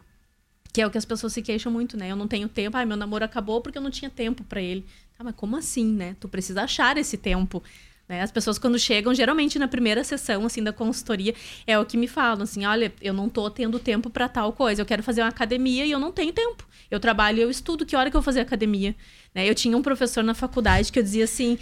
Que 0.72 0.82
é 0.82 0.86
o 0.86 0.92
que 0.92 1.00
as 1.00 1.06
pessoas 1.06 1.34
se 1.34 1.42
queixam 1.42 1.72
muito, 1.72 1.98
né? 1.98 2.12
Eu 2.12 2.16
não 2.16 2.28
tenho 2.28 2.48
tempo, 2.48 2.78
ah, 2.78 2.86
meu 2.86 2.96
namoro 2.96 3.26
acabou 3.26 3.60
porque 3.60 3.80
eu 3.80 3.82
não 3.82 3.90
tinha 3.90 4.10
tempo 4.10 4.44
pra 4.44 4.62
ele. 4.62 4.86
Ah, 5.18 5.24
mas 5.24 5.34
como 5.36 5.58
assim, 5.58 5.92
né? 5.92 6.16
Tu 6.20 6.30
precisa 6.30 6.62
achar 6.62 6.96
esse 6.96 7.18
tempo. 7.18 7.64
Né? 8.10 8.24
As 8.24 8.32
pessoas, 8.32 8.58
quando 8.58 8.80
chegam, 8.80 9.14
geralmente 9.14 9.60
na 9.60 9.68
primeira 9.68 10.04
sessão, 10.04 10.44
assim, 10.44 10.64
da 10.64 10.74
consultoria, 10.74 11.36
é 11.68 11.78
o 11.78 11.86
que 11.86 11.96
me 11.96 12.08
falam, 12.08 12.42
assim, 12.42 12.66
olha, 12.66 12.92
eu 13.00 13.14
não 13.14 13.30
tô 13.30 13.48
tendo 13.52 13.78
tempo 13.78 14.10
pra 14.10 14.28
tal 14.28 14.52
coisa, 14.52 14.82
eu 14.82 14.86
quero 14.86 15.04
fazer 15.04 15.22
uma 15.22 15.30
academia 15.30 15.86
e 15.86 15.92
eu 15.92 16.00
não 16.00 16.12
tenho 16.12 16.34
tempo. 16.34 16.68
Eu 16.90 17.00
trabalho 17.00 17.40
eu 17.40 17.52
estudo, 17.52 17.86
que 17.86 17.96
hora 17.96 18.10
que 18.10 18.18
eu 18.18 18.22
vou 18.22 18.26
fazer 18.26 18.40
academia? 18.40 18.96
Né? 19.34 19.48
Eu 19.48 19.54
tinha 19.54 19.78
um 19.78 19.82
professor 19.84 20.24
na 20.24 20.34
faculdade 20.34 20.92
que 20.92 20.98
eu 20.98 21.04
dizia 21.04 21.26
assim, 21.26 21.60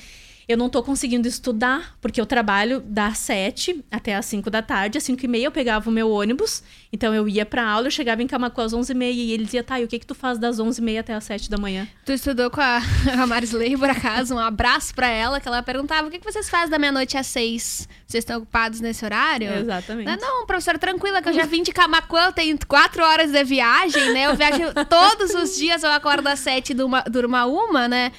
eu 0.47 0.57
não 0.57 0.69
tô 0.69 0.81
conseguindo 0.81 1.27
estudar, 1.27 1.97
porque 1.99 2.21
eu 2.21 2.25
trabalho 2.25 2.79
das 2.79 3.17
7 3.17 3.83
até 3.91 4.15
as 4.15 4.25
5 4.27 4.49
da 4.49 4.61
tarde. 4.61 4.97
Às 4.97 5.03
5 5.03 5.25
e 5.25 5.27
meia 5.27 5.45
eu 5.47 5.51
pegava 5.51 5.89
o 5.89 5.91
meu 5.91 6.09
ônibus, 6.09 6.63
então 6.91 7.13
eu 7.13 7.27
ia 7.27 7.45
pra 7.45 7.67
aula, 7.67 7.87
eu 7.87 7.91
chegava 7.91 8.23
em 8.23 8.27
Camacuã 8.27 8.63
às 8.63 8.71
11 8.71 8.89
e 8.89 8.95
meia 8.95 9.11
e 9.11 9.31
ele 9.33 9.43
dizia, 9.43 9.61
tá, 9.61 9.77
e 9.79 9.83
o 9.83 9.87
que 9.89 9.99
que 9.99 10.05
tu 10.05 10.15
faz 10.15 10.37
das 10.39 10.57
11 10.57 10.79
e 10.79 10.83
meia 10.83 11.01
até 11.01 11.13
as 11.13 11.25
7 11.25 11.49
da 11.49 11.57
manhã? 11.57 11.85
Tu 12.05 12.13
estudou 12.13 12.49
com 12.49 12.61
a, 12.61 12.81
a 13.21 13.27
Marisley, 13.27 13.75
por 13.77 13.89
acaso, 13.89 14.35
um 14.35 14.39
abraço 14.39 14.95
pra 14.95 15.09
ela, 15.09 15.41
que 15.41 15.47
ela 15.49 15.61
perguntava, 15.61 16.07
o 16.07 16.11
que, 16.11 16.17
que 16.17 16.31
vocês 16.31 16.49
fazem 16.49 16.69
da 16.69 16.79
meia-noite 16.79 17.17
às 17.17 17.27
6? 17.27 17.89
Vocês 18.07 18.21
estão 18.21 18.37
ocupados 18.37 18.79
nesse 18.79 19.03
horário? 19.03 19.51
Exatamente. 19.51 20.07
Não, 20.07 20.15
não, 20.15 20.45
professora, 20.45 20.79
tranquila, 20.79 21.21
que 21.21 21.27
eu 21.27 21.33
já 21.33 21.45
vim 21.45 21.61
de 21.61 21.73
Camacuã, 21.73 22.27
eu 22.27 22.31
tenho 22.31 22.57
quatro 22.65 23.03
horas 23.03 23.33
de 23.33 23.43
viagem, 23.43 24.13
né? 24.13 24.27
Eu 24.27 24.35
viajo 24.35 24.63
todos 24.89 25.33
os 25.33 25.57
dias, 25.57 25.83
eu 25.83 25.91
acordo 25.91 26.25
às 26.27 26.39
sete 26.39 26.69
e 26.69 26.73
durma, 26.73 27.03
durma 27.03 27.45
uma, 27.45 27.85
né? 27.89 28.13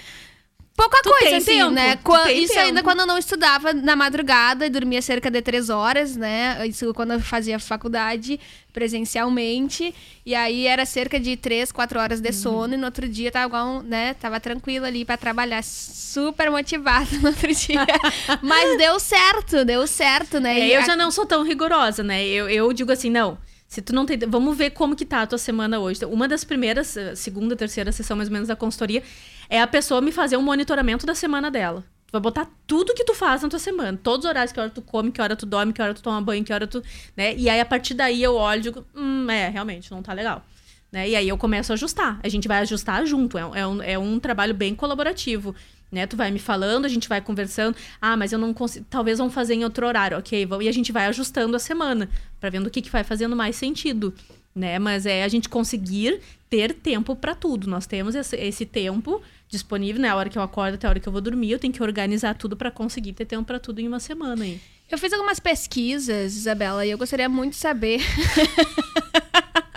Pouca 0.78 1.02
Tu 1.02 1.10
coisa, 1.10 1.36
assim, 1.38 1.58
tempo, 1.58 1.70
né? 1.70 1.98
isso 2.36 2.52
tempo. 2.54 2.66
ainda 2.66 2.82
quando 2.84 3.00
eu 3.00 3.06
não 3.06 3.18
estudava 3.18 3.72
na 3.72 3.96
madrugada 3.96 4.64
e 4.64 4.70
dormia 4.70 5.02
cerca 5.02 5.28
de 5.28 5.42
três 5.42 5.68
horas, 5.70 6.14
né? 6.14 6.64
Isso 6.68 6.94
quando 6.94 7.14
eu 7.14 7.20
fazia 7.20 7.58
faculdade 7.58 8.38
presencialmente. 8.72 9.94
E 10.24 10.34
aí 10.34 10.66
era 10.66 10.84
cerca 10.86 11.18
de 11.18 11.36
três, 11.36 11.72
quatro 11.72 11.98
horas 11.98 12.18
Uhum. 12.20 12.24
de 12.26 12.32
sono. 12.32 12.74
E 12.74 12.76
no 12.76 12.84
outro 12.86 13.08
dia 13.08 13.30
tava, 13.30 13.46
igual, 13.46 13.82
né? 13.82 14.14
Tava 14.14 14.38
tranquila 14.40 14.86
ali 14.86 15.04
pra 15.04 15.16
trabalhar. 15.16 15.62
Super 15.64 16.50
motivada 16.50 17.08
no 17.20 17.28
outro 17.28 17.52
dia. 17.54 17.84
Mas 18.42 18.78
deu 18.78 18.98
certo, 19.00 19.64
deu 19.64 19.86
certo, 19.86 20.40
né? 20.40 20.58
É, 20.60 20.68
E 20.68 20.74
eu 20.74 20.80
a- 20.80 20.84
já 20.84 20.96
não 20.96 21.10
sou 21.10 21.26
tão 21.26 21.42
rigorosa, 21.42 22.02
né? 22.02 22.24
Eu, 22.24 22.48
eu 22.48 22.72
digo 22.72 22.92
assim, 22.92 23.10
não. 23.10 23.38
Se 23.66 23.82
tu 23.82 23.94
não 23.94 24.06
tem. 24.06 24.18
Vamos 24.26 24.56
ver 24.56 24.70
como 24.70 24.96
que 24.96 25.04
tá 25.04 25.22
a 25.22 25.26
tua 25.26 25.36
semana 25.38 25.78
hoje. 25.78 26.02
Uma 26.06 26.26
das 26.26 26.42
primeiras, 26.42 26.94
segunda, 27.16 27.54
terceira 27.54 27.92
sessão 27.92 28.16
mais 28.16 28.28
ou 28.30 28.32
menos 28.32 28.48
da 28.48 28.56
consultoria, 28.56 29.02
é 29.48 29.60
a 29.60 29.66
pessoa 29.66 30.00
me 30.00 30.12
fazer 30.12 30.36
um 30.36 30.42
monitoramento 30.42 31.06
da 31.06 31.14
semana 31.14 31.50
dela. 31.50 31.84
Tu 32.08 32.12
vai 32.12 32.20
botar 32.22 32.48
tudo 32.66 32.94
que 32.94 33.04
tu 33.04 33.14
faz 33.14 33.42
na 33.42 33.50
tua 33.50 33.58
semana. 33.58 33.98
Todos 34.02 34.24
os 34.24 34.30
horários, 34.30 34.50
que 34.50 34.58
hora 34.58 34.70
tu 34.70 34.80
come, 34.80 35.12
que 35.12 35.20
hora 35.20 35.36
tu 35.36 35.44
dorme, 35.44 35.74
que 35.74 35.82
hora 35.82 35.92
tu 35.92 36.02
toma 36.02 36.22
banho, 36.22 36.42
que 36.42 36.52
hora 36.52 36.66
tu. 36.66 36.82
Né? 37.14 37.36
E 37.36 37.50
aí, 37.50 37.60
a 37.60 37.66
partir 37.66 37.92
daí, 37.92 38.22
eu 38.22 38.34
olho 38.34 38.60
e 38.60 38.62
digo, 38.62 38.86
hum, 38.96 39.30
é, 39.30 39.50
realmente, 39.50 39.90
não 39.90 40.02
tá 40.02 40.14
legal. 40.14 40.42
Né? 40.90 41.10
E 41.10 41.16
aí 41.16 41.28
eu 41.28 41.36
começo 41.36 41.70
a 41.70 41.74
ajustar. 41.74 42.18
A 42.22 42.28
gente 42.30 42.48
vai 42.48 42.60
ajustar 42.60 43.04
junto. 43.06 43.36
É, 43.36 43.42
é 43.60 43.66
um, 43.66 43.82
é 43.82 43.98
um 43.98 44.18
trabalho 44.18 44.54
bem 44.54 44.74
colaborativo. 44.74 45.54
Né? 45.92 46.06
Tu 46.06 46.16
vai 46.16 46.30
me 46.30 46.38
falando, 46.38 46.86
a 46.86 46.88
gente 46.88 47.08
vai 47.08 47.20
conversando. 47.20 47.76
Ah, 48.00 48.16
mas 48.16 48.32
eu 48.32 48.38
não 48.38 48.54
consigo. 48.54 48.86
Talvez 48.88 49.18
vamos 49.18 49.34
fazer 49.34 49.54
em 49.54 49.64
outro 49.64 49.86
horário. 49.86 50.16
Ok. 50.16 50.48
E 50.62 50.68
a 50.68 50.72
gente 50.72 50.90
vai 50.90 51.06
ajustando 51.06 51.54
a 51.56 51.58
semana. 51.58 52.08
Pra 52.40 52.48
vendo 52.48 52.68
o 52.68 52.70
que, 52.70 52.80
que 52.80 52.90
vai 52.90 53.04
fazendo 53.04 53.36
mais 53.36 53.54
sentido. 53.56 54.14
Né? 54.54 54.78
Mas 54.78 55.04
é 55.04 55.24
a 55.24 55.28
gente 55.28 55.46
conseguir 55.46 56.20
ter 56.48 56.72
tempo 56.72 57.14
pra 57.14 57.34
tudo. 57.34 57.68
Nós 57.68 57.86
temos 57.86 58.14
esse, 58.14 58.36
esse 58.36 58.64
tempo 58.64 59.20
disponível, 59.48 60.00
né? 60.00 60.08
A 60.08 60.16
hora 60.16 60.28
que 60.28 60.38
eu 60.38 60.42
acordo 60.42 60.74
até 60.74 60.86
a 60.86 60.90
hora 60.90 61.00
que 61.00 61.08
eu 61.08 61.12
vou 61.12 61.20
dormir. 61.20 61.50
Eu 61.50 61.58
tenho 61.58 61.72
que 61.72 61.82
organizar 61.82 62.34
tudo 62.34 62.56
pra 62.56 62.70
conseguir 62.70 63.12
ter 63.12 63.24
tempo 63.24 63.44
pra 63.44 63.58
tudo 63.58 63.80
em 63.80 63.88
uma 63.88 64.00
semana 64.00 64.44
aí. 64.44 64.60
Eu 64.90 64.96
fiz 64.96 65.12
algumas 65.12 65.38
pesquisas, 65.38 66.34
Isabela, 66.34 66.84
e 66.84 66.90
eu 66.90 66.98
gostaria 66.98 67.28
muito 67.28 67.52
de 67.52 67.58
saber. 67.58 68.00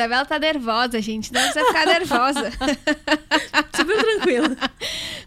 Isabela 0.00 0.24
tá 0.24 0.38
nervosa, 0.38 1.00
gente. 1.02 1.32
Não 1.32 1.40
precisa 1.40 1.64
ficar 1.66 1.86
nervosa. 1.86 2.52
Super 3.74 4.00
tranquilo. 4.02 4.56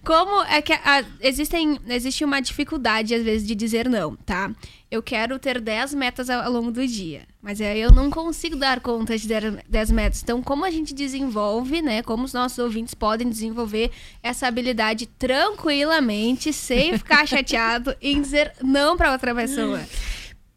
Como 0.03 0.41
é 0.43 0.61
que 0.61 0.71
a- 0.73 1.03
existem, 1.19 1.77
existe 1.87 2.23
uma 2.23 2.41
dificuldade, 2.41 3.13
às 3.13 3.21
vezes, 3.21 3.45
de 3.47 3.53
dizer 3.53 3.89
não, 3.89 4.15
tá? 4.15 4.49
Eu 4.89 5.01
quero 5.03 5.37
ter 5.39 5.59
10 5.61 5.93
metas 5.93 6.29
ao, 6.29 6.41
ao 6.43 6.51
longo 6.51 6.71
do 6.71 6.85
dia, 6.85 7.21
mas 7.41 7.61
aí 7.61 7.79
eu 7.79 7.91
não 7.91 8.09
consigo 8.09 8.55
dar 8.57 8.79
conta 8.81 9.17
de 9.17 9.27
10 9.69 9.91
metas. 9.91 10.21
Então, 10.23 10.41
como 10.41 10.65
a 10.65 10.71
gente 10.71 10.93
desenvolve, 10.93 11.81
né? 11.81 12.01
Como 12.01 12.23
os 12.23 12.33
nossos 12.33 12.59
ouvintes 12.59 12.93
podem 12.93 13.29
desenvolver 13.29 13.91
essa 14.23 14.47
habilidade 14.47 15.05
tranquilamente, 15.05 16.51
sem 16.51 16.95
ficar 16.97 17.25
chateado 17.27 17.95
em 18.01 18.21
dizer 18.21 18.53
não 18.63 18.95
pra 18.97 19.11
outra 19.11 19.35
pessoa? 19.35 19.81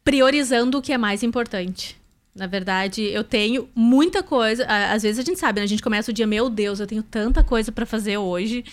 priorizando 0.05 0.77
o 0.79 0.83
que 0.83 0.93
é 0.93 0.99
mais 0.99 1.23
importante. 1.23 1.97
Na 2.35 2.49
verdade, 2.49 3.03
eu 3.03 3.23
tenho 3.23 3.69
muita 3.75 4.21
coisa. 4.21 4.67
Às 4.67 5.05
vezes 5.05 5.21
a 5.21 5.23
gente 5.23 5.39
sabe, 5.39 5.61
né? 5.61 5.65
A 5.65 5.69
gente 5.69 5.83
começa 5.83 6.11
o 6.11 6.15
dia, 6.15 6.27
meu 6.27 6.51
Deus, 6.51 6.81
eu 6.81 6.87
tenho 6.87 7.03
tanta 7.03 7.45
coisa 7.45 7.71
pra 7.71 7.87
fazer 7.87 8.19
hoje. 8.19 8.65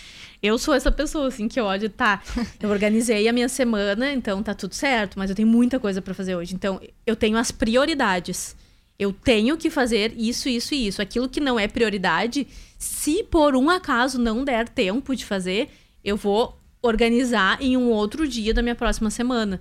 Eu 0.41 0.57
sou 0.57 0.73
essa 0.73 0.91
pessoa, 0.91 1.27
assim, 1.27 1.47
que 1.47 1.59
eu 1.59 1.65
olho, 1.65 1.87
tá, 1.87 2.23
eu 2.59 2.71
organizei 2.71 3.27
a 3.27 3.33
minha 3.33 3.47
semana, 3.47 4.11
então 4.11 4.41
tá 4.41 4.55
tudo 4.55 4.73
certo, 4.73 5.19
mas 5.19 5.29
eu 5.29 5.35
tenho 5.35 5.47
muita 5.47 5.79
coisa 5.79 6.01
pra 6.01 6.15
fazer 6.15 6.35
hoje. 6.35 6.55
Então, 6.55 6.81
eu 7.05 7.15
tenho 7.15 7.37
as 7.37 7.51
prioridades. 7.51 8.55
Eu 8.97 9.13
tenho 9.13 9.55
que 9.55 9.69
fazer 9.69 10.13
isso, 10.17 10.49
isso 10.49 10.73
e 10.73 10.87
isso. 10.87 11.01
Aquilo 11.01 11.29
que 11.29 11.39
não 11.39 11.59
é 11.59 11.67
prioridade, 11.67 12.47
se 12.79 13.23
por 13.23 13.55
um 13.55 13.69
acaso 13.69 14.19
não 14.19 14.43
der 14.43 14.67
tempo 14.67 15.15
de 15.15 15.23
fazer, 15.23 15.69
eu 16.03 16.17
vou 16.17 16.57
organizar 16.81 17.61
em 17.61 17.77
um 17.77 17.89
outro 17.89 18.27
dia 18.27 18.53
da 18.53 18.63
minha 18.63 18.75
próxima 18.75 19.11
semana. 19.11 19.59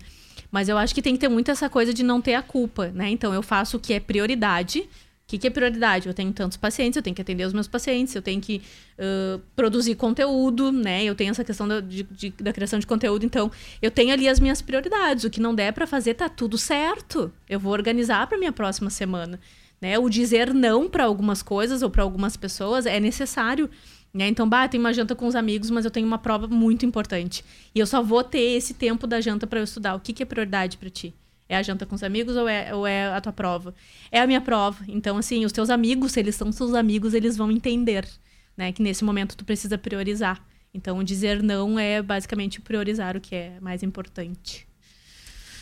Mas 0.50 0.68
eu 0.68 0.76
acho 0.76 0.94
que 0.94 1.00
tem 1.02 1.14
que 1.14 1.20
ter 1.20 1.28
muito 1.28 1.50
essa 1.50 1.68
coisa 1.68 1.94
de 1.94 2.02
não 2.02 2.20
ter 2.20 2.34
a 2.34 2.42
culpa, 2.42 2.88
né? 2.88 3.08
Então 3.10 3.32
eu 3.32 3.42
faço 3.42 3.76
o 3.76 3.80
que 3.80 3.92
é 3.92 4.00
prioridade. 4.00 4.80
O 4.80 4.86
que, 5.30 5.38
que 5.38 5.46
é 5.46 5.50
prioridade? 5.50 6.08
Eu 6.08 6.14
tenho 6.14 6.32
tantos 6.32 6.56
pacientes, 6.56 6.96
eu 6.96 7.02
tenho 7.04 7.14
que 7.14 7.22
atender 7.22 7.44
os 7.44 7.52
meus 7.52 7.68
pacientes, 7.68 8.12
eu 8.16 8.20
tenho 8.22 8.40
que 8.40 8.60
ãh, 8.98 9.40
produzir 9.54 9.94
conteúdo, 9.94 10.72
né? 10.72 11.04
Eu 11.04 11.14
tenho 11.14 11.30
essa 11.30 11.44
questão 11.44 11.68
da, 11.68 11.78
de- 11.80 12.02
de- 12.02 12.30
da 12.40 12.52
criação 12.52 12.80
de 12.80 12.86
conteúdo, 12.86 13.24
então 13.24 13.48
eu 13.80 13.92
tenho 13.92 14.12
ali 14.12 14.28
as 14.28 14.40
minhas 14.40 14.60
prioridades. 14.60 15.22
O 15.22 15.30
que 15.30 15.40
não 15.40 15.54
der 15.54 15.72
pra 15.72 15.86
fazer 15.86 16.14
tá 16.14 16.28
tudo 16.28 16.58
certo. 16.58 17.32
Eu 17.48 17.60
vou 17.60 17.72
organizar 17.72 18.26
pra 18.26 18.36
minha 18.36 18.50
próxima 18.50 18.90
semana. 18.90 19.38
Né? 19.80 19.98
O 19.98 20.10
dizer 20.10 20.52
não 20.52 20.88
pra 20.90 21.04
algumas 21.04 21.42
coisas 21.42 21.80
ou 21.80 21.88
pra 21.88 22.02
algumas 22.02 22.36
pessoas 22.36 22.84
é 22.84 22.98
necessário. 22.98 23.70
Né? 24.12 24.28
Então, 24.28 24.48
bah, 24.48 24.66
tem 24.66 24.80
uma 24.80 24.92
janta 24.92 25.14
com 25.14 25.26
os 25.26 25.36
amigos, 25.36 25.70
mas 25.70 25.84
eu 25.84 25.90
tenho 25.90 26.06
uma 26.06 26.18
prova 26.18 26.48
muito 26.48 26.84
importante. 26.84 27.44
E 27.74 27.78
eu 27.78 27.86
só 27.86 28.02
vou 28.02 28.24
ter 28.24 28.40
esse 28.40 28.74
tempo 28.74 29.06
da 29.06 29.20
janta 29.20 29.46
pra 29.46 29.60
eu 29.60 29.64
estudar. 29.64 29.94
O 29.94 30.00
que, 30.00 30.12
que 30.12 30.22
é 30.22 30.26
prioridade 30.26 30.76
pra 30.76 30.90
ti? 30.90 31.14
É 31.48 31.56
a 31.56 31.62
janta 31.62 31.86
com 31.86 31.94
os 31.94 32.02
amigos 32.02 32.36
ou 32.36 32.48
é, 32.48 32.74
ou 32.74 32.86
é 32.86 33.06
a 33.06 33.20
tua 33.20 33.32
prova? 33.32 33.74
É 34.10 34.20
a 34.20 34.26
minha 34.26 34.40
prova. 34.40 34.84
Então, 34.88 35.16
assim, 35.16 35.44
os 35.44 35.52
teus 35.52 35.70
amigos, 35.70 36.12
se 36.12 36.20
eles 36.20 36.34
são 36.34 36.50
seus 36.52 36.74
amigos, 36.74 37.14
eles 37.14 37.36
vão 37.36 37.50
entender, 37.50 38.08
né? 38.56 38.72
Que 38.72 38.82
nesse 38.82 39.04
momento 39.04 39.36
tu 39.36 39.44
precisa 39.44 39.78
priorizar. 39.78 40.44
Então, 40.72 41.02
dizer 41.02 41.42
não 41.42 41.78
é 41.78 42.00
basicamente 42.00 42.60
priorizar 42.60 43.16
o 43.16 43.20
que 43.20 43.34
é 43.34 43.58
mais 43.60 43.82
importante. 43.82 44.69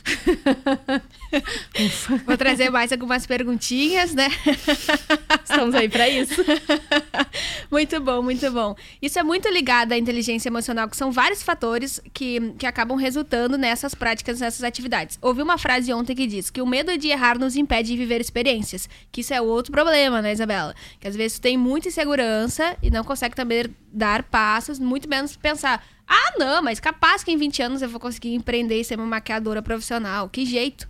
Vou 2.24 2.36
trazer 2.36 2.70
mais 2.70 2.92
algumas 2.92 3.26
perguntinhas, 3.26 4.14
né? 4.14 4.28
Estamos 5.42 5.74
aí 5.74 5.88
pra 5.88 6.08
isso. 6.08 6.44
Muito 7.70 8.00
bom, 8.00 8.22
muito 8.22 8.50
bom. 8.50 8.74
Isso 9.00 9.18
é 9.18 9.22
muito 9.22 9.48
ligado 9.48 9.92
à 9.92 9.98
inteligência 9.98 10.48
emocional, 10.48 10.88
que 10.88 10.96
são 10.96 11.12
vários 11.12 11.42
fatores 11.42 12.00
que, 12.14 12.54
que 12.58 12.66
acabam 12.66 12.96
resultando 12.96 13.58
nessas 13.58 13.94
práticas, 13.94 14.40
nessas 14.40 14.64
atividades. 14.64 15.18
Ouvi 15.20 15.42
uma 15.42 15.58
frase 15.58 15.92
ontem 15.92 16.16
que 16.16 16.26
diz 16.26 16.50
que 16.50 16.62
o 16.62 16.66
medo 16.66 16.96
de 16.96 17.08
errar 17.08 17.38
nos 17.38 17.56
impede 17.56 17.88
de 17.88 17.96
viver 17.96 18.20
experiências. 18.20 18.88
Que 19.12 19.20
isso 19.20 19.34
é 19.34 19.40
outro 19.40 19.70
problema, 19.70 20.22
né, 20.22 20.32
Isabela? 20.32 20.74
Que 20.98 21.08
às 21.08 21.14
vezes 21.14 21.38
tu 21.38 21.42
tem 21.42 21.56
muita 21.56 21.88
insegurança 21.88 22.76
e 22.82 22.90
não 22.90 23.04
consegue 23.04 23.36
também 23.36 23.66
dar 23.92 24.22
passos, 24.24 24.78
muito 24.78 25.08
menos 25.08 25.36
pensar. 25.36 25.84
Ah, 26.06 26.32
não, 26.38 26.62
mas 26.62 26.80
capaz 26.80 27.22
que 27.22 27.30
em 27.30 27.36
20 27.36 27.62
anos 27.62 27.82
eu 27.82 27.88
vou 27.88 28.00
conseguir 28.00 28.34
empreender 28.34 28.80
e 28.80 28.84
ser 28.84 28.96
uma 28.96 29.06
maquiadora 29.06 29.60
profissional. 29.60 30.28
Que 30.28 30.46
jeito. 30.46 30.88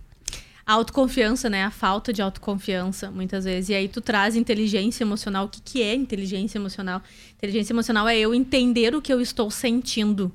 A 0.65 0.73
autoconfiança, 0.73 1.49
né? 1.49 1.63
A 1.63 1.71
falta 1.71 2.13
de 2.13 2.21
autoconfiança, 2.21 3.09
muitas 3.09 3.43
vezes. 3.43 3.69
E 3.69 3.73
aí 3.73 3.87
tu 3.87 4.01
traz 4.01 4.35
inteligência 4.35 5.03
emocional. 5.03 5.45
O 5.45 5.49
que, 5.49 5.59
que 5.61 5.81
é 5.81 5.95
inteligência 5.95 6.57
emocional? 6.57 7.01
Inteligência 7.37 7.73
emocional 7.73 8.07
é 8.07 8.17
eu 8.17 8.33
entender 8.33 8.95
o 8.95 9.01
que 9.01 9.11
eu 9.11 9.19
estou 9.19 9.49
sentindo. 9.49 10.31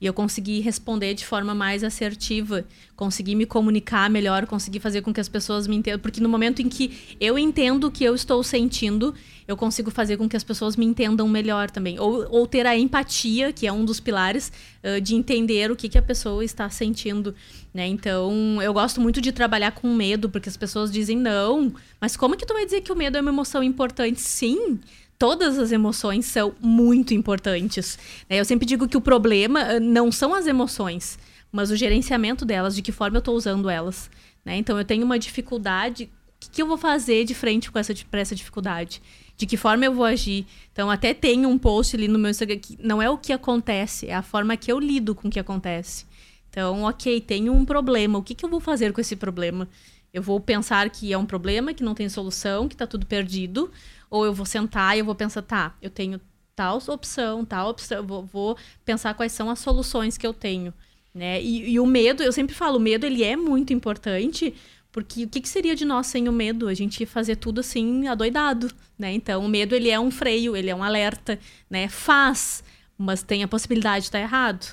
E 0.00 0.06
eu 0.06 0.14
conseguir 0.14 0.60
responder 0.60 1.14
de 1.14 1.26
forma 1.26 1.54
mais 1.54 1.82
assertiva, 1.82 2.64
conseguir 2.94 3.34
me 3.34 3.44
comunicar 3.44 4.08
melhor, 4.08 4.46
conseguir 4.46 4.78
fazer 4.78 5.02
com 5.02 5.12
que 5.12 5.20
as 5.20 5.28
pessoas 5.28 5.66
me 5.66 5.74
entendam. 5.74 5.98
Porque 5.98 6.20
no 6.20 6.28
momento 6.28 6.62
em 6.62 6.68
que 6.68 7.16
eu 7.20 7.36
entendo 7.36 7.88
o 7.88 7.90
que 7.90 8.04
eu 8.04 8.14
estou 8.14 8.42
sentindo, 8.44 9.12
eu 9.46 9.56
consigo 9.56 9.90
fazer 9.90 10.16
com 10.16 10.28
que 10.28 10.36
as 10.36 10.44
pessoas 10.44 10.76
me 10.76 10.84
entendam 10.84 11.28
melhor 11.28 11.68
também. 11.68 11.98
Ou, 11.98 12.26
ou 12.30 12.46
ter 12.46 12.64
a 12.64 12.76
empatia, 12.76 13.52
que 13.52 13.66
é 13.66 13.72
um 13.72 13.84
dos 13.84 13.98
pilares, 13.98 14.52
ãh, 14.84 15.00
de 15.00 15.16
entender 15.16 15.70
o 15.70 15.76
que, 15.76 15.88
que 15.88 15.98
a 15.98 16.02
pessoa 16.02 16.44
está 16.44 16.70
sentindo. 16.70 17.34
Né? 17.74 17.86
Então, 17.88 18.62
eu 18.62 18.72
gosto 18.72 19.00
muito 19.00 19.20
de 19.20 19.32
trabalhar 19.32 19.72
com 19.72 19.92
medo, 19.92 20.28
porque 20.28 20.48
as 20.48 20.56
pessoas 20.56 20.92
dizem 20.92 21.16
não. 21.16 21.74
Mas 22.00 22.16
como 22.16 22.36
que 22.36 22.46
tu 22.46 22.54
vai 22.54 22.64
dizer 22.64 22.82
que 22.82 22.92
o 22.92 22.96
medo 22.96 23.16
é 23.16 23.20
uma 23.20 23.30
emoção 23.30 23.62
importante? 23.62 24.20
Sim, 24.20 24.78
todas 25.18 25.58
as 25.58 25.72
emoções 25.72 26.26
são 26.26 26.54
muito 26.60 27.12
importantes. 27.12 27.98
né? 28.28 28.38
Eu 28.38 28.44
sempre 28.44 28.66
digo 28.66 28.86
que 28.86 28.96
o 28.96 29.00
problema 29.00 29.60
ãh, 29.62 29.80
não 29.80 30.12
são 30.12 30.32
as 30.32 30.46
emoções, 30.46 31.18
mas 31.50 31.70
o 31.70 31.76
gerenciamento 31.76 32.44
delas, 32.44 32.74
de 32.74 32.82
que 32.82 32.92
forma 32.92 33.16
eu 33.16 33.20
estou 33.20 33.34
usando 33.34 33.68
elas. 33.68 34.10
né? 34.44 34.56
Então, 34.56 34.78
eu 34.78 34.84
tenho 34.84 35.04
uma 35.04 35.18
dificuldade. 35.18 36.04
O 36.36 36.50
que, 36.50 36.62
eu 36.62 36.66
vou 36.66 36.78
fazer 36.78 37.24
de 37.24 37.34
frente 37.34 37.70
com 37.70 37.78
essa, 37.78 37.92
pra 38.08 38.20
essa 38.20 38.34
dificuldade? 38.34 39.02
De 39.36 39.46
que 39.46 39.56
forma 39.56 39.84
eu 39.84 39.92
vou 39.92 40.04
agir? 40.04 40.46
Então, 40.72 40.90
até 40.90 41.12
tenho 41.12 41.48
um 41.48 41.58
post 41.58 41.96
ali 41.96 42.06
no 42.06 42.18
meu 42.18 42.30
Instagram 42.30 42.58
que 42.58 42.78
não 42.80 43.02
é 43.02 43.10
o 43.10 43.18
que 43.18 43.32
acontece, 43.32 44.06
é 44.06 44.14
a 44.14 44.22
forma 44.22 44.56
que 44.56 44.70
eu 44.70 44.78
lido 44.78 45.14
com 45.14 45.28
o 45.28 45.30
que 45.30 45.40
acontece. 45.40 46.06
Então, 46.50 46.82
ok, 46.82 47.20
tenho 47.20 47.52
um 47.52 47.64
problema. 47.64 48.18
O 48.18 48.22
que, 48.22 48.34
que 48.34 48.44
eu 48.44 48.48
vou 48.48 48.60
fazer 48.60 48.92
com 48.92 49.00
esse 49.00 49.16
problema? 49.16 49.68
Eu 50.12 50.22
vou 50.22 50.40
pensar 50.40 50.88
que 50.90 51.12
é 51.12 51.18
um 51.18 51.26
problema, 51.26 51.74
que 51.74 51.82
não 51.82 51.94
tem 51.94 52.08
solução, 52.08 52.66
que 52.66 52.76
tá 52.76 52.86
tudo 52.86 53.04
perdido, 53.04 53.70
ou 54.10 54.24
eu 54.24 54.32
vou 54.32 54.46
sentar 54.46 54.96
e 54.96 55.00
eu 55.00 55.04
vou 55.04 55.14
pensar, 55.14 55.42
tá, 55.42 55.74
eu 55.82 55.90
tenho 55.90 56.20
tal 56.54 56.82
opção, 56.88 57.44
tal 57.44 57.70
opção, 57.70 58.04
vou, 58.04 58.24
vou 58.24 58.56
pensar 58.84 59.14
quais 59.14 59.32
são 59.32 59.48
as 59.48 59.60
soluções 59.60 60.18
que 60.18 60.26
eu 60.26 60.34
tenho, 60.34 60.74
né? 61.14 61.40
E, 61.40 61.70
e 61.70 61.80
o 61.80 61.86
medo, 61.86 62.22
eu 62.22 62.32
sempre 62.32 62.54
falo, 62.54 62.78
o 62.78 62.80
medo 62.80 63.06
ele 63.06 63.22
é 63.22 63.36
muito 63.36 63.72
importante, 63.72 64.54
porque 64.90 65.24
o 65.24 65.28
que, 65.28 65.40
que, 65.40 65.48
seria 65.48 65.76
de 65.76 65.84
nós 65.84 66.06
sem 66.06 66.28
o 66.28 66.32
medo? 66.32 66.66
A 66.66 66.74
gente 66.74 67.06
fazer 67.06 67.36
tudo 67.36 67.60
assim, 67.60 68.08
adoidado, 68.08 68.70
né? 68.98 69.12
Então, 69.12 69.44
o 69.44 69.48
medo, 69.48 69.74
ele 69.74 69.90
é 69.90 70.00
um 70.00 70.10
freio, 70.10 70.56
ele 70.56 70.70
é 70.70 70.74
um 70.74 70.82
alerta, 70.82 71.38
né? 71.70 71.88
Faz, 71.88 72.64
mas 72.96 73.22
tem 73.22 73.44
a 73.44 73.48
possibilidade 73.48 74.04
de 74.04 74.08
estar 74.08 74.18
errado, 74.18 74.66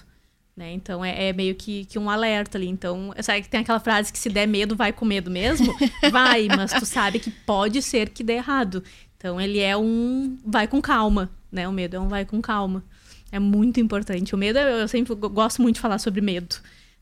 né? 0.55 0.71
Então, 0.71 1.03
é, 1.03 1.27
é, 1.27 1.33
meio 1.33 1.53
que, 1.53 1.85
que 1.85 1.99
um 1.99 2.09
alerta 2.09 2.57
ali. 2.57 2.67
Então, 2.67 3.13
sabe 3.21 3.41
que 3.41 3.49
tem 3.49 3.59
aquela 3.59 3.79
frase 3.79 4.11
que 4.11 4.17
se 4.17 4.29
der 4.29 4.47
medo, 4.47 4.75
vai 4.75 4.93
com 4.93 5.05
medo 5.05 5.29
mesmo? 5.29 5.75
Vai, 6.09 6.47
mas 6.47 6.71
tu 6.71 6.85
sabe 6.85 7.19
que 7.19 7.29
pode 7.29 7.81
ser 7.81 8.09
que 8.09 8.23
dê 8.23 8.33
errado. 8.33 8.81
Então, 9.25 9.41
ele 9.41 9.57
é 9.57 9.75
um 9.75 10.37
vai 10.45 10.67
com 10.67 10.79
calma, 10.79 11.31
né? 11.51 11.67
O 11.67 11.71
medo 11.71 11.95
é 11.95 11.99
um 11.99 12.07
vai 12.07 12.23
com 12.25 12.39
calma. 12.39 12.83
É 13.31 13.39
muito 13.39 13.79
importante. 13.79 14.35
O 14.35 14.37
medo, 14.37 14.59
eu 14.59 14.87
sempre 14.87 15.15
gosto 15.15 15.63
muito 15.63 15.77
de 15.77 15.81
falar 15.81 15.97
sobre 15.97 16.21
medo. 16.21 16.57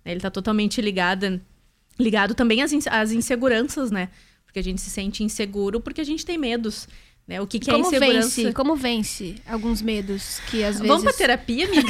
Né? 0.05 0.13
Ele 0.13 0.19
está 0.19 0.31
totalmente 0.31 0.79
ligado 0.79 1.41
ligado 1.99 2.33
também 2.33 2.61
às, 2.61 2.71
às 2.87 3.11
inseguranças, 3.11 3.91
né? 3.91 4.07
Porque 4.45 4.57
a 4.57 4.63
gente 4.63 4.79
se 4.79 4.89
sente 4.89 5.21
inseguro 5.21 5.81
porque 5.81 5.99
a 5.99 6.03
gente 6.05 6.25
tem 6.25 6.37
medos. 6.37 6.87
Né? 7.27 7.41
O 7.41 7.45
que, 7.45 7.59
que 7.59 7.69
é 7.69 7.73
Como 7.73 7.87
insegurança? 7.87 8.41
Vence? 8.41 8.53
Como 8.53 8.73
vence 8.73 9.35
alguns 9.45 9.81
medos 9.81 10.39
que 10.49 10.63
às 10.63 10.75
vezes... 10.75 10.87
Vamos 10.87 11.03
pra 11.03 11.11
terapia, 11.11 11.65
amiga? 11.65 11.89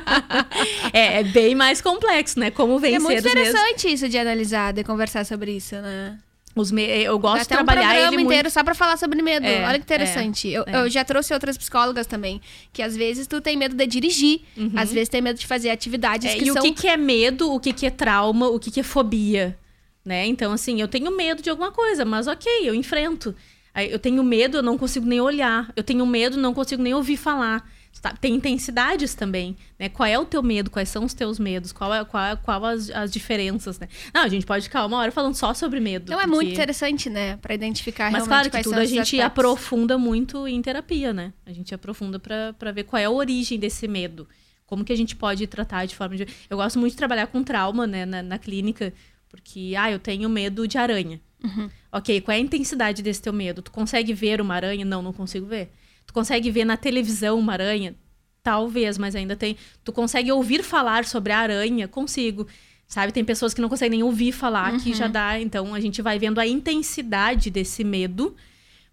é, 0.94 1.20
é, 1.20 1.24
bem 1.24 1.54
mais 1.54 1.82
complexo, 1.82 2.40
né? 2.40 2.50
Como 2.50 2.78
vencer 2.78 2.96
É 2.96 3.00
muito 3.00 3.18
interessante 3.18 3.84
mesmo. 3.84 3.96
isso 3.96 4.08
de 4.08 4.16
analisar, 4.16 4.72
de 4.72 4.82
conversar 4.82 5.26
sobre 5.26 5.54
isso, 5.54 5.74
né? 5.74 6.18
Os 6.54 6.70
me... 6.70 6.82
Eu 6.82 7.18
gosto 7.18 7.42
de 7.42 7.48
trabalhar 7.48 7.80
um 7.80 7.84
programa 7.84 8.14
ele 8.14 8.22
inteiro 8.22 8.44
muito... 8.44 8.52
só 8.52 8.62
pra 8.62 8.74
falar 8.74 8.96
sobre 8.96 9.22
medo. 9.22 9.46
É, 9.46 9.66
Olha 9.66 9.78
que 9.78 9.84
interessante. 9.84 10.52
é, 10.54 10.58
eu, 10.58 10.64
é. 10.66 10.76
eu 10.82 10.90
já 10.90 11.04
trouxe 11.04 11.32
outras 11.32 11.56
psicólogas 11.56 12.06
também. 12.06 12.40
Que 12.72 12.82
às 12.82 12.96
vezes 12.96 13.26
tu 13.26 13.40
tem 13.40 13.56
medo 13.56 13.74
de 13.74 13.86
dirigir. 13.86 14.42
Às 14.76 14.92
vezes 14.92 15.08
tem 15.08 15.22
medo 15.22 15.38
de 15.38 15.46
fazer 15.46 15.70
atividades 15.70 16.12
Uhum. 16.30 16.36
É, 16.36 16.38
que 16.38 16.48
e 16.48 16.52
são... 16.52 16.62
o 16.62 16.64
que, 16.64 16.72
que 16.72 16.88
é 16.88 16.96
medo, 16.96 17.52
o 17.52 17.58
que, 17.58 17.72
que 17.72 17.86
é 17.86 17.90
trauma, 17.90 18.48
o 18.48 18.58
que, 18.58 18.70
que 18.70 18.80
é 18.80 18.82
fobia, 18.82 19.58
né? 20.04 20.26
Então, 20.26 20.52
assim, 20.52 20.80
eu 20.80 20.88
tenho 20.88 21.10
medo 21.10 21.42
de 21.42 21.50
alguma 21.50 21.70
coisa, 21.70 22.04
mas 22.04 22.26
ok, 22.26 22.50
eu 22.64 22.74
enfrento. 22.74 23.34
Eu 23.74 23.98
tenho 23.98 24.22
medo, 24.22 24.58
eu 24.58 24.62
não 24.62 24.76
consigo 24.76 25.06
nem 25.06 25.20
olhar. 25.20 25.72
Eu 25.74 25.82
tenho 25.82 26.04
medo, 26.04 26.36
não 26.36 26.52
consigo 26.52 26.82
nem 26.82 26.92
ouvir 26.92 27.16
falar. 27.16 27.66
Tá? 28.00 28.12
Tem 28.20 28.34
intensidades 28.34 29.14
também, 29.14 29.56
né? 29.78 29.88
Qual 29.88 30.08
é 30.08 30.18
o 30.18 30.24
teu 30.24 30.42
medo? 30.42 30.70
Quais 30.70 30.88
são 30.88 31.04
os 31.04 31.14
teus 31.14 31.38
medos? 31.38 31.70
Qual 31.70 31.94
é, 31.94 32.04
qual, 32.04 32.24
é- 32.24 32.36
qual 32.36 32.64
as, 32.64 32.90
as 32.90 33.12
diferenças, 33.12 33.78
né? 33.78 33.88
Não, 34.12 34.22
a 34.22 34.28
gente 34.28 34.44
pode 34.44 34.64
ficar 34.64 34.84
uma 34.86 34.96
hora 34.98 35.12
falando 35.12 35.34
só 35.36 35.54
sobre 35.54 35.78
medo. 35.78 36.06
Então 36.06 36.18
é 36.18 36.22
porque- 36.24 36.34
muito 36.34 36.50
interessante, 36.52 37.08
né? 37.08 37.36
Pra 37.36 37.54
identificar 37.54 38.10
Mas 38.10 38.26
realmente 38.26 38.50
claro 38.50 38.50
que 38.50 38.62
tudo 38.68 38.80
a 38.80 38.84
gente 38.84 38.98
aspectos. 39.00 39.20
aprofunda 39.26 39.96
muito 39.98 40.48
em 40.48 40.60
terapia, 40.60 41.12
né? 41.12 41.32
A 41.46 41.52
gente 41.52 41.72
aprofunda 41.74 42.18
pra 42.18 42.52
pra 42.54 42.72
ver 42.72 42.82
qual 42.84 43.00
é 43.00 43.04
a 43.04 43.10
origem 43.10 43.56
desse 43.58 43.86
medo. 43.86 44.26
Como 44.66 44.84
que 44.84 44.92
a 44.92 44.96
gente 44.96 45.14
pode 45.14 45.46
tratar 45.46 45.84
de 45.86 45.94
forma 45.94 46.16
de... 46.16 46.26
Eu 46.50 46.56
gosto 46.56 46.78
muito 46.80 46.92
de 46.92 46.96
trabalhar 46.96 47.26
com 47.28 47.42
trauma, 47.44 47.86
né, 47.86 48.06
na, 48.06 48.22
na 48.22 48.38
clínica, 48.38 48.92
porque, 49.28 49.74
ah, 49.78 49.90
eu 49.92 49.98
tenho 49.98 50.28
medo 50.30 50.66
de 50.66 50.76
aranha. 50.78 51.20
Uhum. 51.44 51.68
Ok, 51.92 52.20
qual 52.22 52.34
é 52.34 52.38
a 52.38 52.42
intensidade 52.42 53.02
desse 53.02 53.20
teu 53.20 53.32
medo? 53.34 53.60
Tu 53.62 53.70
consegue 53.70 54.12
ver 54.14 54.40
uma 54.40 54.54
aranha? 54.54 54.84
Não, 54.84 55.02
não 55.02 55.12
consigo 55.12 55.44
ver. 55.46 55.70
Tu 56.12 56.14
consegue 56.14 56.50
ver 56.50 56.66
na 56.66 56.76
televisão 56.76 57.38
uma 57.38 57.54
aranha? 57.54 57.94
Talvez, 58.42 58.98
mas 58.98 59.16
ainda 59.16 59.34
tem. 59.34 59.56
Tu 59.82 59.90
consegue 59.92 60.30
ouvir 60.30 60.62
falar 60.62 61.06
sobre 61.06 61.32
a 61.32 61.38
aranha? 61.38 61.88
Consigo. 61.88 62.46
Sabe, 62.86 63.12
tem 63.12 63.24
pessoas 63.24 63.54
que 63.54 63.62
não 63.62 63.68
conseguem 63.70 63.98
nem 64.00 64.02
ouvir 64.02 64.30
falar, 64.32 64.78
que 64.78 64.90
Uhum. 64.90 64.94
já 64.94 65.08
dá. 65.08 65.40
Então 65.40 65.74
a 65.74 65.80
gente 65.80 66.02
vai 66.02 66.18
vendo 66.18 66.38
a 66.38 66.46
intensidade 66.46 67.48
desse 67.48 67.82
medo, 67.82 68.36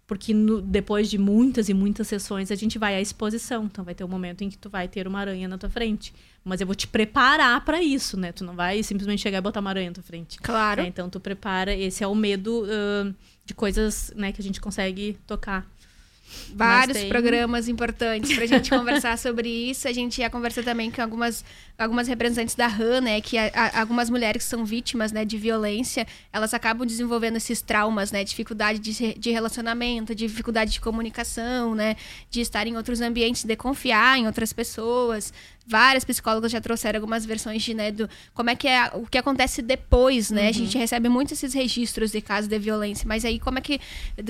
porque 0.06 0.32
no- 0.32 0.62
depois 0.62 1.10
de 1.10 1.18
muitas 1.18 1.68
e 1.68 1.74
muitas 1.74 2.08
sessões 2.08 2.50
a 2.50 2.54
gente 2.54 2.78
vai 2.78 2.94
à 2.96 3.00
exposição. 3.02 3.64
Então 3.66 3.84
vai 3.84 3.94
ter 3.94 4.02
um 4.02 4.08
momento 4.08 4.42
em 4.42 4.48
que 4.48 4.56
tu 4.56 4.70
vai 4.70 4.88
ter 4.88 5.06
uma 5.06 5.18
aranha 5.20 5.46
na 5.46 5.58
tua 5.58 5.68
frente. 5.68 6.14
Mas 6.42 6.62
eu 6.62 6.66
vou 6.66 6.74
te 6.74 6.86
preparar 6.88 7.62
pra 7.66 7.82
isso, 7.82 8.16
né? 8.16 8.32
Tu 8.32 8.42
não 8.44 8.54
vai 8.56 8.82
simplesmente 8.82 9.20
chegar 9.20 9.36
e 9.36 9.40
botar 9.42 9.60
uma 9.60 9.68
aranha 9.68 9.90
na 9.90 9.94
tua 9.94 10.02
frente. 10.02 10.38
Claro. 10.38 10.80
É, 10.80 10.86
então 10.86 11.10
tu 11.10 11.20
prepara, 11.20 11.74
esse 11.74 12.02
é 12.02 12.06
o 12.06 12.14
medo 12.14 12.64
ahn, 12.64 13.12
de 13.44 13.52
coisas 13.52 14.10
né, 14.16 14.32
que 14.32 14.40
a 14.40 14.44
gente 14.44 14.58
consegue 14.58 15.18
tocar. 15.26 15.70
Vários 16.54 16.96
tem- 16.98 17.08
programas 17.08 17.68
importantes 17.68 18.34
pra 18.34 18.46
gente 18.46 18.70
conversar 18.70 19.16
sobre 19.18 19.48
isso. 19.48 19.86
A 19.88 19.92
gente 19.92 20.20
ia 20.20 20.28
conversar 20.30 20.62
também 20.62 20.90
com 20.90 21.00
algumas, 21.02 21.44
algumas 21.78 22.08
representantes 22.08 22.54
da 22.54 22.66
RAM, 22.66 23.00
né? 23.00 23.20
Que 23.20 23.38
a- 23.38 23.50
a- 23.54 23.80
algumas 23.80 24.10
mulheres 24.10 24.44
que 24.44 24.48
são 24.50 24.64
vítimas 24.64 25.12
né, 25.12 25.24
de 25.24 25.36
violência, 25.38 26.06
elas 26.32 26.52
acabam 26.54 26.86
desenvolvendo 26.86 27.36
esses 27.36 27.60
traumas, 27.62 28.10
né? 28.12 28.24
Dificuldade 28.24 28.78
de, 28.78 29.14
de 29.18 29.30
relacionamento, 29.30 30.14
dificuldade 30.14 30.72
de 30.72 30.80
comunicação, 30.80 31.74
né? 31.74 31.96
De 32.30 32.40
estar 32.40 32.66
em 32.66 32.76
outros 32.76 33.00
ambientes, 33.00 33.44
de 33.44 33.56
confiar 33.56 34.18
em 34.18 34.26
outras 34.26 34.52
pessoas. 34.52 35.32
Várias 35.70 36.04
psicólogas 36.04 36.50
já 36.50 36.60
trouxeram 36.60 36.98
algumas 36.98 37.24
versões 37.24 37.62
de, 37.62 37.72
né, 37.72 37.92
do 37.92 38.10
como 38.34 38.50
é 38.50 38.56
que 38.56 38.66
é 38.66 38.90
o 38.92 39.06
que 39.06 39.16
acontece 39.16 39.62
depois, 39.62 40.28
né? 40.28 40.48
A 40.48 40.52
gente 40.52 40.76
recebe 40.76 41.08
muito 41.08 41.32
esses 41.32 41.54
registros 41.54 42.10
de 42.10 42.20
casos 42.20 42.48
de 42.48 42.58
violência, 42.58 43.06
mas 43.06 43.24
aí 43.24 43.38
como 43.38 43.58
é 43.58 43.62
que 43.62 43.80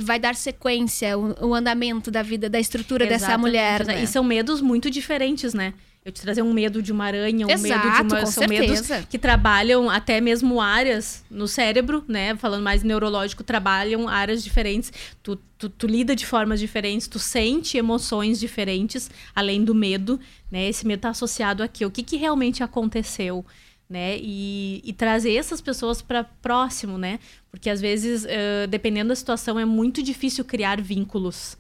vai 0.03 0.18
dar 0.18 0.34
sequência, 0.34 1.16
o, 1.16 1.49
o 1.49 1.55
andamento 1.55 2.11
da 2.11 2.22
vida, 2.22 2.51
da 2.51 2.61
estrutura 2.61 3.07
dessa 3.07 3.24
Exatamente, 3.24 3.41
mulher, 3.41 3.86
né? 3.86 3.95
né? 3.95 4.03
E 4.03 4.07
são 4.07 4.22
medos 4.22 4.61
muito 4.61 4.91
diferentes, 4.91 5.55
né? 5.55 5.72
Eu 6.03 6.11
te 6.11 6.22
trazer 6.22 6.40
um 6.40 6.53
medo 6.53 6.82
de 6.82 6.92
uma 6.92 7.05
aranha, 7.05 7.46
um 7.46 7.48
medo 7.48 7.62
de 7.62 7.68
Exato, 7.68 8.14
uma. 8.14 8.20
com 8.20 8.26
são 8.26 8.48
medos 8.48 8.88
que 9.11 9.18
trabalham 9.18 9.90
até 9.90 10.18
mesmo 10.18 10.59
áreas 10.59 11.22
no 11.30 11.46
cérebro, 11.46 12.03
né? 12.09 12.34
Falando 12.36 12.62
mais 12.62 12.82
neurológico, 12.82 13.44
trabalham 13.44 14.09
áreas 14.09 14.42
diferentes. 14.42 14.90
Tu, 15.22 15.36
tu, 15.59 15.68
tu 15.68 15.86
lida 15.86 16.16
de 16.16 16.24
formas 16.24 16.59
diferentes, 16.59 17.07
tu 17.07 17.18
sente 17.18 17.76
emoções 17.76 18.40
diferentes, 18.40 19.11
além 19.34 19.62
do 19.62 19.74
medo, 19.74 20.18
né? 20.51 20.70
Esse 20.70 20.86
medo 20.86 21.01
tá 21.01 21.11
associado 21.11 21.62
aqui. 21.62 21.84
O 21.84 21.90
que, 21.90 22.03
que 22.03 22.16
realmente 22.16 22.62
aconteceu? 22.62 23.44
Né? 23.88 24.16
E, 24.20 24.80
e 24.84 24.92
trazer 24.94 25.34
essas 25.34 25.61
pessoas 25.61 26.01
para 26.01 26.24
próximo, 26.24 26.96
né? 26.96 27.18
Porque 27.51 27.68
às 27.68 27.80
vezes, 27.80 28.24
eh, 28.26 28.66
dependendo 28.68 29.09
da 29.09 29.16
situação, 29.16 29.59
é 29.59 29.64
muito 29.64 30.03
difícil 30.03 30.44
criar 30.44 30.80
vínculos. 30.80 31.59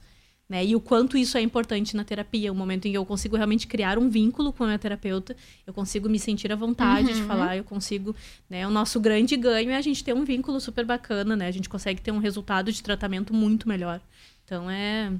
Né? 0.50 0.66
E 0.66 0.74
o 0.74 0.80
quanto 0.80 1.16
isso 1.16 1.38
é 1.38 1.40
importante 1.40 1.96
na 1.96 2.02
terapia, 2.02 2.50
o 2.50 2.54
momento 2.56 2.86
em 2.86 2.90
que 2.90 2.96
eu 2.98 3.06
consigo 3.06 3.36
realmente 3.36 3.68
criar 3.68 3.96
um 3.96 4.10
vínculo 4.10 4.52
com 4.52 4.64
a 4.64 4.66
minha 4.66 4.78
terapeuta, 4.80 5.36
eu 5.64 5.72
consigo 5.72 6.08
me 6.08 6.18
sentir 6.18 6.50
à 6.50 6.56
vontade 6.56 7.14
de 7.14 7.22
falar, 7.22 7.56
eu 7.56 7.62
consigo, 7.62 8.16
né? 8.48 8.66
O 8.66 8.70
nosso 8.70 8.98
grande 8.98 9.36
ganho 9.36 9.70
é 9.70 9.76
a 9.76 9.80
gente 9.80 10.02
ter 10.02 10.12
um 10.12 10.24
vínculo 10.24 10.60
super 10.60 10.84
bacana, 10.84 11.36
né? 11.36 11.46
A 11.46 11.52
gente 11.52 11.68
consegue 11.68 12.00
ter 12.00 12.10
um 12.10 12.18
resultado 12.18 12.72
de 12.72 12.82
tratamento 12.82 13.32
muito 13.32 13.68
melhor. 13.68 14.00
Então 14.44 14.68
é 14.68 15.12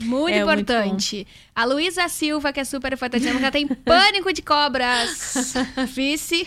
Muito 0.00 0.34
É, 0.34 0.44
muito 0.44 0.60
importante. 0.60 1.26
a 1.54 1.64
Luísa 1.64 2.06
Silva, 2.08 2.52
que 2.52 2.60
é 2.60 2.64
super 2.64 2.94
que 2.98 3.26
ela 3.26 3.50
tem 3.50 3.66
pânico 3.66 4.34
de 4.34 4.42
cobras. 4.42 5.54
Vice. 5.94 6.46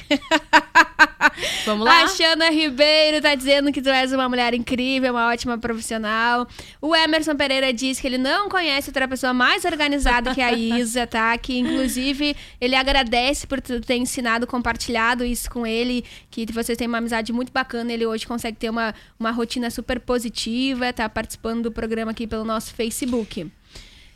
Vamos 1.65 1.85
lá. 1.85 2.03
A 2.03 2.07
Xana 2.07 2.49
Ribeiro 2.49 3.21
tá 3.21 3.35
dizendo 3.35 3.71
que 3.71 3.81
tu 3.81 3.89
és 3.89 4.11
uma 4.11 4.27
mulher 4.27 4.53
incrível, 4.53 5.13
uma 5.13 5.27
ótima 5.29 5.57
profissional. 5.57 6.47
O 6.81 6.95
Emerson 6.95 7.35
Pereira 7.35 7.71
diz 7.73 7.99
que 7.99 8.07
ele 8.07 8.17
não 8.17 8.49
conhece 8.49 8.89
outra 8.89 9.07
pessoa 9.07 9.33
mais 9.33 9.65
organizada 9.65 10.33
que 10.33 10.41
a 10.41 10.53
Isa, 10.53 11.05
tá? 11.05 11.37
Que 11.37 11.57
inclusive 11.57 12.35
ele 12.59 12.75
agradece 12.75 13.45
por 13.45 13.61
tu 13.61 13.79
ter 13.81 13.97
ensinado, 13.97 14.47
compartilhado 14.47 15.23
isso 15.23 15.49
com 15.49 15.65
ele, 15.65 16.03
que 16.31 16.45
vocês 16.51 16.77
têm 16.77 16.87
uma 16.87 16.97
amizade 16.99 17.31
muito 17.33 17.51
bacana. 17.51 17.91
Ele 17.91 18.05
hoje 18.05 18.25
consegue 18.25 18.57
ter 18.57 18.69
uma, 18.69 18.93
uma 19.19 19.31
rotina 19.31 19.69
super 19.69 19.99
positiva, 19.99 20.91
tá 20.93 21.07
participando 21.09 21.63
do 21.63 21.71
programa 21.71 22.11
aqui 22.11 22.25
pelo 22.25 22.43
nosso 22.43 22.73
Facebook. 22.73 23.49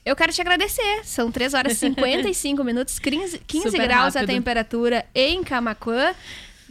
Eu 0.04 0.16
quero 0.16 0.34
te 0.34 0.42
agradecer. 0.42 1.02
São 1.04 1.32
3 1.32 1.54
horas 1.54 1.74
e 1.74 1.76
55 1.76 2.64
minutos, 2.66 2.98
15, 2.98 3.40
15 3.46 3.70
Super 3.70 3.84
graus 3.84 4.16
a 4.16 4.22
rápido. 4.22 4.36
temperatura 4.36 5.06
em 5.14 5.44
Camaquã. 5.44 6.16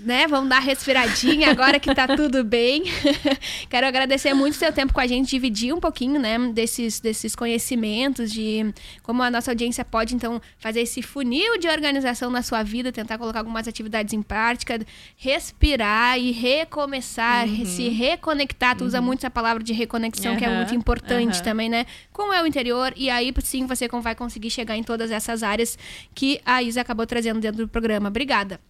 Né? 0.01 0.27
Vamos 0.27 0.49
dar 0.49 0.61
respiradinha 0.61 1.51
agora 1.51 1.79
que 1.79 1.95
tá 1.95 2.07
tudo 2.17 2.43
bem. 2.43 2.85
Quero 3.69 3.87
agradecer 3.87 4.33
muito 4.35 4.55
o 4.55 4.57
seu 4.57 4.73
tempo 4.73 4.93
com 4.93 5.01
a 5.01 5.07
gente, 5.07 5.31
dividir 5.31 5.75
um 5.75 5.81
pouquinho, 5.81 6.19
né, 6.19 6.39
desses, 6.53 7.01
desses 7.01 7.37
conhecimentos, 7.37 8.33
de 8.33 8.73
como 9.03 9.23
a 9.23 9.31
nossa 9.31 9.51
audiência 9.51 9.85
pode, 9.85 10.15
então, 10.15 10.41
fazer 10.59 10.81
esse 10.81 11.03
funil 11.03 11.59
de 11.59 11.69
organização 11.69 12.31
na 12.31 12.43
sua 12.43 12.63
vida, 12.63 12.91
tentar 12.91 13.19
colocar 13.19 13.41
algumas 13.41 13.69
atividades 13.69 14.15
em 14.15 14.23
prática, 14.23 14.79
respirar 15.17 16.19
e 16.19 16.31
recomeçar, 16.31 17.47
se 17.49 17.89
reconectar. 17.89 18.77
Tu 18.77 18.85
usa 18.85 19.01
muito 19.01 19.21
essa 19.21 19.31
palavra 19.31 19.63
de 19.63 19.73
reconexão, 19.73 20.37
que 20.37 20.45
é 20.45 20.57
muito 20.57 20.75
importante 20.75 21.43
também, 21.43 21.69
né? 21.69 21.87
Com 22.13 22.31
o 22.31 22.35
eu 22.35 22.47
interior, 22.47 22.93
e 22.97 23.11
aí 23.11 23.33
sim 23.43 23.67
você 23.67 23.89
vai 23.89 24.15
conseguir 24.15 24.51
chegar 24.51 24.77
em 24.77 24.83
todas 24.83 25.11
essas 25.11 25.43
áreas 25.43 25.79
que 26.15 26.41
a 26.45 26.63
Isa 26.63 26.81
acabou 26.81 27.07
trazendo 27.07 27.41
dentro 27.41 27.67
do 27.67 27.69
programa. 27.69 28.09
Obrigada. 28.09 28.61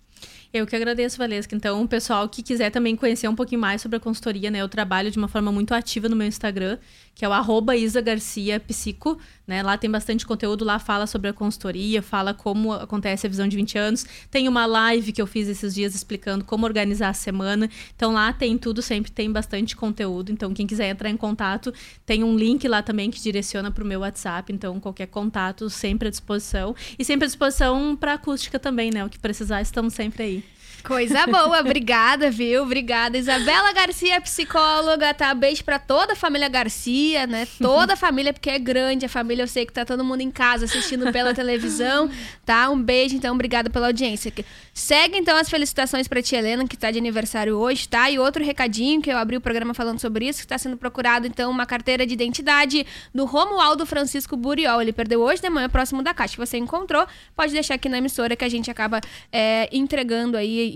Eu 0.53 0.67
que 0.67 0.75
agradeço, 0.75 1.17
Valesca. 1.17 1.55
Então, 1.55 1.81
o 1.83 1.89
pessoal 1.89 2.29
que 2.29 2.43
quiser 2.43 2.71
também 2.71 2.97
conhecer 2.97 3.29
um 3.29 3.37
pouquinho 3.37 3.61
mais 3.61 3.81
sobre 3.81 3.97
a 3.99 4.01
consultoria, 4.01 4.51
né? 4.51 4.61
Eu 4.61 4.69
trabalho 4.69 5.09
de 5.11 5.17
uma 5.17 5.29
forma 5.29 5.53
muito 5.53 5.73
ativa 5.73 6.09
no 6.09 6.17
meu 6.17 6.27
Instagram, 6.27 6.77
que 7.15 7.25
é 7.25 7.29
o 7.29 7.33
arroba 7.33 7.77
Isa 7.77 8.01
Garcia 8.01 8.59
Psico, 8.59 9.19
né? 9.47 9.63
Lá 9.63 9.77
tem 9.77 9.91
bastante 9.91 10.25
conteúdo, 10.25 10.65
lá 10.65 10.79
fala 10.79 11.07
sobre 11.07 11.29
a 11.29 11.33
consultoria, 11.33 12.01
fala 12.01 12.33
como 12.33 12.73
acontece 12.73 13.27
a 13.27 13.31
visão 13.31 13.47
de 13.47 13.57
20 13.57 13.77
anos. 13.77 14.07
Tem 14.31 14.49
uma 14.49 14.65
live 14.65 15.13
que 15.13 15.21
eu 15.21 15.27
fiz 15.27 15.49
esses 15.49 15.75
dias 15.75 15.95
explicando 15.95 16.45
como 16.45 16.65
organizar 16.65 17.11
a 17.11 17.13
semana. 17.13 17.69
Então, 17.95 18.13
lá 18.13 18.33
tem 18.33 18.57
tudo, 18.57 18.81
sempre 18.81 19.11
tem 19.11 19.31
bastante 19.31 19.77
conteúdo. 19.77 20.33
Então, 20.33 20.55
quem 20.55 20.67
quiser 20.67 20.89
entrar 20.89 21.11
em 21.11 21.17
contato, 21.17 21.75
tem 22.07 22.25
um 22.25 22.37
link 22.37 22.67
lá 22.67 22.83
também 22.83 23.11
que 23.11 23.21
direciona 23.21 23.71
para 23.71 23.85
o 23.85 23.87
meu 23.87 24.01
WhatsApp. 24.01 24.53
Então, 24.53 24.81
qualquer 24.81 25.07
contato, 25.07 25.69
sempre 25.69 26.09
à 26.09 26.11
disposição. 26.11 26.75
E 26.99 27.05
sempre 27.05 27.25
à 27.25 27.29
disposição 27.29 27.97
para 27.97 28.15
acústica 28.15 28.59
também, 28.59 28.91
né? 28.91 29.05
O 29.05 29.11
que 29.11 29.19
precisar, 29.19 29.61
estamos 29.61 29.93
sempre 29.93 30.23
aí. 30.23 30.60
Coisa 30.83 31.27
boa, 31.27 31.61
obrigada, 31.61 32.31
viu? 32.31 32.63
Obrigada. 32.63 33.17
Isabela 33.17 33.73
Garcia, 33.73 34.21
psicóloga, 34.21 35.13
tá? 35.15 35.33
Beijo 35.35 35.63
pra 35.65 35.79
toda 35.79 36.15
a 36.15 36.17
família 36.17 36.49
Garcia, 36.49 37.27
né? 37.27 37.47
Toda 37.61 37.95
a 37.95 37.97
família, 37.97 38.33
porque 38.33 38.51
é 38.51 38.59
grande 38.59 39.07
a 39.07 39.09
família. 39.09 39.43
Eu 39.43 39.49
sei 39.49 39.67
que 39.67 39.73
tá 39.73 39.85
todo 39.85 40.05
mundo 40.05 40.21
em 40.21 40.31
casa 40.31 40.65
assistindo 40.65 41.13
pela 41.13 41.35
televisão, 41.35 42.11
tá? 42.45 42.71
Um 42.71 42.81
beijo, 42.81 43.17
então, 43.17 43.35
obrigada 43.35 43.69
pela 43.71 43.89
audiência. 43.89 44.33
Segue, 44.73 45.19
então, 45.19 45.37
as 45.37 45.49
felicitações 45.49 46.09
pra 46.09 46.23
tia 46.23 46.39
Helena, 46.39 46.67
que 46.67 46.77
tá 46.77 46.91
de 46.91 46.99
aniversário 46.99 47.57
hoje, 47.57 47.89
tá? 47.89 48.11
E 48.11 48.19
outro 48.19 48.45
recadinho, 48.45 49.03
que 49.03 49.11
eu 49.11 49.19
abri 49.19 49.37
o 49.37 49.41
programa 49.41 49.75
falando 49.75 49.99
sobre 49.99 50.29
isso, 50.29 50.41
que 50.41 50.47
tá 50.47 50.59
sendo 50.59 50.77
procurado, 50.77 51.27
então, 51.27 51.51
uma 51.51 51.67
carteira 51.67 52.07
de 52.07 52.15
identidade 52.15 52.87
do 53.15 53.25
Romualdo 53.25 53.85
Francisco 53.85 54.37
Buriol. 54.37 54.81
Ele 54.81 54.93
perdeu 54.93 55.21
hoje 55.21 55.43
de 55.43 55.51
manhã, 55.51 55.69
próximo 55.69 56.03
da 56.03 56.15
caixa 56.15 56.35
que 56.35 56.41
você 56.41 56.57
encontrou. 56.57 57.07
Pode 57.37 57.53
deixar 57.53 57.75
aqui 57.75 57.89
na 57.89 57.99
emissora 57.99 58.35
que 58.35 58.45
a 58.45 58.49
gente 58.49 58.71
acaba 58.71 59.01
é, 59.33 59.69
entregando 59.73 60.37
aí 60.37 60.70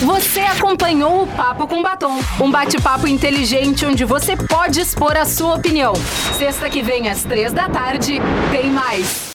Você 0.00 0.40
acompanhou 0.40 1.24
o 1.24 1.26
Papo 1.26 1.66
com 1.66 1.82
Batom, 1.82 2.20
um 2.40 2.50
bate-papo 2.50 3.08
inteligente 3.08 3.84
onde 3.84 4.04
você 4.04 4.36
pode 4.36 4.80
expor 4.80 5.16
a 5.16 5.24
sua 5.24 5.56
opinião. 5.56 5.92
Sexta 6.36 6.70
que 6.70 6.82
vem 6.82 7.08
às 7.08 7.24
três 7.24 7.52
da 7.52 7.68
tarde, 7.68 8.20
tem 8.52 8.70
mais. 8.70 9.26